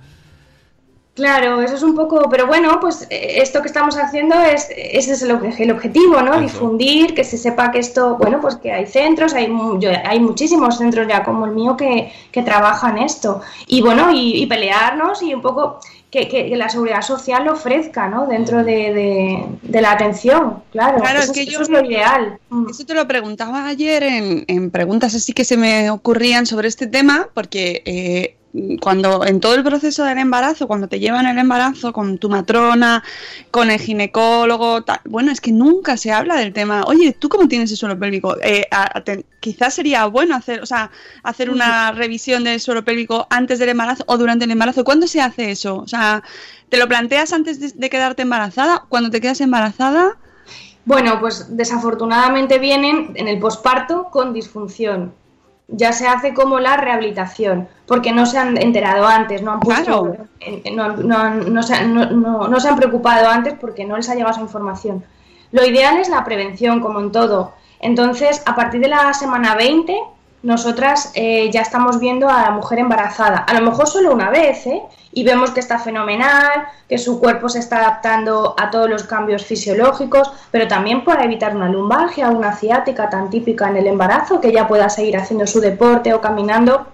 Claro, 1.14 1.60
eso 1.62 1.76
es 1.76 1.82
un 1.84 1.94
poco, 1.94 2.28
pero 2.28 2.48
bueno, 2.48 2.80
pues 2.80 3.06
eh, 3.08 3.36
esto 3.40 3.62
que 3.62 3.68
estamos 3.68 3.96
haciendo 3.96 4.34
es, 4.42 4.68
ese 4.76 5.12
es 5.12 5.22
el, 5.22 5.30
obje- 5.30 5.60
el 5.60 5.70
objetivo, 5.70 6.20
¿no? 6.22 6.32
Eso. 6.34 6.40
Difundir, 6.40 7.14
que 7.14 7.22
se 7.22 7.38
sepa 7.38 7.70
que 7.70 7.78
esto, 7.78 8.16
bueno, 8.16 8.40
pues 8.40 8.56
que 8.56 8.72
hay 8.72 8.86
centros, 8.86 9.32
hay, 9.32 9.46
mu- 9.48 9.78
yo- 9.78 9.90
hay 10.04 10.18
muchísimos 10.18 10.76
centros 10.78 11.06
ya 11.06 11.22
como 11.22 11.46
el 11.46 11.52
mío 11.52 11.76
que, 11.76 12.12
que 12.32 12.42
trabajan 12.42 12.98
esto. 12.98 13.42
Y 13.68 13.80
bueno, 13.80 14.10
y, 14.10 14.42
y 14.42 14.46
pelearnos 14.46 15.22
y 15.22 15.32
un 15.34 15.40
poco 15.40 15.78
que, 16.10 16.26
que- 16.28 16.48
que 16.48 16.56
la 16.56 16.68
seguridad 16.68 17.02
social 17.02 17.44
lo 17.44 17.52
ofrezca, 17.52 18.08
¿no? 18.08 18.26
Dentro 18.26 18.64
de, 18.64 18.92
de- 18.92 19.44
de 19.62 19.80
la 19.80 19.92
atención, 19.92 20.64
claro. 20.72 20.98
Claro, 21.00 21.20
eso, 21.20 21.30
es 21.30 21.38
que 21.38 21.42
eso 21.42 21.52
yo- 21.52 21.60
es 21.62 21.68
lo 21.68 21.84
ideal. 21.84 22.38
Mm. 22.48 22.70
Eso 22.70 22.84
te 22.86 22.94
lo 22.94 23.06
preguntaba 23.06 23.66
ayer 23.68 24.02
en, 24.02 24.44
en 24.48 24.70
preguntas 24.72 25.14
así 25.14 25.32
que 25.32 25.44
se 25.44 25.56
me 25.56 25.90
ocurrían 25.90 26.44
sobre 26.46 26.66
este 26.66 26.88
tema, 26.88 27.28
porque 27.34 27.82
eh, 27.84 28.36
cuando 28.80 29.24
en 29.26 29.40
todo 29.40 29.54
el 29.56 29.64
proceso 29.64 30.04
del 30.04 30.18
embarazo, 30.18 30.66
cuando 30.68 30.86
te 30.88 31.00
llevan 31.00 31.26
el 31.26 31.38
embarazo 31.38 31.92
con 31.92 32.18
tu 32.18 32.28
matrona, 32.28 33.02
con 33.50 33.70
el 33.70 33.80
ginecólogo, 33.80 34.82
tal, 34.82 35.00
bueno, 35.04 35.32
es 35.32 35.40
que 35.40 35.50
nunca 35.52 35.96
se 35.96 36.12
habla 36.12 36.36
del 36.36 36.52
tema. 36.52 36.84
Oye, 36.86 37.12
¿tú 37.18 37.28
cómo 37.28 37.48
tienes 37.48 37.70
el 37.72 37.76
suelo 37.76 37.98
pélvico? 37.98 38.36
Eh, 38.42 38.66
a- 38.70 38.98
a- 38.98 39.00
te- 39.04 39.24
quizás 39.40 39.74
sería 39.74 40.06
bueno 40.06 40.36
hacer, 40.36 40.62
o 40.62 40.66
sea, 40.66 40.90
hacer 41.22 41.50
una 41.50 41.92
revisión 41.92 42.44
del 42.44 42.60
suelo 42.60 42.84
pélvico 42.84 43.26
antes 43.30 43.58
del 43.58 43.70
embarazo 43.70 44.04
o 44.06 44.16
durante 44.18 44.44
el 44.44 44.50
embarazo. 44.52 44.84
¿Cuándo 44.84 45.06
se 45.08 45.20
hace 45.20 45.50
eso? 45.50 45.76
O 45.76 45.88
sea, 45.88 46.22
¿te 46.68 46.76
lo 46.76 46.86
planteas 46.88 47.32
antes 47.32 47.58
de, 47.60 47.72
de 47.74 47.90
quedarte 47.90 48.22
embarazada? 48.22 48.84
¿Cuando 48.88 49.10
te 49.10 49.20
quedas 49.20 49.40
embarazada? 49.40 50.16
Bueno, 50.84 51.18
pues 51.18 51.56
desafortunadamente 51.56 52.58
vienen 52.58 53.12
en 53.14 53.26
el 53.26 53.38
posparto 53.38 54.08
con 54.10 54.32
disfunción. 54.32 55.12
Ya 55.68 55.92
se 55.92 56.06
hace 56.06 56.34
como 56.34 56.60
la 56.60 56.76
rehabilitación, 56.76 57.68
porque 57.86 58.12
no 58.12 58.26
se 58.26 58.38
han 58.38 58.56
enterado 58.60 59.06
antes, 59.06 59.40
no 59.42 59.52
han 59.52 59.60
puesto, 59.60 60.02
Claro. 60.04 60.26
en- 60.40 60.76
no, 60.76 60.88
no- 60.96 61.30
no 61.34 61.62
se, 61.62 61.74
han- 61.74 61.94
no- 61.94 62.10
no- 62.10 62.48
no 62.48 62.60
se 62.60 62.68
han 62.68 62.76
preocupado 62.76 63.28
antes 63.28 63.54
porque 63.58 63.84
no 63.84 63.96
les 63.96 64.08
ha 64.10 64.14
llegado 64.14 64.32
esa 64.32 64.42
información. 64.42 65.04
Lo 65.52 65.64
ideal 65.64 65.96
es 65.98 66.08
la 66.08 66.22
prevención, 66.24 66.80
como 66.80 67.00
en 67.00 67.12
todo. 67.12 67.52
Entonces, 67.80 68.42
a 68.44 68.54
partir 68.54 68.80
de 68.80 68.88
la 68.88 69.12
semana 69.14 69.54
20, 69.54 69.96
nosotras 70.42 71.12
eh, 71.14 71.50
ya 71.50 71.62
estamos 71.62 71.98
viendo 71.98 72.28
a 72.28 72.42
la 72.42 72.50
mujer 72.50 72.78
embarazada. 72.78 73.38
A 73.38 73.54
lo 73.54 73.62
mejor 73.62 73.86
solo 73.86 74.12
una 74.12 74.28
vez, 74.30 74.66
¿eh? 74.66 74.82
Y 75.14 75.24
vemos 75.24 75.52
que 75.52 75.60
está 75.60 75.78
fenomenal, 75.78 76.66
que 76.88 76.98
su 76.98 77.20
cuerpo 77.20 77.48
se 77.48 77.60
está 77.60 77.78
adaptando 77.78 78.54
a 78.58 78.70
todos 78.70 78.90
los 78.90 79.04
cambios 79.04 79.44
fisiológicos, 79.44 80.30
pero 80.50 80.66
también 80.66 81.04
para 81.04 81.24
evitar 81.24 81.54
una 81.54 81.68
lumbalgia 81.68 82.30
una 82.30 82.56
ciática 82.56 83.08
tan 83.08 83.30
típica 83.30 83.68
en 83.68 83.76
el 83.76 83.86
embarazo, 83.86 84.40
que 84.40 84.48
ella 84.48 84.66
pueda 84.66 84.88
seguir 84.88 85.16
haciendo 85.16 85.46
su 85.46 85.60
deporte 85.60 86.12
o 86.12 86.20
caminando 86.20 86.88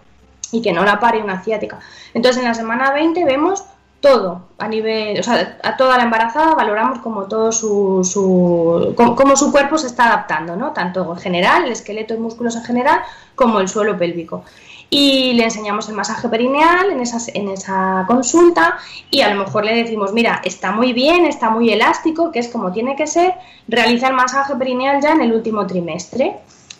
y 0.52 0.61
que 0.62 0.72
no 0.72 0.85
la 0.85 1.00
pare 1.00 1.22
una 1.22 1.42
ciática. 1.42 1.78
Entonces, 2.12 2.42
en 2.42 2.48
la 2.48 2.54
semana 2.54 2.92
20 2.92 3.24
vemos 3.24 3.64
todo 4.00 4.42
a 4.59 4.66
nivel, 4.66 5.20
o 5.20 5.22
sea, 5.22 5.59
a 5.62 5.76
toda 5.76 5.96
la 5.96 6.04
embarazada 6.04 6.54
valoramos 6.54 7.00
como 7.00 7.24
todo 7.24 7.52
su, 7.52 8.02
su 8.02 8.94
cómo 8.96 9.37
su 9.37 9.52
cuerpo 9.52 9.76
se 9.76 9.87
está 9.87 10.06
adaptando, 10.06 10.56
¿no? 10.56 10.72
Tanto 10.72 11.12
en 11.12 11.18
general, 11.18 11.64
el 11.64 11.72
esqueleto 11.72 12.14
y 12.14 12.18
músculos 12.18 12.56
en 12.56 12.64
general, 12.64 13.00
como 13.35 13.61
el 13.61 13.68
suelo 13.68 13.98
pélvico. 13.98 14.44
Y 14.92 15.35
le 15.35 15.44
enseñamos 15.44 15.88
el 15.88 15.94
masaje 15.94 16.29
perineal 16.29 16.90
en 16.90 17.00
esa, 17.00 17.18
en 17.33 17.48
esa 17.48 18.05
consulta 18.09 18.79
y 19.09 19.20
a 19.20 19.33
lo 19.33 19.44
mejor 19.44 19.64
le 19.64 19.76
decimos, 19.76 20.12
mira, 20.12 20.40
está 20.44 20.72
muy 20.72 20.92
bien, 20.92 21.26
está 21.26 21.48
muy 21.48 21.70
elástico, 21.70 22.33
que 22.33 22.40
es 22.40 22.48
como 22.48 22.72
tiene 22.72 22.96
que 22.96 23.07
ser, 23.07 23.35
realiza 23.68 24.09
el 24.09 24.14
masaje 24.14 24.57
perineal 24.57 25.00
ya 25.00 25.12
en 25.12 25.20
el 25.20 25.33
último 25.33 25.64
trimestre. 25.64 26.38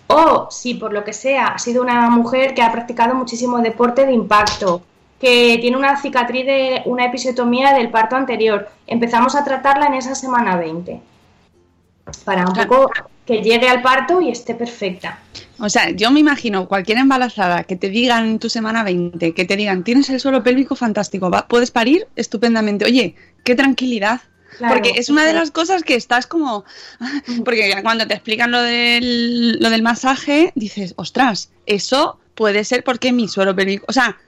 O 0.09 0.49
si 0.51 0.75
por 0.75 0.93
lo 0.93 1.05
que 1.05 1.13
sea 1.13 1.49
ha 1.49 1.59
sido 1.61 1.83
una 1.83 2.11
mujer 2.11 2.53
que 2.53 2.63
ha 2.63 2.73
practicado 2.73 3.15
muchísimo 3.15 3.59
deporte 3.59 4.05
de 4.05 4.13
impacto, 4.13 4.83
que 5.21 5.59
tiene 5.61 5.77
una 5.77 5.97
cicatriz 6.01 6.47
de 6.47 6.83
una 6.87 7.05
episiotomía 7.05 7.75
del 7.75 7.91
parto 7.91 8.17
anterior, 8.17 8.69
empezamos 8.89 9.37
a 9.37 9.45
tratarla 9.45 9.87
en 9.87 9.95
esa 9.95 10.17
semana 10.17 10.57
20 10.57 11.01
para 12.25 12.47
un 12.47 12.55
poco 12.55 12.91
que 13.25 13.43
llegue 13.43 13.69
al 13.69 13.83
parto 13.83 14.21
y 14.21 14.31
esté 14.31 14.55
perfecta. 14.55 15.21
O 15.61 15.69
sea, 15.69 15.91
yo 15.91 16.11
me 16.11 16.21
imagino 16.21 16.67
cualquier 16.69 16.99
embarazada 16.99 17.65
que 17.65 17.77
te 17.77 17.89
digan 17.91 18.27
en 18.27 18.39
tu 18.39 18.49
semana 18.49 18.83
20, 18.83 19.35
que 19.35 19.45
te 19.45 19.57
digan, 19.57 19.85
tienes 19.85 20.09
el 20.11 20.19
suelo 20.21 20.43
pélvico 20.43 20.75
fantástico, 20.77 21.31
va- 21.31 21.47
puedes 21.49 21.71
parir 21.71 22.07
estupendamente. 22.17 22.85
Oye, 22.85 23.15
qué 23.45 23.55
tranquilidad. 23.55 24.21
Claro, 24.59 24.75
porque 24.75 24.99
es 24.99 25.09
una 25.09 25.25
de 25.25 25.33
las 25.33 25.51
cosas 25.51 25.83
que 25.85 25.95
estás 25.95 26.27
como... 26.27 26.65
Porque 27.45 27.73
cuando 27.83 28.07
te 28.07 28.15
explican 28.15 28.51
lo 28.51 28.61
del, 28.63 29.59
lo 29.61 29.71
del 29.71 29.83
masaje, 29.83 30.53
dices, 30.57 30.93
ostras, 30.97 31.51
eso 31.67 32.19
puede 32.35 32.65
ser 32.65 32.83
porque 32.83 33.13
mi 33.13 33.29
suelo 33.29 33.55
pélvico... 33.55 33.85
O 33.89 33.93
sea, 33.93 34.19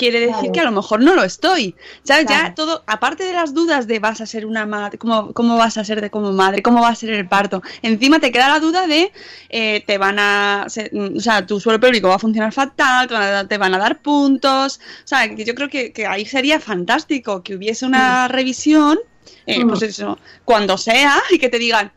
quiere 0.00 0.20
decir 0.20 0.34
Claro. 0.34 0.52
que 0.52 0.60
a 0.60 0.64
lo 0.64 0.72
mejor 0.72 1.00
no 1.02 1.14
lo 1.14 1.22
estoy. 1.22 1.74
¿Sabes? 2.02 2.24
Ya 2.26 2.38
Claro. 2.40 2.54
todo, 2.56 2.84
aparte 2.86 3.24
de 3.24 3.32
las 3.34 3.52
dudas 3.54 3.86
de 3.86 3.98
vas 3.98 4.20
a 4.20 4.26
ser 4.26 4.46
una 4.46 4.64
madre, 4.64 4.96
cómo, 4.98 5.32
cómo 5.34 5.56
vas 5.58 5.76
a 5.76 5.84
ser 5.84 6.00
de 6.00 6.08
como 6.10 6.32
madre, 6.32 6.62
cómo 6.62 6.80
va 6.80 6.88
a 6.88 6.94
ser 6.94 7.10
el 7.10 7.28
parto, 7.28 7.62
encima 7.82 8.18
te 8.18 8.32
queda 8.32 8.48
la 8.48 8.60
duda 8.60 8.86
de 8.86 9.12
eh, 9.50 9.84
te 9.86 9.98
van 9.98 10.18
a, 10.18 10.64
se- 10.68 10.90
mm, 10.92 11.18
o 11.18 11.20
sea, 11.20 11.44
tu 11.46 11.60
suelo 11.60 11.78
pélvico 11.78 12.08
va 12.08 12.14
a 12.16 12.18
funcionar 12.18 12.52
fatal, 12.52 13.06
te 13.08 13.14
van 13.14 13.22
a, 13.22 13.30
dar- 13.30 13.48
te 13.48 13.58
van 13.58 13.74
a 13.74 13.78
dar 13.78 14.00
puntos, 14.00 14.80
o 15.04 15.06
sea, 15.06 15.26
yo 15.26 15.54
creo 15.54 15.68
que, 15.68 15.92
que 15.92 16.06
ahí 16.06 16.24
sería 16.24 16.58
fantástico 16.60 17.42
que 17.42 17.54
hubiese 17.56 17.84
una 17.86 18.26
revisión, 18.28 18.98
eh, 19.46 19.64
Mm. 19.64 19.68
pues 19.68 19.82
eso, 19.82 20.18
cuando 20.44 20.78
sea 20.78 21.20
y 21.30 21.38
que 21.38 21.48
te 21.50 21.58
digan, 21.58 21.92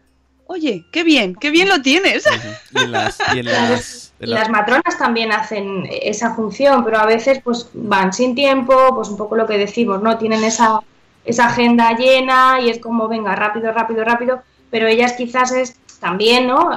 oye, 0.47 0.85
qué 0.91 1.03
bien, 1.03 1.35
qué 1.35 1.49
bien 1.51 1.69
lo 1.69 1.81
tienes. 1.81 2.25
Y 2.71 2.83
en 2.83 2.91
las, 2.91 3.21
y 3.27 3.39
en 3.39 3.51
las- 3.51 4.13
en 4.19 4.29
Y 4.29 4.33
las- 4.33 4.39
las 4.39 4.49
matronas 4.49 4.97
también 4.97 5.31
hacen 5.31 5.87
esa 5.91 6.33
función, 6.35 6.83
pero 6.83 6.97
a 6.99 7.05
veces 7.05 7.39
pues 7.43 7.69
van 7.73 8.13
sin 8.13 8.35
tiempo, 8.35 8.73
pues 8.95 9.09
un 9.09 9.17
poco 9.17 9.35
lo 9.35 9.45
que 9.47 9.57
decimos, 9.57 10.01
¿no? 10.01 10.17
Tienen 10.17 10.43
esa, 10.43 10.79
esa 11.25 11.47
agenda 11.47 11.91
llena 11.97 12.59
y 12.61 12.69
es 12.69 12.79
como, 12.79 13.07
venga, 13.07 13.35
rápido, 13.35 13.71
rápido, 13.73 14.03
rápido, 14.03 14.41
pero 14.71 14.87
ellas 14.87 15.13
quizás 15.13 15.51
es 15.51 15.75
también, 15.99 16.47
¿no? 16.47 16.71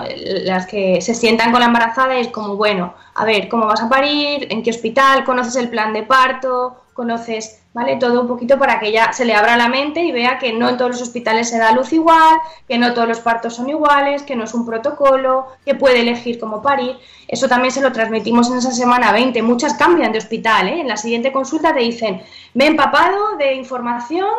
Las 0.44 0.66
que 0.66 1.00
se 1.00 1.14
sientan 1.14 1.50
con 1.50 1.60
la 1.60 1.66
embarazada 1.66 2.16
y 2.18 2.22
es 2.22 2.28
como, 2.28 2.56
bueno, 2.56 2.94
a 3.14 3.24
ver, 3.24 3.48
¿cómo 3.48 3.66
vas 3.66 3.82
a 3.82 3.88
parir? 3.88 4.46
¿En 4.50 4.62
qué 4.62 4.70
hospital? 4.70 5.24
¿Conoces 5.24 5.56
el 5.56 5.68
plan 5.70 5.92
de 5.92 6.02
parto? 6.04 6.82
¿Conoces, 6.96 7.60
¿vale? 7.74 7.96
Todo 7.96 8.22
un 8.22 8.26
poquito 8.26 8.58
para 8.58 8.80
que 8.80 8.88
ella 8.88 9.12
se 9.12 9.26
le 9.26 9.34
abra 9.34 9.58
la 9.58 9.68
mente 9.68 10.02
y 10.02 10.12
vea 10.12 10.38
que 10.38 10.54
no 10.54 10.70
en 10.70 10.78
todos 10.78 10.92
los 10.92 11.02
hospitales 11.02 11.50
se 11.50 11.58
da 11.58 11.72
luz 11.72 11.92
igual, 11.92 12.38
que 12.66 12.78
no 12.78 12.94
todos 12.94 13.06
los 13.06 13.20
partos 13.20 13.54
son 13.54 13.68
iguales, 13.68 14.22
que 14.22 14.34
no 14.34 14.44
es 14.44 14.54
un 14.54 14.64
protocolo, 14.64 15.46
que 15.66 15.74
puede 15.74 16.00
elegir 16.00 16.40
cómo 16.40 16.62
parir. 16.62 16.96
Eso 17.28 17.48
también 17.48 17.70
se 17.70 17.82
lo 17.82 17.92
transmitimos 17.92 18.50
en 18.50 18.56
esa 18.56 18.72
semana 18.72 19.12
20. 19.12 19.42
Muchas 19.42 19.74
cambian 19.74 20.10
de 20.10 20.18
hospital, 20.18 20.68
¿eh? 20.68 20.80
En 20.80 20.88
la 20.88 20.96
siguiente 20.96 21.32
consulta 21.32 21.74
te 21.74 21.80
dicen, 21.80 22.22
me 22.54 22.64
he 22.64 22.68
empapado 22.68 23.36
de 23.36 23.52
información, 23.52 24.30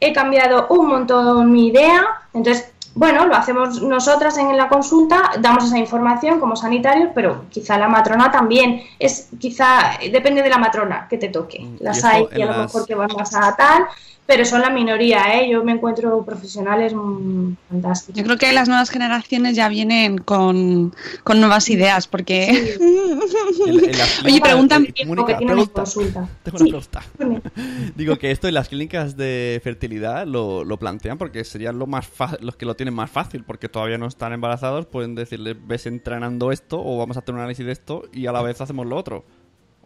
he 0.00 0.14
cambiado 0.14 0.68
un 0.70 0.86
montón 0.86 1.52
mi 1.52 1.68
idea. 1.68 2.02
Entonces, 2.32 2.72
bueno, 2.96 3.26
lo 3.26 3.36
hacemos 3.36 3.82
nosotras 3.82 4.38
en 4.38 4.56
la 4.56 4.68
consulta, 4.68 5.32
damos 5.38 5.64
esa 5.66 5.78
información 5.78 6.40
como 6.40 6.56
sanitarios, 6.56 7.10
pero 7.14 7.44
quizá 7.50 7.76
la 7.78 7.88
matrona 7.88 8.32
también. 8.32 8.82
Es 8.98 9.28
quizá 9.38 9.98
depende 10.10 10.42
de 10.42 10.48
la 10.48 10.56
matrona 10.58 11.06
que 11.08 11.18
te 11.18 11.28
toque. 11.28 11.64
Las 11.78 11.98
esto 11.98 12.08
hay 12.08 12.26
y 12.34 12.42
a 12.42 12.46
lo 12.46 12.52
las- 12.52 12.60
mejor 12.62 12.86
que 12.86 12.94
van 12.94 13.10
más 13.16 13.34
a 13.34 13.54
tal, 13.54 13.84
pero 14.26 14.44
son 14.44 14.60
la 14.60 14.70
minoría, 14.70 15.38
¿eh? 15.40 15.48
Yo 15.50 15.62
me 15.62 15.72
encuentro 15.72 16.24
profesionales 16.24 16.92
mm, 16.94 17.52
fantásticos. 17.70 18.18
Yo 18.18 18.24
creo 18.24 18.36
que 18.38 18.52
las 18.52 18.68
nuevas 18.68 18.90
generaciones 18.90 19.54
ya 19.56 19.68
vienen 19.68 20.18
con, 20.18 20.94
con 21.22 21.38
nuevas 21.40 21.70
ideas, 21.70 22.06
porque... 22.08 22.76
Oye, 24.24 24.40
preguntan... 24.40 24.86
Eh, 24.94 25.06
Mónica, 25.06 25.36
pregunta. 25.38 25.72
consulta. 25.72 26.28
Tengo 26.42 26.58
una 26.58 26.66
pregunta. 26.66 27.02
Digo 27.96 28.16
que 28.16 28.30
esto 28.30 28.48
en 28.48 28.54
las 28.54 28.68
clínicas 28.68 29.16
de 29.16 29.60
fertilidad 29.62 30.26
lo, 30.26 30.64
lo 30.64 30.78
plantean 30.78 31.18
porque 31.18 31.44
serían 31.44 31.78
lo 31.78 31.86
más 31.86 32.06
fa- 32.06 32.36
los 32.40 32.56
que 32.56 32.66
lo 32.66 32.74
tienen 32.76 32.94
más 32.94 33.10
fácil, 33.10 33.44
porque 33.44 33.68
todavía 33.68 33.98
no 33.98 34.06
están 34.06 34.32
embarazados, 34.32 34.86
pueden 34.86 35.14
decirle, 35.14 35.54
ves 35.54 35.86
entrenando 35.86 36.52
esto 36.52 36.82
o 36.84 36.98
vamos 36.98 37.16
a 37.16 37.20
hacer 37.20 37.34
un 37.34 37.40
análisis 37.40 37.64
de 37.64 37.72
esto 37.72 38.02
y 38.12 38.26
a 38.26 38.32
la 38.32 38.42
vez 38.42 38.60
hacemos 38.60 38.86
lo 38.86 38.96
otro. 38.96 39.24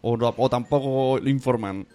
O, 0.01 0.17
o 0.19 0.49
tampoco 0.49 1.19
lo 1.19 1.29
informan. 1.29 1.85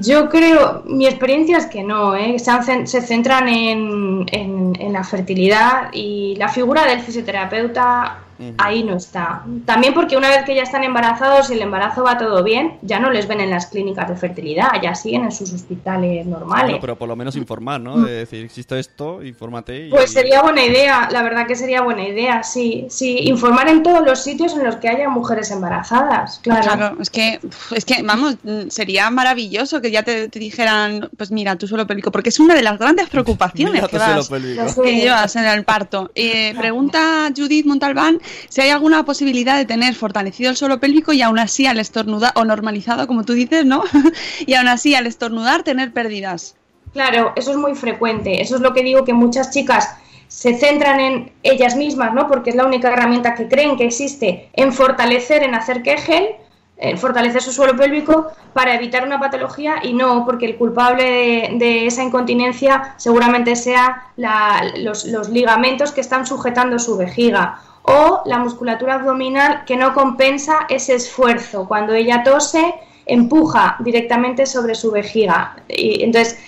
Yo 0.00 0.28
creo, 0.28 0.82
mi 0.86 1.06
experiencia 1.06 1.58
es 1.58 1.66
que 1.66 1.82
no, 1.84 2.16
¿eh? 2.16 2.38
se, 2.38 2.86
se 2.86 3.00
centran 3.00 3.48
en, 3.48 4.26
en- 4.32 4.74
en 4.80 4.92
la 4.92 5.04
fertilidad 5.04 5.90
y 5.92 6.34
la 6.36 6.48
figura 6.48 6.84
del 6.86 7.00
fisioterapeuta 7.00 8.23
ahí 8.58 8.82
no 8.82 8.96
está. 8.96 9.42
También 9.64 9.94
porque 9.94 10.16
una 10.16 10.28
vez 10.28 10.44
que 10.44 10.54
ya 10.54 10.62
están 10.62 10.84
embarazados 10.84 11.50
y 11.50 11.54
el 11.54 11.62
embarazo 11.62 12.02
va 12.02 12.18
todo 12.18 12.42
bien, 12.42 12.78
ya 12.82 12.98
no 12.98 13.10
les 13.10 13.26
ven 13.28 13.40
en 13.40 13.50
las 13.50 13.66
clínicas 13.66 14.08
de 14.08 14.16
fertilidad, 14.16 14.68
ya 14.82 14.94
siguen 14.94 15.24
en 15.24 15.32
sus 15.32 15.52
hospitales 15.52 16.26
normales. 16.26 16.64
Bueno, 16.66 16.78
pero 16.80 16.96
por 16.96 17.08
lo 17.08 17.16
menos 17.16 17.36
informar, 17.36 17.80
¿no? 17.80 18.00
De 18.00 18.12
decir, 18.12 18.44
existe 18.44 18.78
esto, 18.78 19.22
infórmate 19.22 19.86
y... 19.86 19.90
Pues 19.90 20.12
sería 20.12 20.42
buena 20.42 20.64
idea, 20.64 21.08
la 21.10 21.22
verdad 21.22 21.46
que 21.46 21.56
sería 21.56 21.82
buena 21.82 22.06
idea, 22.06 22.42
sí, 22.42 22.86
sí, 22.90 23.18
informar 23.24 23.68
en 23.68 23.82
todos 23.82 24.04
los 24.04 24.22
sitios 24.22 24.52
en 24.54 24.64
los 24.64 24.76
que 24.76 24.88
haya 24.88 25.08
mujeres 25.08 25.50
embarazadas, 25.50 26.40
claro. 26.42 26.62
Claro, 26.62 26.96
es 27.00 27.10
que, 27.10 27.40
es 27.74 27.84
que, 27.84 28.02
vamos, 28.02 28.36
mm, 28.42 28.68
sería 28.68 29.10
maravilloso 29.10 29.80
que 29.80 29.90
ya 29.90 30.02
te, 30.02 30.28
te 30.28 30.38
dijeran, 30.38 31.08
pues 31.16 31.30
mira, 31.30 31.56
tu 31.56 31.66
suelo 31.66 31.86
pélvico, 31.86 32.10
porque 32.10 32.28
es 32.30 32.38
una 32.40 32.54
de 32.54 32.62
las 32.62 32.78
grandes 32.78 33.08
preocupaciones 33.08 33.74
Mira 33.74 33.88
que, 33.88 33.98
vas- 33.98 34.74
que 34.82 34.96
llevas 34.96 35.36
en 35.36 35.44
el 35.44 35.64
parto. 35.64 36.10
Eh, 36.14 36.54
pregunta 36.56 37.30
Judith 37.36 37.66
Montalbán 37.66 38.20
si 38.48 38.60
hay 38.60 38.70
alguna 38.70 39.04
posibilidad 39.04 39.56
de 39.56 39.64
tener 39.64 39.94
fortalecido 39.94 40.50
el 40.50 40.56
suelo 40.56 40.80
pélvico 40.80 41.12
y 41.12 41.22
aún 41.22 41.38
así 41.38 41.66
al 41.66 41.78
estornudar, 41.78 42.32
o 42.34 42.44
normalizado, 42.44 43.06
como 43.06 43.24
tú 43.24 43.32
dices, 43.32 43.64
¿no? 43.64 43.82
y 44.46 44.54
aún 44.54 44.68
así 44.68 44.94
al 44.94 45.06
estornudar 45.06 45.62
tener 45.62 45.92
pérdidas. 45.92 46.56
Claro, 46.92 47.32
eso 47.36 47.50
es 47.50 47.56
muy 47.56 47.74
frecuente. 47.74 48.40
Eso 48.40 48.56
es 48.56 48.60
lo 48.60 48.72
que 48.72 48.82
digo 48.82 49.04
que 49.04 49.12
muchas 49.12 49.50
chicas 49.50 49.96
se 50.28 50.56
centran 50.56 51.00
en 51.00 51.32
ellas 51.42 51.76
mismas, 51.76 52.14
¿no? 52.14 52.28
Porque 52.28 52.50
es 52.50 52.56
la 52.56 52.64
única 52.66 52.88
herramienta 52.88 53.34
que 53.34 53.48
creen 53.48 53.76
que 53.76 53.84
existe 53.84 54.48
en 54.52 54.72
fortalecer, 54.72 55.42
en 55.42 55.54
hacer 55.54 55.82
Kegel, 55.82 56.28
en 56.76 56.98
fortalecer 56.98 57.40
su 57.40 57.52
suelo 57.52 57.76
pélvico 57.76 58.32
para 58.52 58.74
evitar 58.74 59.04
una 59.04 59.20
patología 59.20 59.76
y 59.82 59.92
no, 59.92 60.24
porque 60.24 60.46
el 60.46 60.56
culpable 60.56 61.50
de, 61.56 61.86
esa 61.86 62.02
incontinencia 62.02 62.94
seguramente 62.96 63.54
sea 63.54 64.04
la- 64.16 64.72
los, 64.78 65.04
los 65.04 65.28
ligamentos 65.28 65.92
que 65.92 66.00
están 66.00 66.26
sujetando 66.26 66.78
su 66.80 66.96
vejiga 66.96 67.60
o 67.86 68.22
la 68.26 68.38
musculatura 68.38 68.94
abdominal 68.94 69.64
que 69.66 69.76
no 69.76 69.92
compensa 69.94 70.66
ese 70.68 70.94
esfuerzo. 70.94 71.66
Cuando 71.68 71.92
ella 71.94 72.22
tose, 72.22 72.74
empuja 73.06 73.76
directamente 73.80 74.46
sobre 74.46 74.74
su 74.74 74.90
vejiga. 74.90 75.56
Y 75.68 76.02
entonces, 76.02 76.38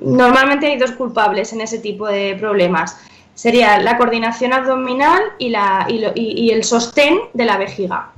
normalmente 0.00 0.66
hay 0.66 0.76
dos 0.78 0.92
culpables 0.92 1.52
en 1.52 1.60
ese 1.60 1.78
tipo 1.78 2.06
de 2.08 2.36
problemas. 2.38 2.98
Sería 3.34 3.78
la 3.80 3.96
coordinación 3.96 4.52
abdominal 4.52 5.22
y, 5.38 5.50
la, 5.50 5.86
y, 5.88 5.98
lo- 5.98 6.12
y- 6.14 6.50
el 6.50 6.64
sostén 6.64 7.18
de 7.34 7.44
la 7.44 7.56
vejiga. 7.56 8.10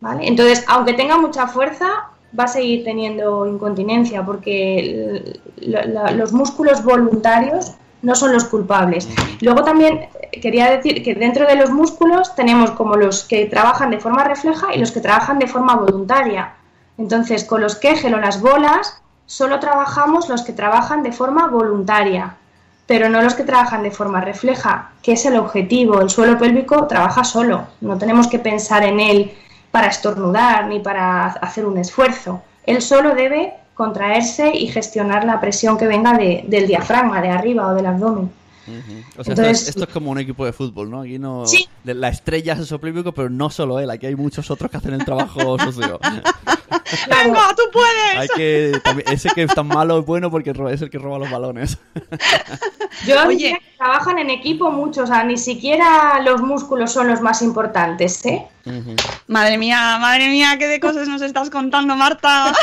¿vale? 0.00 0.26
Entonces, 0.26 0.64
aunque 0.68 0.94
tenga 0.94 1.18
mucha 1.18 1.46
fuerza, 1.48 2.08
va 2.38 2.44
a 2.44 2.48
seguir 2.48 2.84
teniendo 2.84 3.46
incontinencia 3.46 4.24
porque 4.24 5.38
los 5.60 6.32
músculos 6.32 6.82
voluntarios 6.84 7.72
no 8.02 8.14
son 8.14 8.32
los 8.32 8.44
culpables. 8.44 9.08
Luego 9.40 9.62
también 9.62 10.08
eh, 10.20 10.40
quería 10.40 10.70
decir 10.70 11.02
que 11.02 11.14
dentro 11.14 11.46
de 11.46 11.56
los 11.56 11.70
músculos 11.70 12.34
tenemos 12.34 12.72
como 12.72 12.96
los 12.96 13.24
que 13.24 13.46
trabajan 13.46 13.90
de 13.90 14.00
forma 14.00 14.24
refleja 14.24 14.74
y 14.74 14.78
los 14.78 14.92
que 14.92 15.00
trabajan 15.00 15.38
de 15.38 15.46
forma 15.46 15.76
voluntaria. 15.76 16.54
Entonces, 16.98 17.44
con 17.44 17.60
los 17.60 17.76
Kegel 17.76 18.14
o 18.14 18.20
las 18.20 18.40
bolas, 18.40 19.00
solo 19.26 19.60
trabajamos 19.60 20.28
los 20.28 20.42
que 20.42 20.52
trabajan 20.52 21.02
de 21.02 21.12
forma 21.12 21.46
voluntaria, 21.46 22.34
pero 22.86 23.08
no 23.08 23.22
los 23.22 23.34
que 23.34 23.44
trabajan 23.44 23.82
de 23.82 23.90
forma 23.90 24.20
refleja, 24.20 24.90
que 25.02 25.12
es 25.12 25.24
el 25.24 25.36
objetivo. 25.36 26.00
El 26.00 26.10
suelo 26.10 26.38
pélvico 26.38 26.86
trabaja 26.86 27.24
solo, 27.24 27.68
no 27.80 27.96
tenemos 27.96 28.26
que 28.26 28.38
pensar 28.38 28.82
en 28.82 29.00
él 29.00 29.32
para 29.70 29.86
estornudar 29.86 30.66
ni 30.66 30.80
para 30.80 31.26
hacer 31.26 31.64
un 31.64 31.78
esfuerzo. 31.78 32.42
Él 32.66 32.82
solo 32.82 33.14
debe 33.14 33.54
contraerse 33.84 34.54
y 34.54 34.66
gestionar 34.68 35.24
la 35.24 35.40
presión 35.40 35.78
que 35.78 35.86
venga 35.86 36.12
de- 36.18 36.44
del 36.46 36.66
diafragma, 36.66 37.22
de 37.22 37.30
arriba 37.30 37.66
o 37.68 37.74
del 37.74 37.86
abdomen. 37.86 38.30
O 39.16 39.24
sea, 39.24 39.32
Entonces- 39.32 39.38
esto, 39.38 39.42
es, 39.48 39.68
esto 39.68 39.84
es 39.84 39.88
como 39.90 40.10
un 40.10 40.18
equipo 40.18 40.44
de 40.44 40.52
fútbol, 40.52 40.90
¿no? 40.90 41.00
Aquí 41.00 41.18
no... 41.18 41.46
Sí. 41.46 41.66
La 41.84 42.08
estrella 42.08 42.52
es 42.52 42.58
el 42.60 42.66
suelo 42.66 42.82
pélvico, 42.82 43.12
pero 43.12 43.30
no 43.30 43.48
solo 43.48 43.80
él, 43.80 43.88
aquí 43.90 44.04
hay 44.06 44.14
muchos 44.16 44.50
otros 44.50 44.70
que 44.70 44.76
hacen 44.76 44.92
el 44.92 45.04
trabajo 45.04 45.58
sucio. 45.64 45.98
¡Venga, 47.08 47.40
tú 47.56 47.62
puedes! 47.72 48.16
Hay 48.18 48.28
que... 48.36 48.78
también- 48.84 49.08
ese 49.10 49.30
que 49.30 49.44
es 49.44 49.54
tan 49.54 49.66
malo 49.66 49.98
es 50.00 50.04
bueno 50.06 50.30
porque 50.30 50.50
es 50.72 50.82
el 50.82 50.90
que 50.90 50.98
roba 50.98 51.18
los 51.18 51.30
balones. 51.30 51.78
Yo 53.06 53.16
Oye. 53.26 53.36
diría 53.36 53.58
que 53.58 53.76
trabajan 53.78 54.18
en 54.18 54.28
equipo 54.30 54.70
mucho, 54.70 55.04
o 55.04 55.06
sea, 55.06 55.24
ni 55.24 55.38
siquiera 55.38 56.20
los 56.24 56.42
músculos 56.42 56.92
son 56.92 57.08
los 57.08 57.20
más 57.22 57.40
importantes, 57.42 58.24
¿eh? 58.26 58.46
Madre 59.26 59.56
mía, 59.58 59.96
madre 60.00 60.28
mía, 60.28 60.56
qué 60.58 60.66
de 60.68 60.78
cosas 60.80 61.08
nos 61.08 61.22
estás 61.22 61.48
contando, 61.50 61.96
Marta. 61.96 62.52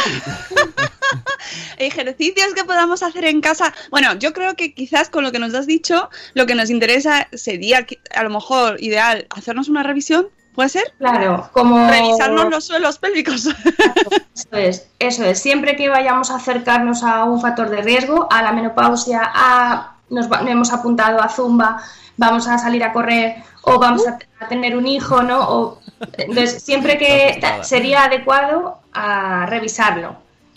Ejercicios 1.78 2.54
que 2.54 2.64
podamos 2.64 3.04
hacer 3.04 3.26
en 3.26 3.42
casa. 3.42 3.74
Bueno, 3.90 4.16
yo 4.16 4.34
creo 4.34 4.56
que 4.56 4.74
quizás 4.74 5.10
con 5.10 5.24
lo 5.24 5.32
que 5.32 5.40
nos 5.40 5.54
has 5.54 5.68
dicho, 5.68 6.10
lo 6.34 6.46
que 6.46 6.56
nos 6.56 6.70
interesa 6.70 7.28
sería, 7.34 7.86
a 8.16 8.24
lo 8.24 8.30
mejor, 8.30 8.82
ideal, 8.82 9.28
hacernos 9.30 9.70
una 9.70 9.84
revisión. 9.84 10.30
¿Puede 10.54 10.70
ser? 10.70 10.92
Claro, 10.98 11.50
como... 11.54 11.88
Revisarnos 11.88 12.50
los 12.50 12.66
suelos 12.66 12.98
pélvicos. 12.98 13.46
Eso 13.46 14.48
es, 14.54 14.88
eso 14.98 15.24
es. 15.24 15.40
Siempre 15.40 15.76
que 15.76 15.88
vayamos 15.88 16.32
a 16.32 16.38
acercarnos 16.38 17.04
a 17.04 17.26
un 17.26 17.40
factor 17.40 17.70
de 17.70 17.84
riesgo, 17.84 18.28
a 18.32 18.42
la 18.42 18.52
menopausia, 18.54 19.22
a 19.24 19.98
nos 20.10 20.32
va- 20.32 20.42
hemos 20.50 20.74
apuntado 20.74 21.22
a 21.22 21.30
zumba, 21.30 21.84
vamos 22.16 22.48
a 22.48 22.58
salir 22.58 22.84
a 22.84 22.92
correr 22.92 23.36
o 23.62 23.78
vamos 23.78 24.08
a, 24.08 24.18
a 24.40 24.48
tener 24.48 24.76
un 24.76 24.88
hijo, 24.88 25.22
¿no? 25.22 25.48
O, 25.48 25.82
entonces, 26.18 26.64
siempre 26.64 26.98
que 26.98 27.40
sería 27.62 28.06
adecuado 28.06 28.80
a 28.94 29.46
revisarlo, 29.46 30.16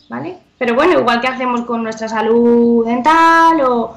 ¿vale? 0.09 0.39
Pero 0.61 0.75
bueno, 0.75 1.01
igual 1.01 1.23
que 1.23 1.27
hacemos 1.27 1.63
con 1.63 1.83
nuestra 1.83 2.07
salud 2.07 2.85
dental 2.85 3.63
o, 3.63 3.97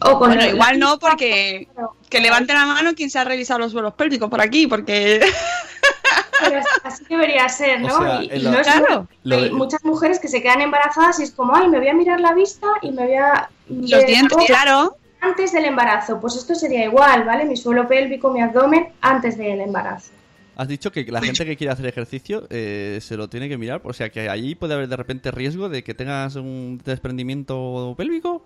o 0.00 0.18
con 0.20 0.28
Bueno, 0.28 0.44
igual 0.44 0.78
no, 0.78 0.96
porque 0.96 1.66
que 2.08 2.20
levante 2.20 2.54
la 2.54 2.66
mano 2.66 2.94
quien 2.94 3.10
se 3.10 3.18
ha 3.18 3.24
revisado 3.24 3.58
los 3.58 3.72
suelos 3.72 3.94
pélvicos 3.94 4.30
por 4.30 4.40
aquí, 4.40 4.68
porque... 4.68 5.20
Pero 6.40 6.60
así 6.84 7.04
debería 7.08 7.48
ser, 7.48 7.80
¿no? 7.80 7.98
O 7.98 8.00
sea, 8.00 8.22
y, 8.22 8.28
no 8.44 8.60
es 8.60 8.64
Claro. 8.64 9.08
Hay 9.28 9.48
de- 9.48 9.50
muchas 9.50 9.84
mujeres 9.84 10.20
que 10.20 10.28
se 10.28 10.40
quedan 10.40 10.60
embarazadas 10.60 11.18
y 11.18 11.24
es 11.24 11.32
como, 11.32 11.56
ay, 11.56 11.66
me 11.66 11.78
voy 11.78 11.88
a 11.88 11.94
mirar 11.94 12.20
la 12.20 12.32
vista 12.32 12.68
y 12.80 12.92
me 12.92 13.06
voy 13.06 13.16
a... 13.16 13.50
Los 13.68 14.06
dientes, 14.06 14.38
claro. 14.46 14.96
Antes 15.20 15.50
del 15.50 15.64
embarazo, 15.64 16.20
pues 16.20 16.36
esto 16.36 16.54
sería 16.54 16.84
igual, 16.84 17.24
¿vale? 17.24 17.44
Mi 17.44 17.56
suelo 17.56 17.88
pélvico, 17.88 18.30
mi 18.30 18.40
abdomen, 18.40 18.92
antes 19.00 19.36
del 19.36 19.60
embarazo. 19.60 20.12
Has 20.56 20.68
dicho 20.68 20.92
que 20.92 21.04
la 21.04 21.20
gente 21.20 21.44
que 21.44 21.56
quiere 21.56 21.72
hacer 21.72 21.86
ejercicio 21.86 22.46
eh, 22.50 22.98
se 23.00 23.16
lo 23.16 23.28
tiene 23.28 23.48
que 23.48 23.58
mirar, 23.58 23.80
o 23.84 23.92
sea 23.92 24.10
que 24.10 24.28
allí 24.28 24.54
puede 24.54 24.74
haber 24.74 24.88
de 24.88 24.96
repente 24.96 25.30
riesgo 25.30 25.68
de 25.68 25.82
que 25.82 25.94
tengas 25.94 26.36
un 26.36 26.80
desprendimiento 26.84 27.94
pélvico. 27.96 28.44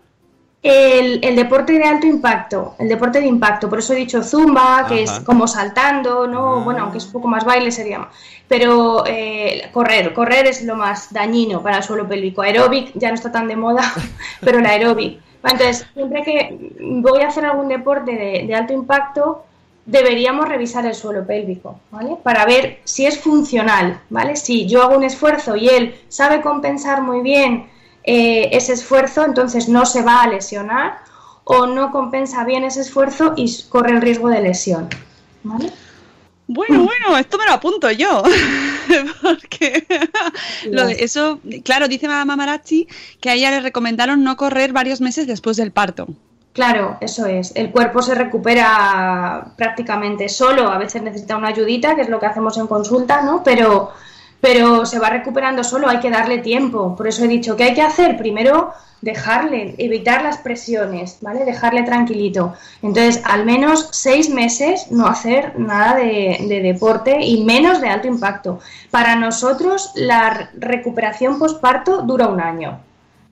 El, 0.60 1.20
el 1.22 1.36
deporte 1.36 1.74
de 1.74 1.84
alto 1.84 2.06
impacto, 2.06 2.74
el 2.80 2.88
deporte 2.88 3.20
de 3.20 3.26
impacto, 3.26 3.68
por 3.68 3.78
eso 3.78 3.92
he 3.92 3.96
dicho 3.96 4.24
zumba, 4.24 4.86
que 4.88 5.04
Ajá. 5.04 5.18
es 5.18 5.20
como 5.20 5.46
saltando, 5.46 6.26
¿no? 6.26 6.56
Ah. 6.56 6.64
Bueno, 6.64 6.82
aunque 6.82 6.98
es 6.98 7.06
un 7.06 7.12
poco 7.12 7.28
más 7.28 7.44
baile 7.44 7.70
sería 7.70 8.00
más. 8.00 8.08
Pero 8.48 9.04
eh, 9.06 9.68
correr, 9.72 10.12
correr 10.14 10.46
es 10.46 10.64
lo 10.64 10.74
más 10.74 11.12
dañino 11.12 11.62
para 11.62 11.76
el 11.76 11.82
suelo 11.84 12.08
pélvico. 12.08 12.42
Aeróbic 12.42 12.90
ya 12.94 13.08
no 13.08 13.14
está 13.14 13.30
tan 13.30 13.46
de 13.46 13.54
moda, 13.54 13.82
pero 14.40 14.58
el 14.58 14.66
aeróbic. 14.66 15.20
Entonces, 15.44 15.86
siempre 15.94 16.24
que 16.24 16.58
voy 16.80 17.22
a 17.22 17.28
hacer 17.28 17.44
algún 17.44 17.68
deporte 17.68 18.10
de, 18.10 18.44
de 18.46 18.54
alto 18.54 18.72
impacto, 18.72 19.44
deberíamos 19.88 20.46
revisar 20.46 20.84
el 20.84 20.94
suelo 20.94 21.26
pélvico, 21.26 21.80
¿vale? 21.90 22.16
Para 22.22 22.44
ver 22.44 22.80
si 22.84 23.06
es 23.06 23.18
funcional, 23.18 24.00
¿vale? 24.10 24.36
Si 24.36 24.66
yo 24.66 24.82
hago 24.82 24.96
un 24.96 25.04
esfuerzo 25.04 25.56
y 25.56 25.68
él 25.68 25.94
sabe 26.08 26.42
compensar 26.42 27.00
muy 27.02 27.22
bien 27.22 27.70
eh, 28.04 28.50
ese 28.52 28.74
esfuerzo, 28.74 29.24
entonces 29.24 29.68
no 29.68 29.86
se 29.86 30.02
va 30.02 30.22
a 30.22 30.28
lesionar 30.28 30.98
o 31.44 31.66
no 31.66 31.90
compensa 31.90 32.44
bien 32.44 32.64
ese 32.64 32.82
esfuerzo 32.82 33.32
y 33.34 33.50
corre 33.70 33.92
el 33.92 34.02
riesgo 34.02 34.28
de 34.28 34.42
lesión, 34.42 34.90
¿vale? 35.42 35.72
Bueno, 36.46 36.84
bueno, 36.84 37.16
esto 37.16 37.38
me 37.38 37.46
lo 37.46 37.52
apunto 37.52 37.90
yo. 37.90 38.22
Porque 39.22 39.86
lo 40.70 40.86
de 40.86 40.96
eso, 41.00 41.40
claro, 41.64 41.88
dice 41.88 42.08
Mamá 42.08 42.36
Marachi 42.36 42.88
que 43.20 43.30
a 43.30 43.34
ella 43.34 43.50
le 43.50 43.60
recomendaron 43.60 44.22
no 44.22 44.36
correr 44.36 44.72
varios 44.72 45.00
meses 45.00 45.26
después 45.26 45.56
del 45.56 45.72
parto. 45.72 46.08
Claro, 46.58 46.96
eso 47.00 47.24
es. 47.26 47.52
El 47.54 47.70
cuerpo 47.70 48.02
se 48.02 48.16
recupera 48.16 49.52
prácticamente 49.54 50.28
solo. 50.28 50.68
A 50.68 50.76
veces 50.76 51.00
necesita 51.02 51.36
una 51.36 51.50
ayudita, 51.50 51.94
que 51.94 52.00
es 52.02 52.08
lo 52.08 52.18
que 52.18 52.26
hacemos 52.26 52.58
en 52.58 52.66
consulta, 52.66 53.22
¿no? 53.22 53.44
Pero, 53.44 53.92
pero 54.40 54.84
se 54.84 54.98
va 54.98 55.08
recuperando 55.08 55.62
solo. 55.62 55.88
Hay 55.88 56.00
que 56.00 56.10
darle 56.10 56.38
tiempo. 56.38 56.96
Por 56.96 57.06
eso 57.06 57.22
he 57.24 57.28
dicho 57.28 57.54
que 57.54 57.62
hay 57.62 57.74
que 57.74 57.82
hacer 57.82 58.16
primero 58.16 58.72
dejarle, 59.02 59.76
evitar 59.78 60.24
las 60.24 60.38
presiones, 60.38 61.18
¿vale? 61.20 61.44
Dejarle 61.44 61.84
tranquilito. 61.84 62.54
Entonces, 62.82 63.22
al 63.24 63.46
menos 63.46 63.90
seis 63.92 64.28
meses 64.28 64.90
no 64.90 65.06
hacer 65.06 65.60
nada 65.60 65.94
de, 65.94 66.38
de 66.48 66.60
deporte 66.60 67.24
y 67.24 67.44
menos 67.44 67.80
de 67.80 67.88
alto 67.88 68.08
impacto. 68.08 68.58
Para 68.90 69.14
nosotros, 69.14 69.92
la 69.94 70.50
recuperación 70.58 71.38
postparto 71.38 72.02
dura 72.02 72.26
un 72.26 72.40
año. 72.40 72.80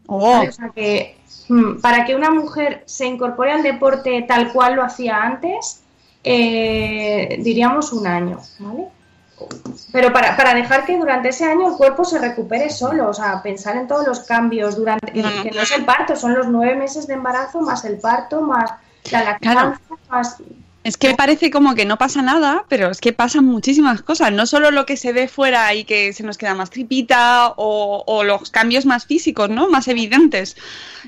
¿Vale? 0.09 0.49
O 0.49 0.53
sea 0.53 0.71
que 0.71 1.19
mm, 1.49 1.81
para 1.81 2.05
que 2.05 2.15
una 2.15 2.31
mujer 2.31 2.83
se 2.87 3.07
incorpore 3.07 3.53
al 3.53 3.63
deporte 3.63 4.25
tal 4.29 4.53
cual 4.53 4.77
lo 4.77 4.83
hacía 4.83 5.23
antes, 5.23 5.83
eh, 6.25 7.39
diríamos 7.41 7.93
un 7.93 8.07
año, 8.07 8.41
¿vale? 8.59 8.89
Pero 9.93 10.13
para, 10.13 10.37
para 10.37 10.55
dejar 10.55 10.87
que 10.87 10.97
durante 10.97 11.29
ese 11.29 11.45
año 11.45 11.69
el 11.69 11.77
cuerpo 11.77 12.05
se 12.05 12.19
recupere 12.19 12.71
solo, 12.71 13.11
o 13.11 13.15
sea, 13.15 13.43
pensar 13.43 13.77
en 13.77 13.87
todos 13.87 14.07
los 14.07 14.21
cambios 14.21 14.77
durante, 14.77 15.13
que, 15.13 15.23
que 15.23 15.51
no 15.51 15.61
es 15.61 15.71
el 15.73 15.85
parto, 15.85 16.17
son 16.17 16.35
los 16.35 16.49
nueve 16.49 16.75
meses 16.75 17.07
de 17.07 17.15
embarazo 17.15 17.61
más 17.61 17.85
el 17.85 17.99
parto, 17.99 18.41
más 18.41 18.73
la 19.13 19.25
lactancia, 19.25 19.81
más 20.09 20.43
Es 20.87 20.97
que 20.97 21.15
parece 21.17 21.51
como 21.51 21.75
que 21.75 21.85
no 21.85 21.99
pasa 21.99 22.23
nada, 22.23 22.65
pero 22.69 22.91
es 22.91 23.01
que 23.01 23.13
pasan 23.13 23.45
muchísimas 23.45 24.03
cosas. 24.03 24.31
No 24.33 24.47
solo 24.47 24.71
lo 24.71 24.87
que 24.87 24.97
se 24.97 25.13
ve 25.13 25.27
fuera 25.27 25.75
y 25.75 25.85
que 25.85 26.13
se 26.13 26.23
nos 26.23 26.39
queda 26.39 26.55
más 26.55 26.71
tripita 26.71 27.49
o, 27.57 28.05
o 28.07 28.23
los 28.23 28.51
cambios 28.51 28.87
más 28.87 29.05
físicos, 29.05 29.51
¿no? 29.51 29.69
Más 29.69 29.89
evidentes. 29.89 30.57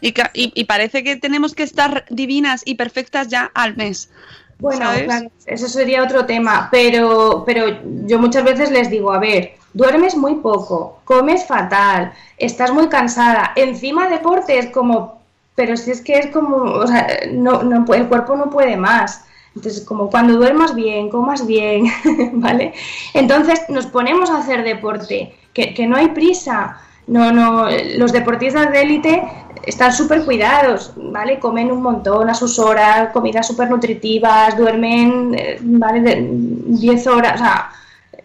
Y, 0.01 0.12
ca- 0.12 0.33
y- 0.35 0.51
y 0.55 0.64
parece 0.64 1.05
que 1.05 1.14
tenemos 1.16 1.55
que 1.55 1.62
estar 1.62 2.05
divinas 2.11 2.62
y 2.64 2.74
perfectas 2.74 3.29
ya 3.29 3.51
al 3.55 3.76
mes. 3.76 4.11
Bueno, 4.59 4.87
¿sabes? 4.87 5.05
claro, 5.05 5.31
eso 5.47 5.68
sería 5.68 6.03
otro 6.03 6.26
tema, 6.26 6.68
pero, 6.72 7.45
pero 7.47 7.79
yo 8.07 8.18
muchas 8.18 8.43
veces 8.43 8.72
les 8.72 8.91
digo, 8.91 9.12
a 9.12 9.20
ver, 9.20 9.53
duermes 9.74 10.16
muy 10.16 10.35
poco, 10.37 10.99
comes 11.05 11.47
fatal, 11.47 12.12
estás 12.37 12.72
muy 12.72 12.89
cansada, 12.89 13.53
encima 13.55 14.09
deporte 14.09 14.59
es 14.59 14.66
como, 14.70 15.22
pero 15.55 15.76
si 15.76 15.93
es 15.93 16.01
que 16.01 16.18
es 16.18 16.26
como, 16.33 16.57
o 16.57 16.87
sea, 16.89 17.07
no, 17.31 17.62
no, 17.62 17.85
el 17.95 18.07
cuerpo 18.09 18.37
no 18.37 18.51
puede 18.51 18.76
más. 18.76 19.22
Entonces, 19.59 19.84
como 19.84 20.09
cuando 20.09 20.36
duermas 20.36 20.74
bien, 20.74 21.11
comas 21.11 21.44
bien, 21.44 21.86
¿vale? 22.34 22.74
Entonces 23.12 23.62
nos 23.68 23.86
ponemos 23.86 24.30
a 24.30 24.38
hacer 24.38 24.62
deporte, 24.62 25.34
que, 25.52 25.74
que 25.74 25.86
no 25.86 25.96
hay 25.96 26.09
prisa. 26.09 26.78
No, 27.09 27.32
no, 27.32 27.66
los 27.96 28.12
deportistas 28.12 28.70
de 28.70 28.82
élite 28.82 29.22
están 29.64 29.92
súper 29.92 30.24
cuidados, 30.24 30.92
¿vale? 30.96 31.40
Comen 31.40 31.72
un 31.72 31.82
montón 31.82 32.30
a 32.30 32.34
sus 32.34 32.59
horas, 32.59 33.11
comidas 33.12 33.46
súper 33.46 33.68
nutritivas, 33.68 34.56
duermen, 34.56 35.34
eh, 35.36 35.59
¿vale? 35.61 36.00
De 36.02 36.28
10 36.30 37.06
horas, 37.09 37.40
o 37.40 37.44
sea, 37.44 37.70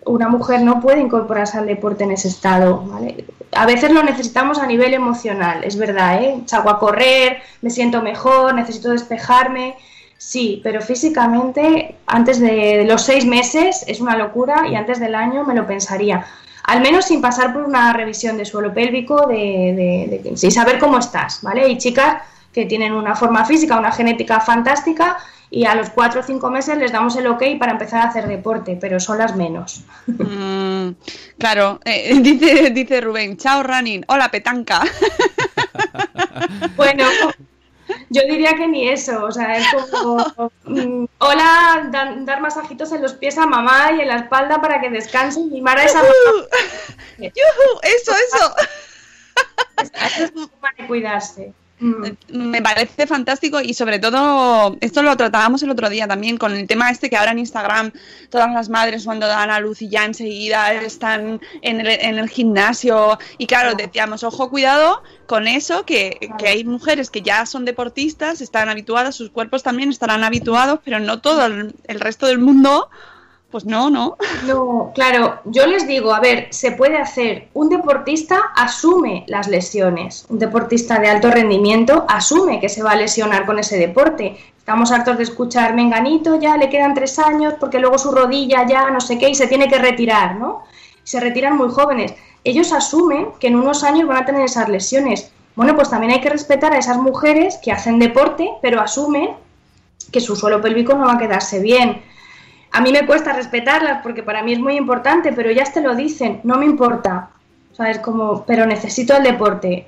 una 0.05 0.29
mujer 0.29 0.61
no 0.61 0.79
puede 0.81 1.01
incorporarse 1.01 1.57
al 1.57 1.65
deporte 1.65 2.03
en 2.03 2.11
ese 2.11 2.27
estado, 2.27 2.83
¿vale? 2.85 3.25
A 3.53 3.65
veces 3.65 3.91
lo 3.91 4.03
necesitamos 4.03 4.59
a 4.59 4.67
nivel 4.67 4.93
emocional, 4.93 5.63
es 5.63 5.77
verdad, 5.77 6.21
¿eh? 6.21 6.41
Salgo 6.45 6.69
a 6.69 6.79
correr, 6.79 7.41
me 7.61 7.71
siento 7.71 8.01
mejor, 8.01 8.53
necesito 8.53 8.91
despejarme, 8.91 9.75
sí, 10.25 10.61
pero 10.63 10.81
físicamente 10.81 11.95
antes 12.07 12.39
de 12.39 12.85
los 12.87 13.01
seis 13.03 13.25
meses 13.25 13.83
es 13.87 13.99
una 13.99 14.15
locura 14.17 14.67
y 14.69 14.75
antes 14.75 14.99
del 14.99 15.15
año 15.15 15.43
me 15.45 15.53
lo 15.53 15.67
pensaría. 15.67 16.25
Al 16.65 16.81
menos 16.81 17.05
sin 17.05 17.21
pasar 17.21 17.51
por 17.53 17.63
una 17.63 17.91
revisión 17.93 18.37
de 18.37 18.45
suelo 18.45 18.73
pélvico, 18.73 19.27
de, 19.27 19.35
de, 20.15 20.21
de- 20.29 20.37
sin 20.37 20.51
saber 20.51 20.79
cómo 20.79 20.97
estás, 20.97 21.41
¿vale? 21.41 21.61
Hay 21.65 21.77
chicas 21.77 22.21
que 22.53 22.65
tienen 22.65 22.93
una 22.93 23.15
forma 23.15 23.43
física, 23.45 23.77
una 23.77 23.91
genética 23.91 24.39
fantástica 24.39 25.17
y 25.51 25.65
a 25.65 25.75
los 25.75 25.89
cuatro 25.89 26.21
o 26.21 26.23
cinco 26.23 26.49
meses 26.49 26.77
les 26.77 26.91
damos 26.91 27.15
el 27.17 27.27
ok 27.27 27.43
para 27.59 27.73
empezar 27.73 28.01
a 28.01 28.09
hacer 28.09 28.27
deporte, 28.27 28.77
pero 28.79 28.99
son 28.99 29.17
las 29.17 29.35
menos. 29.35 29.83
Mm, 30.07 30.89
claro, 31.37 31.79
eh, 31.85 32.17
dice, 32.21 32.69
dice 32.71 33.01
Rubén, 33.01 33.35
chao 33.37 33.61
running, 33.61 34.03
hola 34.07 34.29
petanca. 34.31 34.81
Bueno, 36.75 37.05
yo 38.09 38.21
diría 38.23 38.53
que 38.55 38.67
ni 38.67 38.87
eso, 38.89 39.23
o 39.25 39.31
sea, 39.31 39.57
es 39.57 39.65
como, 39.91 40.17
mm, 40.65 41.05
hola, 41.19 41.89
dan- 41.91 42.25
dar 42.25 42.41
masajitos 42.41 42.91
en 42.91 43.01
los 43.01 43.13
pies 43.13 43.37
a 43.37 43.45
mamá 43.45 43.91
y 43.97 44.01
en 44.01 44.07
la 44.07 44.17
espalda 44.17 44.61
para 44.61 44.79
que 44.81 44.89
descanse 44.89 45.39
y 45.39 45.45
mimar 45.45 45.77
a 45.77 45.83
esa 45.85 45.99
mamá. 45.99 46.11
¡Yujú! 47.17 47.79
Eso, 47.81 48.11
eso. 48.15 48.55
Eso 49.81 50.23
es 50.23 50.31
forma 50.31 50.69
de 50.77 50.87
cuidarse. 50.87 51.53
Mm. 51.83 52.47
Me 52.49 52.61
parece 52.61 53.05
fantástico 53.05 53.59
y 53.59 53.73
sobre 53.73 53.99
todo, 53.99 54.77
esto 54.79 55.03
lo 55.03 55.17
tratábamos 55.17 55.63
el 55.63 55.69
otro 55.69 55.89
día 55.89 56.07
también 56.07 56.37
con 56.37 56.53
el 56.53 56.65
tema 56.65 56.89
este 56.89 57.09
que 57.09 57.17
ahora 57.17 57.31
en 57.31 57.39
Instagram 57.39 57.91
todas 58.29 58.49
las 58.53 58.69
madres 58.69 59.03
cuando 59.03 59.27
dan 59.27 59.51
a 59.51 59.59
luz 59.59 59.81
y 59.81 59.89
ya 59.89 60.05
enseguida 60.05 60.71
están 60.73 61.41
en 61.61 61.81
el, 61.81 61.87
en 61.87 62.17
el 62.19 62.29
gimnasio 62.29 63.19
y 63.37 63.47
claro, 63.47 63.75
decíamos, 63.75 64.23
ojo, 64.23 64.49
cuidado 64.49 65.03
con 65.25 65.45
eso, 65.45 65.85
que, 65.85 66.31
que 66.37 66.47
hay 66.47 66.63
mujeres 66.63 67.09
que 67.09 67.21
ya 67.21 67.45
son 67.45 67.65
deportistas, 67.65 68.39
están 68.39 68.69
habituadas, 68.69 69.15
sus 69.15 69.29
cuerpos 69.29 69.61
también 69.61 69.89
estarán 69.89 70.23
habituados, 70.23 70.79
pero 70.85 71.01
no 71.01 71.19
todo 71.19 71.45
el, 71.45 71.75
el 71.85 71.99
resto 71.99 72.27
del 72.27 72.39
mundo, 72.39 72.89
pues 73.53 73.65
no, 73.65 73.91
no. 73.91 74.17
No, 74.47 74.91
claro, 74.95 75.39
yo 75.45 75.67
les 75.67 75.87
digo, 75.87 76.11
a 76.13 76.19
ver, 76.19 76.47
se 76.49 76.71
puede 76.71 76.97
hacer. 76.97 77.47
Un 77.53 77.69
deportista 77.69 78.51
asume 78.55 79.23
las 79.27 79.47
lesiones. 79.47 80.25
Un 80.27 80.39
deportista 80.39 80.99
de 80.99 81.07
alto 81.07 81.29
rendimiento 81.29 82.03
asume 82.09 82.59
que 82.59 82.67
se 82.67 82.83
va 82.83 82.91
a 82.91 82.95
lesionar 82.95 83.45
con 83.45 83.59
ese 83.59 83.77
deporte. 83.77 84.35
Estamos 84.57 84.91
hartos 84.91 85.17
de 85.17 85.23
escuchar, 85.23 85.75
Menganito 85.75 86.39
ya 86.39 86.57
le 86.57 86.69
quedan 86.69 86.95
tres 86.95 87.19
años 87.19 87.53
porque 87.59 87.79
luego 87.79 87.99
su 87.99 88.11
rodilla 88.11 88.65
ya 88.65 88.89
no 88.89 88.99
sé 88.99 89.19
qué 89.19 89.29
y 89.29 89.35
se 89.35 89.47
tiene 89.47 89.67
que 89.67 89.77
retirar, 89.77 90.35
¿no? 90.35 90.63
Se 91.03 91.19
retiran 91.19 91.55
muy 91.55 91.69
jóvenes. 91.69 92.15
Ellos 92.43 92.73
asumen 92.73 93.27
que 93.39 93.47
en 93.47 93.55
unos 93.55 93.83
años 93.83 94.07
van 94.07 94.23
a 94.23 94.25
tener 94.25 94.43
esas 94.43 94.67
lesiones. 94.67 95.31
Bueno, 95.55 95.75
pues 95.75 95.91
también 95.91 96.11
hay 96.11 96.21
que 96.21 96.29
respetar 96.29 96.73
a 96.73 96.79
esas 96.79 96.97
mujeres 96.97 97.59
que 97.63 97.71
hacen 97.71 97.99
deporte, 97.99 98.49
pero 98.63 98.81
asumen 98.81 99.29
que 100.11 100.21
su 100.21 100.35
suelo 100.35 100.59
pélvico 100.59 100.95
no 100.95 101.05
va 101.05 101.13
a 101.13 101.17
quedarse 101.19 101.59
bien. 101.59 102.01
A 102.73 102.81
mí 102.81 102.91
me 102.91 103.05
cuesta 103.05 103.33
respetarlas 103.33 104.01
porque 104.01 104.23
para 104.23 104.41
mí 104.41 104.51
es 104.51 104.59
muy 104.59 104.75
importante, 104.75 105.31
pero 105.31 105.51
ellas 105.51 105.71
te 105.71 105.81
lo 105.81 105.95
dicen, 105.95 106.41
no 106.43 106.57
me 106.57 106.65
importa. 106.65 107.29
O 107.71 107.75
sea, 107.75 107.91
es 107.91 107.99
como, 107.99 108.43
pero 108.45 108.65
necesito 108.65 109.15
el 109.15 109.23
deporte. 109.23 109.85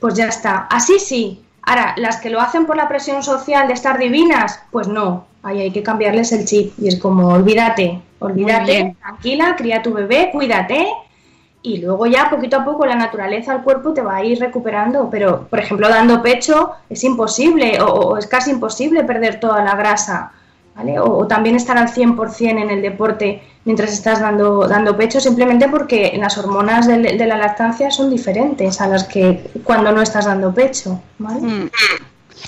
Pues 0.00 0.14
ya 0.14 0.28
está. 0.28 0.66
Así 0.70 0.98
sí. 0.98 1.44
Ahora, 1.62 1.94
las 1.98 2.16
que 2.16 2.30
lo 2.30 2.40
hacen 2.40 2.64
por 2.64 2.78
la 2.78 2.88
presión 2.88 3.22
social 3.22 3.68
de 3.68 3.74
estar 3.74 3.98
divinas, 3.98 4.58
pues 4.70 4.88
no. 4.88 5.26
Ahí 5.42 5.60
hay 5.60 5.70
que 5.70 5.82
cambiarles 5.82 6.32
el 6.32 6.46
chip. 6.46 6.72
Y 6.78 6.88
es 6.88 6.96
como, 6.98 7.28
olvídate, 7.28 8.00
olvídate, 8.20 8.96
tranquila, 9.02 9.54
cría 9.54 9.82
tu 9.82 9.92
bebé, 9.92 10.30
cuídate. 10.32 10.88
Y 11.60 11.82
luego 11.82 12.06
ya 12.06 12.30
poquito 12.30 12.56
a 12.56 12.64
poco 12.64 12.86
la 12.86 12.94
naturaleza 12.94 13.52
al 13.52 13.62
cuerpo 13.62 13.92
te 13.92 14.00
va 14.00 14.16
a 14.16 14.24
ir 14.24 14.40
recuperando. 14.40 15.10
Pero, 15.10 15.46
por 15.48 15.58
ejemplo, 15.58 15.90
dando 15.90 16.22
pecho 16.22 16.70
es 16.88 17.04
imposible 17.04 17.82
o, 17.82 17.86
o 17.86 18.16
es 18.16 18.26
casi 18.26 18.50
imposible 18.50 19.04
perder 19.04 19.40
toda 19.40 19.62
la 19.62 19.76
grasa. 19.76 20.32
¿Vale? 20.78 20.98
O, 21.00 21.18
o 21.18 21.26
también 21.26 21.56
estar 21.56 21.76
al 21.76 21.88
100% 21.88 22.62
en 22.62 22.70
el 22.70 22.80
deporte 22.80 23.42
mientras 23.64 23.92
estás 23.92 24.20
dando, 24.20 24.66
dando 24.66 24.96
pecho, 24.96 25.20
simplemente 25.20 25.68
porque 25.68 26.16
las 26.18 26.38
hormonas 26.38 26.86
de, 26.86 26.98
de 26.98 27.26
la 27.26 27.36
lactancia 27.36 27.90
son 27.90 28.08
diferentes 28.08 28.80
a 28.80 28.86
las 28.88 29.04
que 29.04 29.50
cuando 29.64 29.92
no 29.92 30.00
estás 30.00 30.24
dando 30.24 30.54
pecho. 30.54 31.02
¿vale? 31.18 31.40
Mm. 31.40 31.70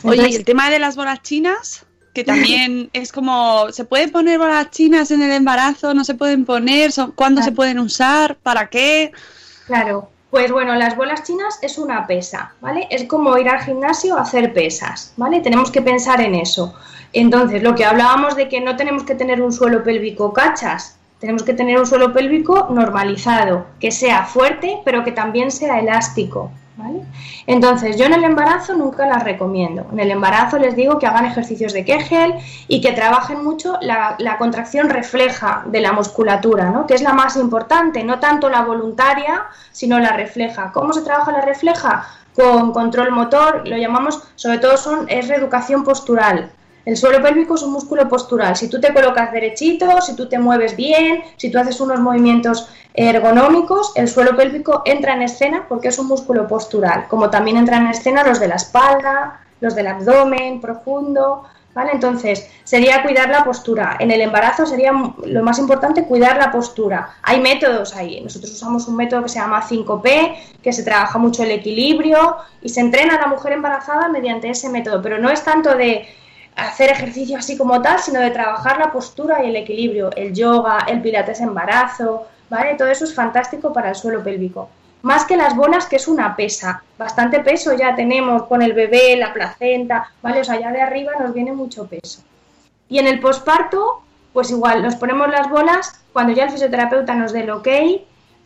Oye, 0.04 0.28
y 0.30 0.34
el 0.36 0.44
tema 0.44 0.70
de 0.70 0.78
las 0.78 0.96
bolas 0.96 1.20
chinas, 1.22 1.84
que 2.14 2.24
también 2.24 2.88
es 2.94 3.12
como, 3.12 3.70
¿se 3.72 3.84
pueden 3.84 4.10
poner 4.10 4.38
bolas 4.38 4.70
chinas 4.70 5.10
en 5.10 5.22
el 5.22 5.32
embarazo? 5.32 5.92
¿No 5.92 6.04
se 6.04 6.14
pueden 6.14 6.44
poner? 6.44 6.92
¿Son- 6.92 7.12
¿Cuándo 7.12 7.42
se 7.42 7.52
pueden 7.52 7.78
usar? 7.80 8.36
¿Para 8.36 8.68
qué? 8.68 9.12
Claro, 9.66 10.08
pues 10.30 10.50
bueno, 10.52 10.74
las 10.76 10.96
bolas 10.96 11.24
chinas 11.24 11.58
es 11.60 11.76
una 11.76 12.06
pesa, 12.06 12.54
¿vale? 12.60 12.86
Es 12.90 13.04
como 13.04 13.36
ir 13.36 13.48
al 13.48 13.60
gimnasio 13.60 14.16
a 14.16 14.22
hacer 14.22 14.52
pesas, 14.54 15.12
¿vale? 15.16 15.40
Tenemos 15.40 15.70
que 15.70 15.82
pensar 15.82 16.20
en 16.20 16.34
eso. 16.36 16.74
Entonces, 17.12 17.62
lo 17.62 17.74
que 17.74 17.84
hablábamos 17.84 18.36
de 18.36 18.48
que 18.48 18.61
no 18.61 18.76
tenemos 18.76 19.02
que 19.02 19.14
tener 19.14 19.42
un 19.42 19.52
suelo 19.52 19.82
pélvico 19.82 20.32
cachas, 20.32 20.96
tenemos 21.20 21.42
que 21.42 21.52
tener 21.52 21.78
un 21.78 21.86
suelo 21.86 22.12
pélvico 22.12 22.68
normalizado, 22.70 23.66
que 23.78 23.90
sea 23.90 24.24
fuerte, 24.24 24.80
pero 24.84 25.04
que 25.04 25.12
también 25.12 25.50
sea 25.50 25.78
elástico, 25.78 26.50
¿vale? 26.78 27.02
Entonces, 27.46 27.98
yo 27.98 28.06
en 28.06 28.14
el 28.14 28.24
embarazo 28.24 28.74
nunca 28.74 29.06
las 29.06 29.22
recomiendo. 29.22 29.86
En 29.92 30.00
el 30.00 30.11
embarazo 30.11 30.58
les 30.58 30.76
digo 30.76 30.98
que 30.98 31.06
hagan 31.06 31.26
ejercicios 31.26 31.74
de 31.74 31.84
Kegel 31.84 32.34
y 32.68 32.80
que 32.80 32.92
trabajen 32.92 33.44
mucho 33.44 33.76
la, 33.82 34.16
contracción 34.38 34.88
refleja 34.88 35.64
de 35.66 35.80
la 35.80 35.92
musculatura, 35.92 36.70
¿no? 36.70 36.86
Que 36.86 36.94
es 36.94 37.02
la 37.02 37.12
más 37.12 37.36
importante, 37.36 38.02
no 38.02 38.18
tanto 38.18 38.48
la 38.48 38.62
voluntaria, 38.62 39.42
sino 39.72 39.98
la 39.98 40.12
refleja. 40.12 40.72
¿Cómo 40.72 40.94
se 40.94 41.02
trabaja 41.02 41.32
la 41.32 41.42
refleja? 41.42 42.06
Con 42.34 42.72
control 42.72 43.11
motor, 43.11 43.68
lo 43.68 43.76
llamamos, 43.76 44.22
sobre 44.36 44.58
todo 44.58 44.78
son, 44.78 45.06
es 45.11 45.28
reeducación 45.28 45.84
postural. 45.84 46.50
El 46.84 46.96
suelo 46.96 47.22
pélvico 47.22 47.54
es 47.54 47.62
un 47.62 47.72
músculo 47.72 48.08
postural. 48.08 48.56
Si 48.56 48.68
tú 48.68 48.80
te 48.80 48.92
colocas 48.92 49.32
derechito, 49.32 50.00
si 50.00 50.16
tú 50.16 50.28
te 50.28 50.38
mueves 50.38 50.76
bien, 50.76 51.22
si 51.36 51.50
tú 51.50 51.58
haces 51.58 51.80
unos 51.80 52.00
movimientos 52.00 52.68
ergonómicos, 52.94 53.92
el 53.96 54.08
suelo 54.08 54.36
pélvico 54.36 54.82
entra 54.84 55.14
en 55.14 55.22
escena 55.22 55.66
porque 55.68 55.88
es 55.88 55.98
un 55.98 56.08
músculo 56.08 56.48
postural, 56.48 57.06
como 57.08 57.30
también 57.30 57.56
entran 57.56 57.84
en 57.84 57.90
escena 57.90 58.24
los 58.24 58.40
de 58.40 58.48
la 58.48 58.56
espalda, 58.56 59.40
los 59.60 59.74
del 59.74 59.86
abdomen 59.88 60.60
profundo, 60.60 61.44
¿vale? 61.74 61.90
Entonces, 61.92 62.48
sería 62.64 63.02
cuidar 63.02 63.28
la 63.28 63.44
postura. 63.44 63.96
En 64.00 64.10
el 64.10 64.20
embarazo 64.20 64.66
sería 64.66 64.92
lo 65.24 65.42
más 65.42 65.58
importante 65.58 66.04
cuidar 66.04 66.36
la 66.38 66.50
postura. 66.50 67.10
Hay 67.22 67.40
métodos 67.40 67.94
ahí. 67.94 68.20
Nosotros 68.20 68.52
usamos 68.52 68.88
un 68.88 68.96
método 68.96 69.22
que 69.22 69.28
se 69.28 69.38
llama 69.38 69.62
5P, 69.62 70.36
que 70.62 70.72
se 70.72 70.82
trabaja 70.82 71.18
mucho 71.18 71.42
el 71.42 71.50
equilibrio 71.50 72.36
y 72.62 72.70
se 72.70 72.80
entrena 72.80 73.16
a 73.16 73.20
la 73.20 73.26
mujer 73.26 73.52
embarazada 73.52 74.08
mediante 74.08 74.50
ese 74.50 74.68
método, 74.68 75.00
pero 75.02 75.18
no 75.18 75.30
es 75.30 75.44
tanto 75.44 75.76
de 75.76 76.08
hacer 76.68 76.90
ejercicio 76.90 77.38
así 77.38 77.56
como 77.56 77.80
tal, 77.80 77.98
sino 78.00 78.20
de 78.20 78.30
trabajar 78.30 78.78
la 78.78 78.92
postura 78.92 79.44
y 79.44 79.48
el 79.48 79.56
equilibrio, 79.56 80.11
el 80.16 80.32
yoga, 80.32 80.86
el 80.88 81.00
pilates 81.00 81.40
embarazo, 81.40 82.26
¿vale? 82.48 82.74
Todo 82.74 82.88
eso 82.88 83.04
es 83.04 83.14
fantástico 83.14 83.72
para 83.72 83.90
el 83.90 83.94
suelo 83.94 84.22
pélvico. 84.22 84.68
Más 85.02 85.24
que 85.24 85.36
las 85.36 85.56
bolas, 85.56 85.86
que 85.86 85.96
es 85.96 86.08
una 86.08 86.36
pesa. 86.36 86.82
Bastante 86.98 87.40
peso 87.40 87.74
ya 87.76 87.94
tenemos 87.94 88.44
con 88.44 88.61
el 88.61 88.74
bebé, 88.74 89.16
la 89.16 89.32
placenta, 89.32 90.11
¿vale? 90.22 90.40
O 90.40 90.44
sea, 90.44 90.56
allá 90.56 90.70
de 90.70 90.82
arriba 90.82 91.12
nos 91.18 91.32
viene 91.32 91.52
mucho 91.52 91.86
peso. 91.86 92.22
Y 92.88 92.98
en 92.98 93.06
el 93.06 93.20
posparto, 93.20 94.02
pues 94.32 94.50
igual, 94.50 94.82
nos 94.82 94.96
ponemos 94.96 95.28
las 95.28 95.48
bolas 95.48 96.00
cuando 96.12 96.32
ya 96.32 96.44
el 96.44 96.50
fisioterapeuta 96.50 97.14
nos 97.14 97.32
dé 97.32 97.40
el 97.40 97.50
ok, 97.50 97.68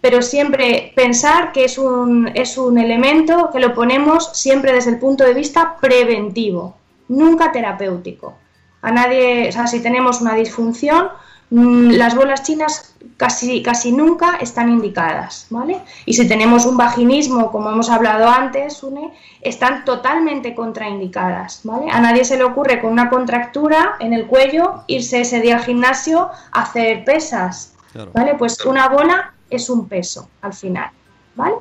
pero 0.01 0.21
siempre 0.21 0.93
pensar 0.95 1.51
que 1.53 1.65
es 1.65 1.79
un, 1.79 2.31
es 2.35 2.59
un 2.59 2.79
elemento 2.79 3.51
que 3.51 3.59
lo 3.59 3.75
ponemos 3.75 4.31
siempre 4.35 4.73
desde 4.73 4.91
el 4.91 4.99
punto 4.99 5.25
de 5.25 5.33
vista 5.33 5.77
preventivo, 5.81 6.77
nunca 7.09 7.53
terapéutico. 7.53 8.35
A 8.83 8.91
nadie, 8.91 9.49
o 9.49 9.53
sea, 9.53 9.67
si 9.67 9.81
tenemos 9.81 10.21
una 10.21 10.35
disfunción, 10.35 11.09
mm, 11.51 11.91
las 11.93 12.15
bolas 12.15 12.43
chinas 12.43 12.95
casi, 13.17 13.63
casi 13.63 13.93
nunca 13.93 14.37
están 14.37 14.69
indicadas, 14.69 15.47
¿vale? 15.51 15.81
Y 16.05 16.15
si 16.15 16.29
tenemos 16.29 16.67
un 16.67 16.77
vaginismo, 16.77 17.51
como 17.51 17.71
hemos 17.71 17.89
hablado 17.91 18.29
antes, 18.29 18.83
Une, 18.83 19.13
están 19.41 19.85
totalmente 19.85 20.55
contraindicadas, 20.55 21.61
¿vale? 21.65 21.91
A 21.91 22.01
nadie 22.01 22.25
se 22.25 22.37
le 22.37 22.45
ocurre 22.45 22.81
con 22.81 22.93
una 22.93 23.09
contractura 23.09 23.97
en 24.01 24.13
el 24.13 24.27
cuello 24.27 24.85
irse 24.87 25.21
ese 25.21 25.41
día 25.41 25.57
al 25.57 25.65
gimnasio 25.65 26.31
a 26.53 26.63
hacer 26.63 27.05
pesas, 27.05 27.75
¿vale? 28.13 28.35
Pues 28.35 28.65
una 28.65 28.89
bola 28.89 29.33
es 29.49 29.71
un 29.71 29.89
peso 29.89 30.29
al 30.43 30.53
final, 30.53 30.91
¿vale? 31.37 31.55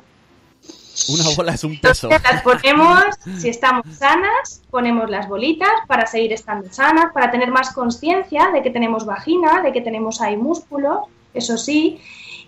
Una 1.08 1.24
bola 1.36 1.52
es 1.54 1.64
un 1.64 1.78
peso. 1.80 2.08
Entonces 2.10 2.32
las 2.32 2.42
ponemos, 2.42 3.04
si 3.40 3.48
estamos 3.48 3.84
sanas, 3.96 4.62
ponemos 4.70 5.10
las 5.10 5.28
bolitas 5.28 5.68
para 5.86 6.06
seguir 6.06 6.32
estando 6.32 6.72
sanas, 6.72 7.12
para 7.12 7.30
tener 7.30 7.50
más 7.50 7.72
conciencia 7.72 8.50
de 8.52 8.62
que 8.62 8.70
tenemos 8.70 9.04
vagina, 9.06 9.62
de 9.62 9.72
que 9.72 9.80
tenemos 9.80 10.20
ahí 10.20 10.36
músculo, 10.36 11.08
eso 11.34 11.56
sí, 11.58 12.00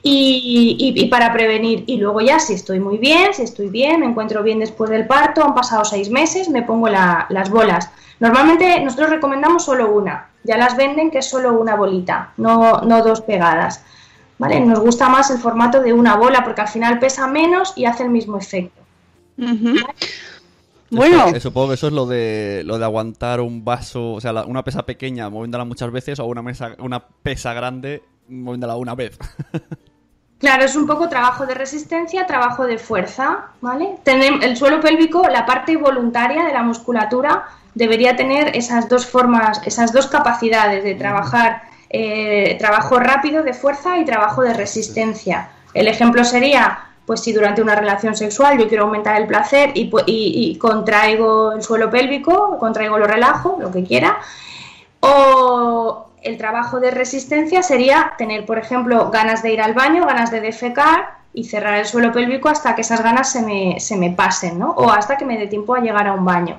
y, 0.03 0.77
y- 0.79 1.01
y 1.03 1.07
para 1.07 1.33
prevenir. 1.33 1.85
Y 1.87 1.97
luego 1.97 2.21
ya, 2.21 2.39
si 2.39 2.55
estoy 2.55 2.79
muy 2.81 2.99
bien, 2.99 3.35
si 3.35 3.43
estoy 3.43 3.69
bien, 3.69 4.01
me 4.01 4.07
encuentro 4.07 4.43
bien 4.43 4.61
después 4.61 4.91
del 4.91 5.07
parto, 5.07 5.45
han 5.45 5.55
pasado 5.55 5.85
seis 5.85 6.11
meses, 6.11 6.49
me 6.49 6.63
pongo 6.63 6.89
la- 6.89 7.27
las 7.31 7.51
bolas. 7.51 7.91
Normalmente 8.21 8.81
nosotros 8.81 9.11
recomendamos 9.11 9.65
solo 9.65 9.91
una, 9.93 10.29
ya 10.45 10.57
las 10.57 10.77
venden 10.77 11.11
que 11.11 11.19
es 11.19 11.29
solo 11.29 11.53
una 11.61 11.75
bolita, 11.75 12.31
no, 12.37 12.81
no 12.83 13.03
dos 13.03 13.21
pegadas. 13.23 13.83
¿Vale? 14.39 14.61
Nos 14.61 14.81
gusta 14.81 15.09
más 15.09 15.31
el 15.31 15.39
formato 15.39 15.81
de 15.81 15.93
una 15.95 16.17
bola 16.17 16.45
porque 16.45 16.61
al 16.61 16.69
final 16.69 16.99
pesa 16.99 17.27
menos 17.27 17.73
y 17.77 17.87
hace 17.87 18.03
el 18.03 18.11
mismo 18.11 18.37
efecto. 18.39 18.83
Bueno. 20.91 21.27
Eso- 21.29 21.41
supongo 21.41 21.69
que 21.69 21.75
eso 21.75 21.89
es 21.89 21.93
lo 21.93 22.07
de 22.07 22.63
lo 22.65 22.79
de 22.79 22.85
aguantar 22.85 23.41
un 23.41 23.65
vaso, 23.65 24.13
o 24.13 24.21
sea, 24.21 24.33
la- 24.33 24.45
una 24.45 24.63
pesa 24.63 24.85
pequeña 24.85 25.29
moviéndola 25.31 25.65
muchas 25.65 25.91
veces 25.91 26.21
o 26.21 26.27
una 26.27 26.43
mesa 26.43 26.77
una 26.79 27.01
pesa 27.23 27.53
grande 27.55 28.03
moviéndola 28.29 28.77
una 28.77 28.95
vez. 28.95 29.19
Claro, 30.39 30.65
es 30.65 30.77
un 30.77 30.87
poco 30.87 31.09
trabajo 31.09 31.47
de 31.47 31.55
resistencia, 31.55 32.27
trabajo 32.27 32.67
de 32.67 32.77
fuerza, 32.77 33.47
¿vale? 33.63 33.95
Tenem- 34.05 34.43
el 34.45 34.55
suelo 34.59 34.83
pélvico, 34.83 35.27
la 35.31 35.47
parte 35.47 35.79
voluntaria 35.79 36.45
de 36.45 36.53
la 36.53 36.63
musculatura, 36.63 37.45
debería 37.75 38.17
tener 38.17 38.55
esas 38.55 38.87
dos 38.91 39.07
formas, 39.07 39.63
esas 39.67 39.95
dos 39.95 40.09
capacidades 40.09 40.85
de 40.85 40.95
trabajar, 40.95 41.63
eh, 41.91 42.57
trabajo 42.59 42.99
rápido 42.99 43.43
de 43.43 43.55
fuerza 43.55 43.99
y 43.99 44.05
trabajo 44.05 44.43
de 44.43 44.55
resistencia. 44.55 45.51
El 45.75 45.89
ejemplo 45.89 46.25
sería, 46.25 46.79
pues 47.05 47.21
si 47.21 47.33
durante 47.33 47.63
una 47.63 47.75
relación 47.75 48.17
sexual 48.17 48.59
yo 48.59 48.69
quiero 48.69 48.85
aumentar 48.85 49.21
el 49.21 49.27
placer 49.27 49.73
y, 49.75 49.91
y 50.07 50.57
contraigo 50.59 51.53
el 51.53 51.63
suelo 51.63 51.91
pélvico, 51.91 52.59
contraigo 52.59 52.99
lo 52.99 53.07
relajo, 53.07 53.59
lo 53.61 53.71
que 53.71 53.85
quiera, 53.85 54.19
o 55.01 56.07
el 56.23 56.37
trabajo 56.39 56.81
de 56.81 56.91
resistencia 56.91 57.63
sería 57.63 58.15
tener, 58.19 58.45
por 58.45 58.59
ejemplo, 58.59 59.11
ganas 59.11 59.43
de 59.43 59.53
ir 59.53 59.61
al 59.61 59.75
baño, 59.75 60.07
ganas 60.07 60.31
de 60.31 60.41
defecar 60.41 61.17
y 61.33 61.45
cerrar 61.45 61.75
el 61.75 61.87
suelo 61.87 62.13
pélvico 62.13 62.49
hasta 62.49 62.75
que 62.75 62.81
esas 62.81 63.03
ganas 63.03 63.31
se 63.31 63.43
me, 63.43 63.79
se 63.79 63.97
me 63.97 64.11
pasen, 64.11 64.59
¿no? 64.59 64.71
O 64.71 64.91
hasta 64.91 65.17
que 65.17 65.25
me 65.25 65.39
dé 65.39 65.47
tiempo 65.47 65.75
a 65.75 65.81
llegar 65.81 66.09
a 66.09 66.15
un 66.15 66.25
baño. 66.25 66.59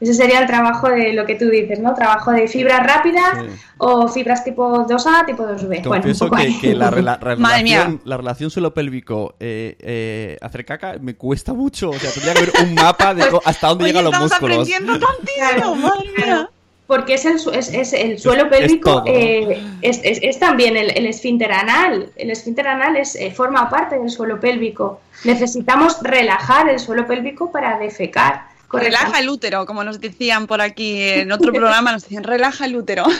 Ese 0.00 0.12
sería 0.12 0.40
el 0.40 0.46
trabajo 0.46 0.88
de 0.90 1.12
lo 1.14 1.24
que 1.24 1.36
tú 1.36 1.48
dices, 1.48 1.78
¿no? 1.80 1.94
Trabajo 1.94 2.30
de 2.30 2.48
fibras 2.48 2.86
rápidas 2.86 3.38
o 3.78 4.08
fibras 4.08 4.44
tipo 4.44 4.86
2A, 4.86 5.24
tipo 5.26 5.42
2B. 5.44 5.58
Como 5.58 5.68
Bueno, 5.88 5.94
un 5.96 6.02
pienso 6.02 6.28
poco 6.28 6.36
que, 6.42 6.58
que 6.60 6.74
la, 6.74 6.90
relación, 7.20 8.00
la 8.04 8.16
relación 8.18 8.50
suelo 8.50 8.74
pélvico 8.74 9.34
eh, 9.40 9.76
eh, 9.80 10.36
hacer 10.42 10.64
caca 10.66 10.96
me 11.00 11.14
cuesta 11.14 11.54
mucho. 11.54 11.90
O 11.90 11.94
sea, 11.98 12.10
tendría 12.10 12.34
que 12.34 12.40
ver 12.40 12.52
un 12.62 12.74
mapa 12.74 13.14
de 13.14 13.28
co- 13.28 13.40
hasta 13.44 13.68
dónde 13.68 13.86
llegan 13.86 14.04
los 14.04 14.12
estamos 14.12 14.30
músculos. 14.32 14.68
aprendiendo 14.68 15.06
tantísimo, 15.06 15.74
madre 15.76 16.04
mía. 16.16 16.50
Porque 16.86 17.14
es 17.14 17.24
el, 17.24 17.36
es, 17.54 17.72
es 17.74 17.92
el 17.94 18.18
suelo 18.20 18.48
pélvico, 18.48 19.02
eh, 19.06 19.60
es, 19.82 19.98
es- 20.04 20.20
es 20.22 20.38
también 20.38 20.76
el, 20.76 20.90
el 20.96 21.06
esfínter 21.06 21.50
anal. 21.52 22.10
El 22.16 22.30
esfínter 22.30 22.68
anal 22.68 22.96
es, 22.96 23.16
eh, 23.16 23.32
forma 23.32 23.68
parte 23.68 23.98
del 23.98 24.08
suelo 24.10 24.38
pélvico. 24.38 25.00
Necesitamos 25.24 26.00
relajar 26.02 26.68
el 26.68 26.78
suelo 26.78 27.06
pélvico 27.06 27.50
para 27.50 27.78
defecar. 27.78 28.54
Relaja 28.78 29.18
el 29.20 29.28
útero, 29.28 29.66
como 29.66 29.84
nos 29.84 30.00
decían 30.00 30.46
por 30.46 30.60
aquí 30.60 31.00
en 31.00 31.32
otro 31.32 31.52
programa, 31.52 31.92
nos 31.92 32.02
decían 32.02 32.24
relaja 32.24 32.66
el 32.66 32.76
útero. 32.76 33.04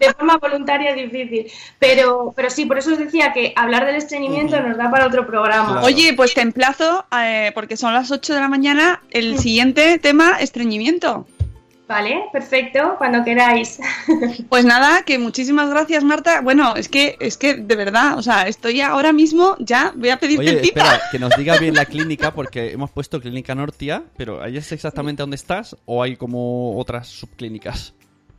De 0.00 0.14
forma 0.14 0.38
voluntaria 0.38 0.90
es 0.90 0.96
difícil. 0.96 1.52
Pero, 1.78 2.32
pero 2.34 2.48
sí, 2.48 2.64
por 2.64 2.78
eso 2.78 2.92
os 2.92 2.98
decía 2.98 3.34
que 3.34 3.52
hablar 3.54 3.84
del 3.84 3.96
estreñimiento 3.96 4.58
nos 4.60 4.78
da 4.78 4.90
para 4.90 5.06
otro 5.06 5.26
programa. 5.26 5.82
Oye, 5.82 6.14
pues 6.14 6.32
te 6.32 6.40
emplazo, 6.40 7.04
eh, 7.22 7.52
porque 7.54 7.76
son 7.76 7.92
las 7.92 8.10
8 8.10 8.34
de 8.34 8.40
la 8.40 8.48
mañana, 8.48 9.02
el 9.10 9.38
siguiente 9.38 9.98
tema, 9.98 10.38
estreñimiento. 10.40 11.26
Vale, 11.90 12.28
perfecto, 12.32 12.94
cuando 12.98 13.24
queráis. 13.24 13.80
Pues 14.48 14.64
nada, 14.64 15.02
que 15.02 15.18
muchísimas 15.18 15.68
gracias, 15.70 16.04
Marta. 16.04 16.40
Bueno, 16.40 16.76
es 16.76 16.88
que, 16.88 17.16
es 17.18 17.36
que 17.36 17.54
de 17.54 17.74
verdad, 17.74 18.16
o 18.16 18.22
sea, 18.22 18.46
estoy 18.46 18.80
ahora 18.80 19.12
mismo, 19.12 19.56
ya 19.58 19.92
voy 19.96 20.10
a 20.10 20.16
pedirte 20.16 20.50
Oye, 20.50 20.60
espera, 20.60 21.00
que 21.10 21.18
nos 21.18 21.36
diga 21.36 21.58
bien 21.58 21.74
la 21.74 21.84
clínica, 21.86 22.32
porque 22.32 22.70
hemos 22.70 22.92
puesto 22.92 23.20
Clínica 23.20 23.56
Nortia, 23.56 24.04
pero 24.16 24.40
¿ahí 24.40 24.56
es 24.56 24.70
exactamente 24.70 25.24
dónde 25.24 25.34
estás 25.34 25.76
o 25.84 26.00
hay 26.00 26.14
como 26.14 26.78
otras 26.78 27.08
subclínicas? 27.08 27.92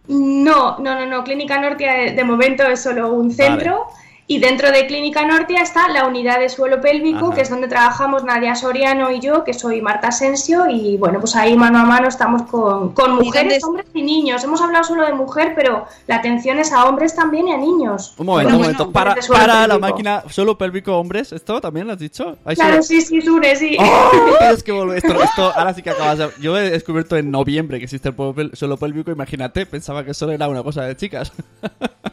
No, 0.07 0.79
no, 0.79 0.95
no, 0.95 1.05
no. 1.05 1.23
Clínica 1.25 1.59
Nortia 1.59 1.93
de, 1.93 2.11
de 2.11 2.23
momento 2.23 2.63
es 2.63 2.81
solo 2.81 3.11
un 3.11 3.31
centro. 3.31 3.87
Y 4.27 4.39
dentro 4.39 4.71
de 4.71 4.87
Clínica 4.87 5.25
Nortia 5.25 5.61
está 5.61 5.89
la 5.89 6.05
unidad 6.07 6.39
de 6.39 6.47
suelo 6.47 6.79
pélvico, 6.79 7.25
Ajá. 7.27 7.35
que 7.35 7.41
es 7.41 7.49
donde 7.49 7.67
trabajamos 7.67 8.23
Nadia 8.23 8.55
Soriano 8.55 9.11
y 9.11 9.19
yo, 9.19 9.43
que 9.43 9.53
soy 9.53 9.81
Marta 9.81 10.07
Asensio, 10.07 10.69
y 10.69 10.95
bueno, 10.95 11.19
pues 11.19 11.35
ahí 11.35 11.57
mano 11.57 11.79
a 11.79 11.83
mano 11.83 12.07
estamos 12.07 12.43
con, 12.43 12.93
con 12.93 13.11
¿Y 13.21 13.25
mujeres, 13.25 13.59
dónde- 13.61 13.81
hombres 13.81 13.87
y 13.93 14.01
niños. 14.03 14.41
Hemos 14.43 14.61
hablado 14.61 14.85
solo 14.85 15.05
de 15.05 15.13
mujer, 15.13 15.51
pero 15.53 15.85
la 16.07 16.15
atención 16.17 16.59
es 16.59 16.71
a 16.71 16.85
hombres 16.85 17.13
también 17.13 17.49
y 17.49 17.51
a 17.51 17.57
niños. 17.57 18.13
Un 18.17 18.25
momento, 18.27 18.55
un 18.55 18.61
momento. 18.61 18.91
Para, 18.91 19.21
suelo 19.21 19.41
para 19.41 19.67
la 19.67 19.77
máquina 19.79 20.23
solo 20.29 20.57
pélvico 20.57 20.97
hombres, 20.97 21.33
¿esto 21.33 21.59
también 21.59 21.87
lo 21.87 21.93
has 21.93 21.99
dicho? 21.99 22.37
Ahí 22.45 22.55
Claro, 22.55 22.81
solo- 22.81 22.83
sí, 22.83 23.01
sí, 23.01 23.21
Sure, 23.21 23.55
sí. 23.57 23.75
¡Oh! 23.81 24.11
Tienes 24.39 24.63
que 24.63 24.71
volver. 24.71 24.97
Esto, 24.97 25.21
esto 25.21 25.51
ahora 25.53 25.73
sí 25.73 25.81
que 25.81 25.89
acabas 25.89 26.17
de... 26.19 26.29
Yo 26.39 26.57
he 26.57 26.69
descubierto 26.69 27.17
en 27.17 27.31
noviembre 27.31 27.79
que 27.79 27.83
existe 27.85 28.13
el 28.37 28.51
suelo 28.55 28.77
pélvico, 28.77 29.11
imagínate, 29.11 29.65
pensaba 29.65 30.05
que 30.05 30.13
solo 30.13 30.31
era 30.31 30.47
una 30.47 30.63
cosa 30.63 30.83
de 30.83 30.95
chicas. 30.95 31.33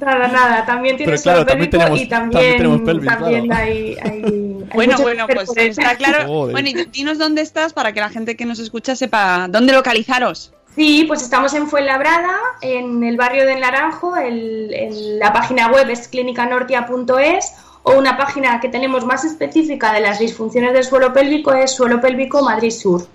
Nada, 0.00 0.28
nada, 0.28 0.64
también 0.66 0.96
tiene 0.96 1.12
Pero 1.12 1.22
claro, 1.22 1.38
suelo 1.40 1.46
también 1.50 1.70
pélvico 1.70 1.84
tenemos- 1.84 2.00
y 2.00 2.08
también 2.08 2.32
también, 2.32 2.56
tenemos 2.56 2.80
pelvis, 2.82 3.06
también 3.08 3.46
claro. 3.46 3.62
hay, 3.62 3.96
hay- 4.02 4.24
hay 4.24 4.56
Bueno, 4.74 4.96
bueno, 4.98 5.26
pues 5.26 5.50
está 5.56 5.96
claro. 5.96 6.26
Joder. 6.26 6.52
Bueno, 6.52 6.68
y 6.68 6.84
dinos 6.86 7.18
dónde 7.18 7.42
estás 7.42 7.72
para 7.72 7.92
que 7.92 8.00
la 8.00 8.08
gente 8.08 8.36
que 8.36 8.46
nos 8.46 8.58
escucha 8.58 8.96
sepa 8.96 9.46
dónde 9.48 9.72
localizaros. 9.72 10.52
Sí, 10.76 11.04
pues 11.08 11.22
estamos 11.22 11.52
en 11.54 11.66
Fuenlabrada, 11.68 12.32
en 12.62 13.02
el 13.04 13.16
barrio 13.16 13.44
del 13.44 13.60
Naranjo. 13.60 14.16
el- 14.16 14.72
el- 14.72 15.18
la 15.18 15.32
página 15.32 15.68
web 15.70 15.90
es 15.90 16.06
clinicanortia.es 16.08 17.52
o 17.82 17.92
una 17.94 18.16
página 18.16 18.60
que 18.60 18.68
tenemos 18.68 19.04
más 19.04 19.24
específica 19.24 19.92
de 19.92 20.00
las 20.00 20.18
disfunciones 20.18 20.72
del 20.72 20.84
suelo 20.84 21.12
pélvico 21.12 21.52
es 21.52 21.72
Suelo 21.72 22.00
Pélvico 22.00 22.42
Madrid 22.42 22.70
Sur. 22.70 23.06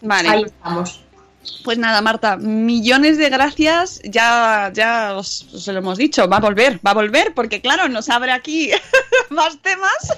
Vale. 0.00 0.28
Ahí 0.28 0.42
estamos. 0.44 1.02
Pues 1.64 1.78
nada, 1.78 2.00
Marta, 2.00 2.36
millones 2.36 3.18
de 3.18 3.28
gracias. 3.28 4.00
Ya, 4.04 4.70
ya 4.72 5.16
os, 5.16 5.46
os 5.52 5.66
lo 5.66 5.78
hemos 5.78 5.98
dicho, 5.98 6.28
va 6.28 6.36
a 6.36 6.40
volver, 6.40 6.80
va 6.86 6.92
a 6.92 6.94
volver, 6.94 7.34
porque 7.34 7.60
claro, 7.60 7.88
nos 7.88 8.08
abre 8.08 8.32
aquí 8.32 8.70
más 9.30 9.58
temas. 9.62 10.12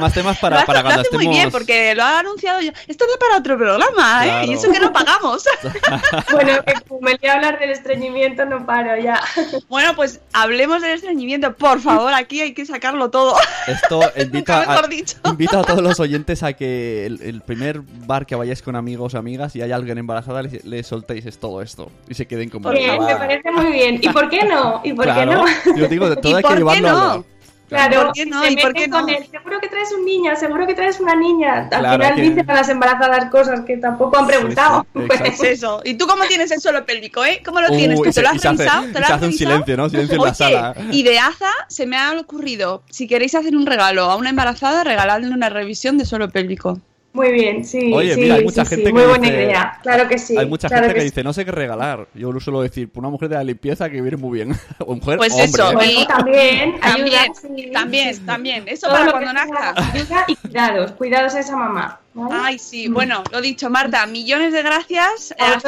Más 0.00 0.12
temas 0.14 0.36
Lo 0.36 0.40
para, 0.40 0.56
hace, 0.58 0.66
para 0.66 0.78
lo 0.80 0.84
cuando 0.86 1.00
hace 1.02 1.10
muy 1.16 1.24
estemos. 1.24 1.36
bien 1.36 1.50
porque 1.50 1.94
lo 1.94 2.02
ha 2.02 2.18
anunciado 2.20 2.60
yo. 2.60 2.70
Esto 2.88 3.04
da 3.06 3.18
para 3.18 3.38
otro 3.38 3.56
programa, 3.58 4.24
¿eh? 4.24 4.28
Claro. 4.28 4.46
Y 4.50 4.54
eso 4.54 4.72
que 4.72 4.80
no 4.80 4.92
pagamos. 4.92 5.44
Bueno, 6.32 6.52
que 6.64 6.74
me 7.00 7.16
voy 7.16 7.28
a 7.28 7.32
hablar 7.34 7.58
del 7.58 7.70
estreñimiento, 7.70 8.44
no 8.44 8.64
paro 8.66 8.96
ya. 9.00 9.20
bueno, 9.68 9.94
pues 9.94 10.20
hablemos 10.32 10.80
del 10.82 10.92
estreñimiento. 10.92 11.54
Por 11.54 11.80
favor, 11.80 12.12
aquí 12.14 12.40
hay 12.40 12.54
que 12.54 12.64
sacarlo 12.66 13.10
todo. 13.10 13.34
Esto 13.66 14.00
invita 14.16 14.62
a, 14.62 14.66
mejor 14.66 14.88
dicho. 14.88 15.16
invita 15.24 15.60
a 15.60 15.64
todos 15.64 15.82
los 15.82 15.98
oyentes 16.00 16.42
a 16.42 16.52
que 16.52 17.06
el, 17.06 17.20
el 17.22 17.40
primer 17.42 17.80
bar 18.06 18.26
que 18.26 18.34
vayáis 18.36 18.62
con 18.62 18.76
amigos 18.76 19.14
o 19.14 19.18
amigas 19.18 19.54
y 19.56 19.62
hay 19.62 19.72
alguien 19.72 19.98
embarazada, 19.98 20.42
le, 20.42 20.60
le 20.64 20.82
soltéis 20.82 21.26
es 21.26 21.38
todo 21.38 21.62
esto 21.62 21.90
y 22.08 22.14
se 22.14 22.26
queden 22.26 22.48
como. 22.48 22.70
Bien, 22.70 23.02
me 23.04 23.16
parece 23.16 23.50
muy 23.50 23.72
bien. 23.72 23.98
¿Y 24.00 24.08
por 24.08 24.28
qué 24.28 24.44
no? 24.44 24.80
¿Y 24.84 24.92
por 24.92 25.06
qué 25.06 25.12
Claro, 25.12 25.44
no? 25.66 25.76
yo 25.76 25.88
digo, 25.88 26.08
de 26.08 26.16
todo 26.16 26.32
¿Y 26.32 26.34
hay 26.36 26.42
que 26.42 26.48
por 26.48 26.52
qué 26.52 26.58
llevarlo 26.58 26.88
no? 26.88 26.96
a 26.96 27.02
hablar. 27.12 27.24
Claro, 27.70 28.02
¿Por 28.06 28.12
qué 28.12 28.26
no? 28.26 28.42
se 28.42 28.50
¿Y 28.52 28.56
por 28.56 28.72
qué 28.74 28.80
meten 28.80 28.90
con 28.90 29.06
no? 29.06 29.08
él, 29.16 29.26
seguro 29.30 29.60
que 29.60 29.68
traes 29.68 29.92
un 29.92 30.04
niño, 30.04 30.36
seguro 30.36 30.66
que 30.66 30.74
traes 30.74 31.00
una 31.00 31.14
niña. 31.16 31.54
Al 31.62 31.68
Claro 31.68 31.92
final 32.02 32.14
que- 32.16 32.22
dicen 32.22 32.50
a 32.50 32.54
las 32.54 32.68
embarazadas 32.68 33.30
cosas 33.30 33.60
que 33.64 33.76
tampoco 33.78 34.18
han 34.18 34.26
preguntado. 34.26 34.86
Sí, 34.94 35.00
sí, 35.00 35.06
Pues, 35.20 35.42
eso. 35.44 35.80
¿Y 35.84 35.94
tú 35.94 36.06
cómo 36.06 36.24
tienes 36.24 36.50
el 36.50 36.60
suelo 36.60 36.84
pélvico, 36.84 37.24
eh? 37.24 37.40
¿Cómo 37.44 37.60
lo 37.60 37.68
Uh, 37.72 37.76
tienes? 37.76 37.98
¿Tú 38.02 38.04
se- 38.12 38.20
te 38.20 38.22
lo 38.22 38.28
has 38.28 38.36
y 38.36 38.38
se 38.40 38.48
hace- 38.48 38.56
revisado? 38.58 38.82
¿Te 38.92 38.98
lo 39.00 39.06
has 39.06 39.10
hace 39.12 39.24
un 39.26 39.32
silencio, 39.32 39.76
¿no? 39.76 39.88
Silencio 39.88 40.16
en 40.16 40.22
la 40.24 40.34
sala. 40.34 40.74
Y 40.90 41.02
de 41.04 41.18
Aza 41.18 41.50
se 41.68 41.86
me 41.86 41.96
ha 41.96 42.12
ocurrido, 42.18 42.82
si 42.90 43.06
queréis 43.06 43.34
hacer 43.34 43.56
un 43.56 43.64
regalo 43.66 44.04
a 44.10 44.16
una 44.16 44.30
embarazada, 44.30 44.84
regaladle 44.84 45.28
una 45.30 45.48
revisión 45.48 45.96
de 45.96 46.04
suelo 46.04 46.28
pélvico. 46.28 46.80
Muy 47.12 47.32
bien, 47.32 47.64
sí. 47.64 47.92
Oye, 47.92 48.14
sí, 48.14 48.20
mira, 48.20 48.34
hay 48.34 48.40
sí, 48.40 48.44
mucha 48.46 48.64
sí, 48.64 48.70
gente 48.70 48.84
que 48.84 48.92
Muy 48.92 49.02
buena 49.02 49.26
dice- 49.28 49.42
idea, 49.42 49.78
claro 49.82 50.08
que 50.08 50.16
sí. 50.16 50.36
Hay 50.38 50.46
mucha 50.46 50.68
claro 50.68 50.84
gente 50.84 50.94
que, 50.94 51.00
sí. 51.00 51.06
dice, 51.08 51.24
no 51.24 51.32
sé 51.32 51.44
qué 51.44 51.50
regalar. 51.50 52.06
Yo 52.14 52.30
lo 52.30 52.38
suelo 52.38 52.62
decir, 52.62 52.88
una 52.94 53.08
mujer 53.08 53.28
de 53.28 53.34
la 53.34 53.42
limpieza 53.42 53.90
que 53.90 54.00
viene 54.00 54.16
muy 54.16 54.38
bien. 54.38 54.54
o 54.78 54.94
mujer 54.94 55.18
Pues 55.18 55.32
hombre. 55.32 55.44
eso, 55.46 55.80
¿eh? 55.80 55.92
Y- 56.02 56.06
también, 56.06 56.78
También, 56.80 57.18
ayuda, 57.18 57.34
sí, 57.34 57.70
también, 57.72 58.14
sí, 58.14 58.20
sí. 58.20 58.26
también. 58.26 58.64
Eso 58.68 58.86
Todo 58.86 58.92
para 58.96 59.04
lo 59.06 59.10
cuando 59.12 59.32
nazca. 59.32 59.74
ayuda 59.92 60.24
y 60.28 60.36
cuidados, 60.36 60.92
cuidados 60.92 61.34
a 61.34 61.40
esa 61.40 61.56
mamá. 61.56 61.98
¿vale? 62.14 62.34
Ay, 62.44 62.58
sí, 62.60 62.86
bueno, 62.88 63.24
lo 63.32 63.40
dicho, 63.40 63.70
Marta, 63.70 64.06
millones 64.06 64.52
de 64.52 64.62
gracias. 64.62 65.34
A 65.38 65.58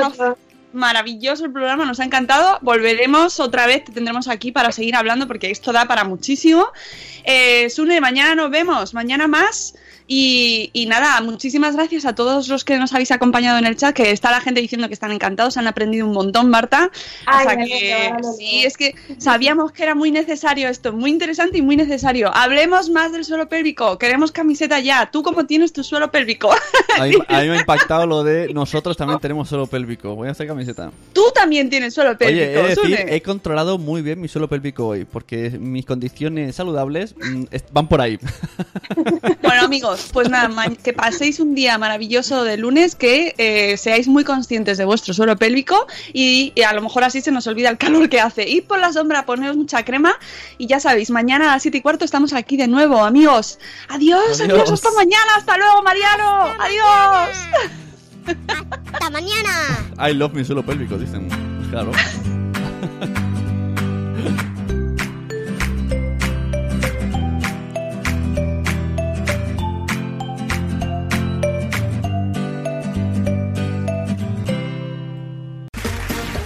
maravilloso 0.73 1.45
el 1.45 1.53
programa, 1.53 1.85
nos 1.85 2.01
ha 2.01 2.05
encantado. 2.05 2.59
Volveremos 2.63 3.41
otra 3.41 3.67
vez, 3.67 3.85
te 3.85 3.93
tendremos 3.93 4.29
aquí 4.29 4.53
para 4.53 4.73
seguir 4.73 4.97
hablando 4.97 5.27
porque 5.27 5.51
esto 5.51 5.73
da 5.73 5.85
para 5.87 6.05
muchísimo. 6.05 6.67
Eh, 7.25 7.69
Sune, 7.69 8.01
mañana 8.01 8.35
nos 8.35 8.51
vemos, 8.51 8.95
mañana 8.95 9.27
más. 9.27 9.75
Y, 10.15 10.69
y 10.75 10.85
nada, 10.85 11.23
muchísimas 11.23 11.75
gracias 11.75 12.05
a 12.05 12.15
todos 12.15 12.47
los 12.49 12.67
que 12.67 12.77
nos 12.77 12.93
habéis 12.93 13.11
acompañado 13.13 13.59
en 13.59 13.65
el 13.65 13.77
chat, 13.77 13.97
que 13.97 14.11
está 14.11 14.31
la 14.31 14.43
gente 14.43 14.61
diciendo 14.61 14.87
que 14.87 14.93
están 14.93 15.11
encantados, 15.11 15.57
han 15.57 15.67
aprendido 15.67 16.07
un 16.07 16.13
montón, 16.13 16.51
Marta. 16.51 16.91
Ay, 17.25 17.47
o 17.47 17.49
sea 17.49 17.57
que 17.57 18.13
sí, 18.37 18.63
es 18.63 18.77
que 18.77 18.95
sabíamos 19.17 19.73
que 19.73 19.85
era 19.85 19.95
muy 19.95 20.11
necesario 20.11 20.69
esto, 20.69 20.93
muy 20.93 21.11
interesante 21.11 21.57
y 21.57 21.63
muy 21.63 21.77
necesario. 21.77 22.31
Hablemos 22.37 22.91
más 22.91 23.11
del 23.11 23.25
suelo 23.25 23.49
pélvico, 23.49 23.97
queremos 23.97 24.33
camiseta 24.33 24.81
ya. 24.81 25.11
¿Tú 25.11 25.23
cómo 25.23 25.47
tienes 25.47 25.73
tu 25.73 25.83
suelo 25.83 26.11
pélvico? 26.11 26.51
A 26.99 27.05
mí, 27.07 27.15
a 27.29 27.41
mí 27.41 27.49
me 27.49 27.57
ha 27.57 27.61
impactado 27.61 28.07
lo 28.07 28.23
de 28.23 28.53
nosotros 28.53 28.99
también 28.99 29.19
tenemos 29.19 29.49
suelo 29.49 29.67
pélvico. 29.67 30.15
Voy 30.15 30.29
a 30.29 30.33
hacer 30.33 30.47
camiseta. 30.47 30.93
Tú 31.15 31.23
también 31.35 31.71
tienes 31.71 31.95
suelo 31.95 32.19
pélvico, 32.19 32.43
Oye, 32.43 32.53
he 32.53 32.63
de 32.63 32.69
decir, 32.69 32.99
Sune. 32.99 33.17
he 33.17 33.23
controlado 33.23 33.79
muy 33.79 34.03
bien 34.03 34.21
mi 34.21 34.29
suelo 34.29 34.47
pélvico 34.47 34.89
hoy, 34.89 35.07
porque 35.07 35.49
mis 35.59 35.87
condiciones 35.87 36.55
saludables 36.55 37.15
mm, 37.17 37.45
van 37.73 37.89
por 37.89 38.03
ahí. 38.03 38.19
Bueno, 39.43 39.63
amigos, 39.63 40.02
pues 40.13 40.29
nada, 40.29 40.51
que 40.83 40.93
paséis 40.93 41.41
un 41.41 41.55
día 41.55 41.79
maravilloso 41.79 42.45
de 42.45 42.57
lunes, 42.57 42.95
que 42.95 43.35
eh, 43.39 43.77
seáis 43.77 44.09
muy 44.09 44.25
conscientes 44.25 44.79
de 44.79 44.85
vuestro 44.85 45.15
suelo 45.15 45.37
pélvico 45.37 45.87
y, 46.13 46.53
y 46.55 46.63
a 46.63 46.73
lo 46.73 46.83
mejor 46.83 47.05
así 47.05 47.21
se 47.21 47.31
nos 47.31 47.47
olvida 47.47 47.69
el 47.69 47.79
calor 47.79 48.09
que 48.09 48.21
hace. 48.21 48.49
Id 48.49 48.65
por 48.65 48.79
la 48.79 48.93
sombra, 48.93 49.25
poneros 49.27 49.57
mucha 49.57 49.85
crema 49.85 50.15
y 50.59 50.67
ya 50.67 50.81
sabéis, 50.81 51.11
mañana 51.11 51.51
a 51.51 51.55
las 51.55 51.63
7 51.63 51.79
y 51.79 51.81
cuarto 51.81 52.05
estamos 52.05 52.33
aquí 52.33 52.57
de 52.57 52.69
nuevo, 52.69 53.05
amigos. 53.05 53.59
Adiós, 53.89 54.41
adiós, 54.41 54.61
Adiós. 54.61 54.73
hasta 54.73 54.91
mañana, 54.93 55.37
hasta 55.37 55.57
luego, 55.57 55.83
Mariano. 55.83 56.55
Adiós. 56.59 57.37
¡Hasta 58.93 59.11
mañana! 59.11 59.91
I 59.99 60.15
love 60.15 60.33
mi 60.33 60.45
suelo 60.45 60.65
pélvico, 60.65 60.97
dicen. 60.97 61.29
Claro. 61.71 61.91